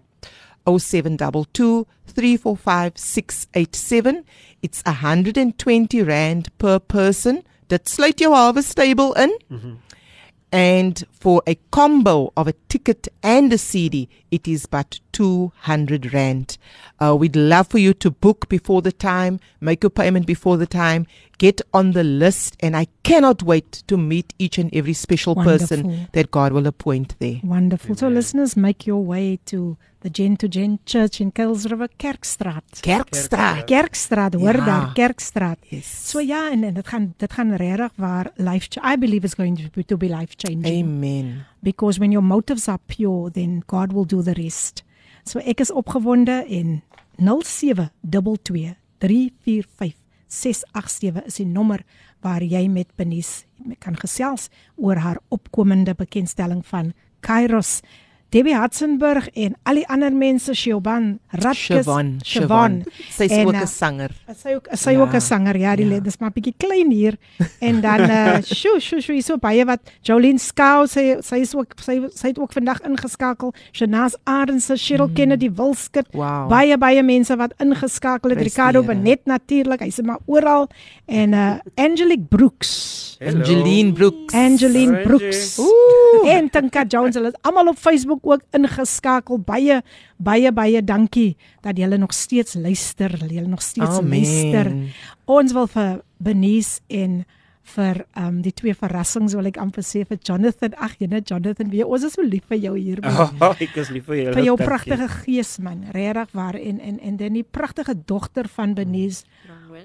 [0.68, 4.24] 0722 345 687.
[4.62, 7.44] It's 120 Rand per person.
[7.68, 9.38] Dit sluit jou harvest table in.
[9.50, 9.76] Mm-hmm.
[10.52, 16.58] And for a combo of a ticket and a CD, it is but 200 Rand.
[17.00, 20.68] Uh, we'd love for you to book before the time, make your payment before the
[20.68, 21.06] time,
[21.38, 26.08] get on the list, and I cannot wait to meet each and every special person
[26.14, 27.40] that God will appoint there.
[27.44, 27.96] Wonderful.
[27.96, 32.82] So listeners, make your way to the Gen to Gen Church in Kuilsrivier Kerkstraat.
[32.82, 33.66] Kerkstraat.
[33.68, 34.66] Kerkstraat, hoor Ja.
[34.66, 35.58] daar, Kerkstraat.
[35.70, 36.10] Yes.
[36.10, 39.36] So ja, en, en dit gaan dit gaan regtig waar life ch- I believe it's
[39.36, 41.46] going to be, to be life changing Amen.
[41.62, 44.84] because when your motives are pure then God will do the rest.
[45.24, 46.82] So ek is opgewonde en
[47.22, 49.98] 0722 345
[50.32, 51.84] 687 is die nommer
[52.24, 53.44] waar jy met Benies
[53.84, 54.50] kan gesels
[54.80, 56.94] oor haar opkomende bekendstelling van
[57.26, 57.82] Kairos.
[58.32, 62.78] Debbie Hatzenberg en al die ander mense Shoban, Ratkus, Siobhan, Siobhan.
[63.12, 64.12] Sy's En, ook uh, 'n sanger.
[64.32, 65.96] Sy ook sy Ja, ook 'n sanger, ja, die ja.
[65.96, 66.00] ja.
[66.00, 67.18] dis maar bietjie klein hier.
[67.60, 71.56] En dan uh sjo sjo sjo is so baie wat Jolene Skou sy sy is
[71.56, 73.54] ook sy sy het ook vandag ingeskakel.
[73.72, 75.14] Shanaas Arendse, Cheryl mm.
[75.14, 76.08] Kennedy Wilskut.
[76.14, 76.48] Wow.
[76.50, 78.40] Baie baie mense wat ingeskakel het.
[78.40, 78.84] Ricardo.
[78.84, 80.70] Benet natuurlik, hy's maar oral
[81.06, 83.18] en uh Angelique Brooks.
[83.20, 83.40] Hello.
[83.40, 84.34] Angeline Brooks.
[84.34, 85.02] Angeline.
[85.04, 85.60] Brooks.
[85.60, 86.26] Ooh.
[86.26, 89.42] En Tinka Jones, hulle is almal op Facebook ook ingeskakel.
[89.46, 89.82] Baie
[90.18, 94.10] baie baie dankie dat julle nog steeds luister, julle nog steeds Amen.
[94.10, 94.72] luister.
[95.26, 97.24] Ons wil vir Benies en
[97.76, 100.74] vir ehm um, die twee verrassings wil ek amper sê vir Jonathan.
[100.82, 103.02] Ag, jene Jonathan, wie ons is so lief vir jou hier.
[103.06, 103.36] man.
[103.42, 104.36] Oh, ek is lief vir julle.
[104.36, 108.76] vir jou pragtige gees man, regtig waar en en en dan die pragtige dogter van
[108.78, 109.24] Benies.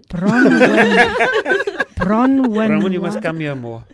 [0.09, 0.61] Bronwyn.
[0.61, 1.87] Bronwyn.
[1.97, 2.69] Bronwyn.
[2.71, 3.85] Ramon, you must come here more.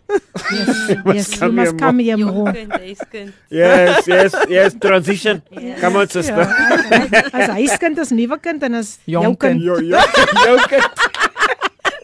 [0.50, 2.52] Yes, yes, you come must here come here Jou more.
[2.52, 3.32] kind, hy's kind.
[3.50, 5.42] Yes, yes, yes, transition.
[5.50, 5.80] Yes.
[5.80, 6.42] Come on, sister.
[6.42, 9.62] Ja, as huiskind is nuwe kind en as jou kind.
[9.62, 10.02] Yo, yo,
[10.46, 10.90] yo, kind.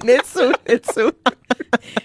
[0.06, 1.10] Net so, net so.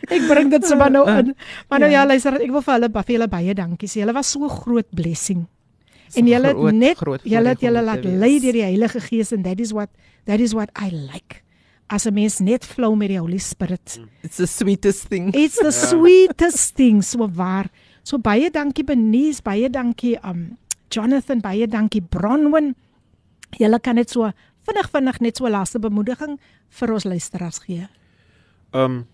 [0.09, 1.35] Ek bring dit sommer nou in.
[1.69, 4.01] Maar nou ja, luister, ek wil vir hulle vir julle baie dankie sê.
[4.01, 5.45] Julle was so groot blessing.
[6.17, 9.59] En julle het net julle het julle laat lei deur die Heilige Gees and that
[9.61, 9.89] is what
[10.25, 11.41] that is what I like.
[11.93, 13.99] As 'n mens net flow met die Holy Spirit.
[14.25, 15.29] It's the sweetest thing.
[15.37, 17.69] It's the sweetest thing so waar.
[18.03, 20.57] So baie dankie Benies, baie dankie um
[20.89, 22.73] Jonathan, baie dankie Bronwyn.
[23.59, 24.31] Julle kan net so
[24.65, 26.39] vinnig vinnig net so laaste bemoediging
[26.79, 27.87] vir ons luisteraars gee.
[28.73, 29.05] Um,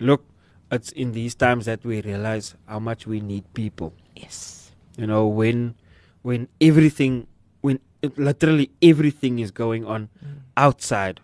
[0.00, 0.24] look,
[0.70, 3.92] it's in these times that we realize how much we need people.
[4.16, 4.72] Yes.
[4.96, 5.74] You know, when
[6.22, 7.26] when everything,
[7.60, 10.08] when it, literally everything is going on
[10.56, 11.20] outside,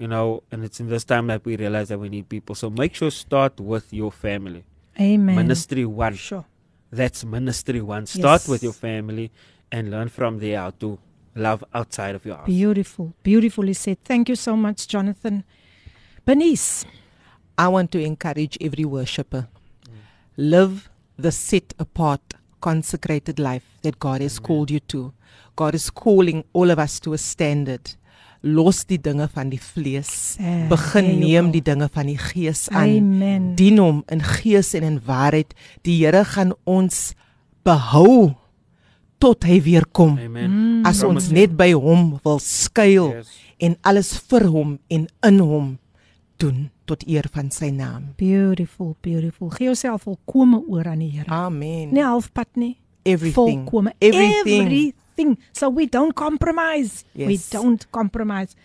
[0.00, 2.54] you know, and it's in this time that we realize that we need people.
[2.54, 4.64] So make sure start with your family.
[4.98, 5.36] Amen.
[5.36, 6.14] Ministry one.
[6.14, 6.46] Sure.
[6.90, 8.06] That's ministry one.
[8.06, 9.30] Start with your family
[9.70, 10.98] and learn from there how to
[11.34, 12.46] love outside of your house.
[12.46, 13.12] Beautiful.
[13.22, 14.02] Beautifully said.
[14.02, 15.44] Thank you so much Jonathan.
[16.24, 16.86] Benice.
[17.58, 19.48] I want to encourage every worshipper
[20.38, 22.22] live the set apart
[22.62, 25.12] consecrated life that God has called you to.
[25.56, 27.96] God is calling all of us to a standard.
[28.42, 30.36] Los die dinge van die vlees.
[30.40, 32.88] Eh, Begin neem die dinge van die gees aan.
[32.96, 33.54] Amen.
[33.54, 35.52] Dien hom in gees en in waarheid.
[35.84, 37.12] Die Here gaan ons
[37.64, 38.32] behou
[39.20, 40.16] tot hy weer kom.
[40.18, 40.80] Amen.
[40.88, 41.26] As Promise.
[41.26, 43.28] ons net by hom wil skuil Yes.
[43.60, 45.78] en alles vir hom en in hom
[46.40, 48.14] doen tot eer van sy naam.
[48.16, 49.50] Beautiful, beautiful.
[49.50, 51.28] Gee jouself volkome oor aan die Here.
[51.28, 51.92] Amen.
[51.92, 52.78] Nie halfpad nie.
[53.04, 53.34] Everything.
[53.66, 53.92] Volkome.
[53.98, 54.66] Everything.
[54.66, 54.94] Everything.
[55.52, 57.04] So we don't compromise.
[57.28, 58.56] We don't compromise.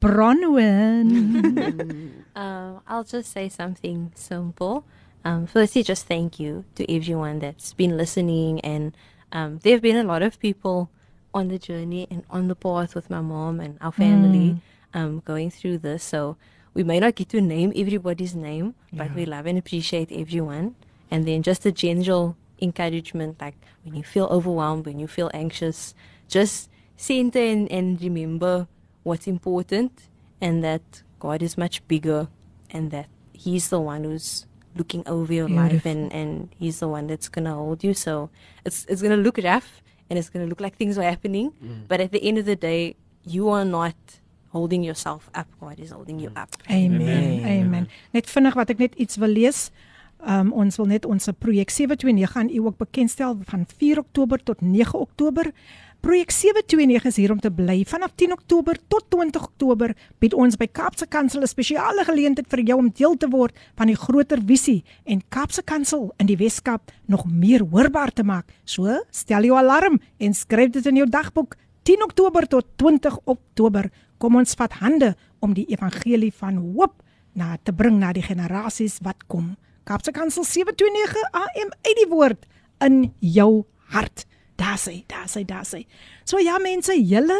[0.00, 2.10] Bronwyn.
[2.36, 4.84] Um, I'll just say something simple.
[5.24, 8.58] Um, firstly, just thank you to everyone that's been listening.
[8.62, 8.92] And
[9.30, 10.90] um, there have been a lot of people
[11.32, 14.56] on the journey and on the path with my mom and our family
[14.94, 16.02] um, going through this.
[16.02, 16.36] So
[16.74, 20.74] we may not get to name everybody's name, but we love and appreciate everyone.
[21.12, 25.94] And then just a general encouragement like when you feel overwhelmed, when you feel anxious,
[26.28, 28.66] just center and, and remember
[29.02, 30.08] what's important
[30.40, 32.28] and that God is much bigger
[32.70, 37.06] and that He's the one who's looking over your life and, and He's the one
[37.06, 37.94] that's gonna hold you.
[37.94, 38.30] So
[38.64, 41.52] it's it's gonna look rough and it's gonna look like things are happening.
[41.62, 41.88] Mm.
[41.88, 43.94] But at the end of the day, you are not
[44.50, 45.48] holding yourself up.
[45.60, 46.40] God is holding you mm.
[46.42, 46.50] up.
[46.70, 47.00] Amen.
[47.02, 47.46] Amen.
[47.46, 47.88] Amen.
[48.12, 49.70] Net vinnig wat ek net iets wil lees.
[50.24, 54.60] Um ons wil net ons projek 729 aan u ook bekendstel van 4 Oktober tot
[54.60, 55.50] 9 Oktober.
[56.00, 57.84] Projek 729 is hier om te bly.
[57.84, 62.60] Vanaf 10 Oktober tot 20 Oktober bied ons by Kaapse Kansel 'n spesiale geleentheid vir
[62.60, 66.92] jou om deel te word van die groter visie en Kaapse Kansel in die Weskaap
[67.06, 68.52] nog meer hoorbaar te maak.
[68.64, 73.90] So, stel jou alarm en skryf dit in jou dagboek 10 Oktober tot 20 Oktober.
[74.18, 77.02] Kom ons vat hande om die evangelie van hoop
[77.34, 79.56] na te bring na die generasies wat kom.
[79.84, 82.46] Kaapse Kansel 729 AM uit die woord
[82.84, 84.24] in jou hart.
[84.56, 85.84] Daar sê, daar sê, daar sê.
[86.24, 87.36] So ja mense, julle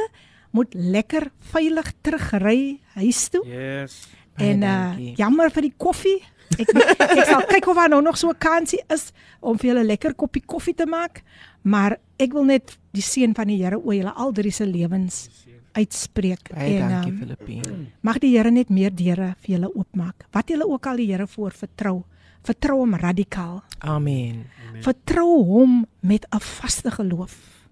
[0.54, 3.42] moet lekker veilig terugry huis toe.
[3.48, 4.04] Yes.
[4.36, 6.20] En uh jammer vir die koffie.
[6.58, 9.10] Ek ek sal kyk of daar nou nog so 'n kansie is
[9.40, 11.22] om vir julle lekker koppie koffie te maak,
[11.62, 15.30] maar ek wil net die seën van die Here oor julle al drie se lewens
[15.74, 17.86] uitspreek Baie dankie um, Filippine.
[18.02, 20.26] mag die Here net meer deure vir julle oopmaak.
[20.32, 22.04] Wat julle ook al die Here voor vertrou,
[22.44, 23.62] vertrou hom radikaal.
[23.80, 24.46] Amen.
[24.84, 27.68] Vertrou hom met 'n vaste geloof.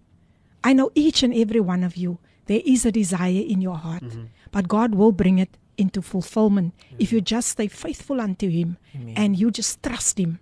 [0.65, 4.03] I know each and every one of you there is a desire in your heart,
[4.03, 4.25] mm-hmm.
[4.51, 9.15] but God will bring it into fulfillment if you just stay faithful unto him Amen.
[9.17, 10.39] and you just trust him.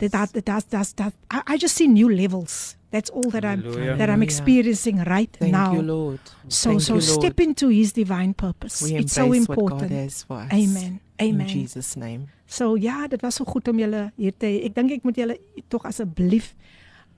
[0.00, 2.76] That that that that, that, that I, I just see new levels.
[2.90, 3.62] That's all that I'm
[3.98, 5.74] that I'm experiencing right Thank now.
[5.74, 6.20] you Lord.
[6.48, 8.82] So Thank so you, step into his divine purpose.
[8.82, 9.92] We It's embrace so what God important.
[9.92, 10.52] has for us.
[10.52, 11.00] Amen.
[11.20, 11.40] Amen.
[11.40, 12.28] In Jesus name.
[12.48, 14.64] So ja, dit was so goed om julle hier te hê.
[14.70, 15.36] Ek dink ek moet julle
[15.68, 16.54] tog asseblief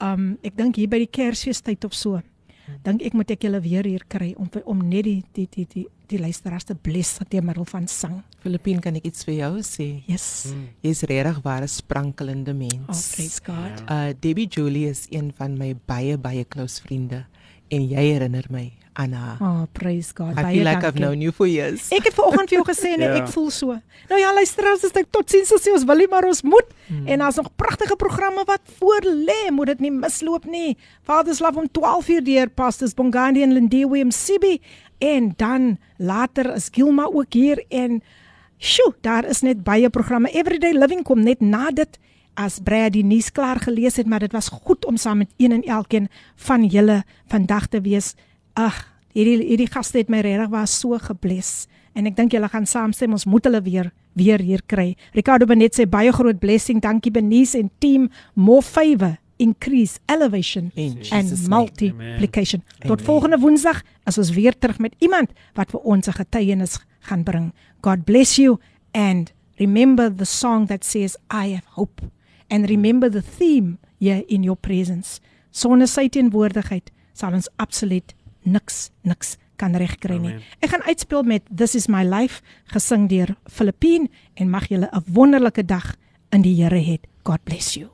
[0.03, 2.19] um ek dink hier by die Kersfeestyd of so.
[2.87, 5.87] Dink ek moet ek julle weer hier kry om om net die die die die
[6.11, 8.17] die luisteraars te bless deur middel van sang.
[8.43, 10.03] Filippine, kan ek iets vir jou sê?
[10.11, 10.51] Yes.
[10.83, 13.05] Jy's regtig ware sprankelende Oh, mens.
[13.15, 13.85] praise God.
[13.87, 17.25] Uh Debbie Julie is een van my baie baie close vriende
[17.71, 19.37] en jy herinner my Anna.
[19.41, 20.37] Oh, praise God.
[20.39, 21.01] I feel like I've dankie.
[21.05, 21.89] known you for years.
[21.97, 23.23] Ek het vanoggend vir jou gesê nee, Ja.
[23.23, 23.77] ek voel so.
[24.11, 27.07] Nou ja, luisteraars, as ek totsiens sê ons wil nie maar ons moet Hmm.
[27.07, 30.77] en daar's nog pragtige programme wat voor lê, moet dit nie misloop nie.
[31.07, 34.61] Father's Love om 12:00 deur Pastors Bongani en Lindiwe Msibi
[34.99, 38.03] en dan later is Gilma ook hier en
[38.59, 40.29] sjoe, daar is net baie programme.
[40.35, 41.99] Everyday Living kom net na dit
[42.35, 45.53] as Brad die nuus klaar gelees het, maar dit was goed om saam met een
[45.53, 48.15] en elkeen van julle vandag te wees.
[48.55, 52.67] Ag, hierdie hierdie gaste het my regtig was so gebless en ek dink julle gaan
[52.67, 54.97] saamstem ons moet hulle weer weer hier kry.
[55.15, 56.81] Ricardo Benet sê baie groot blessing.
[56.83, 58.09] Dankie Benice en team.
[58.35, 61.49] More favor, increase, elevation In and Jesus name.
[61.57, 62.63] multiplication.
[62.81, 63.05] Tot Amen.
[63.07, 67.53] volgende Woensdag as ons weer terug met iemand wat vir ons 'n getuienis gaan bring.
[67.83, 68.59] God bless you
[68.93, 72.03] and remember the song that says I have hope
[72.49, 75.21] and remember the theme here in your presence.
[75.51, 80.39] Sonder sy teenwoordigheid sal ons absoluut niks niks kan regkry nie.
[80.65, 82.41] Ek gaan uitspeel met This is my life
[82.73, 85.97] gesing deur Filippine en mag julle 'n wonderlike dag
[86.33, 86.99] in die Here hê.
[87.25, 87.91] God bless you.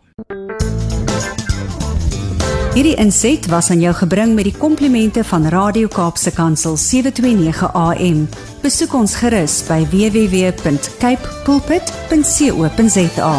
[2.77, 8.29] Hierdie inset was aan jou gebring met die komplimente van Radio Kaapse Kansel 729 AM.
[8.61, 13.33] Besoek ons gerus by www.cape pulpit.co.za.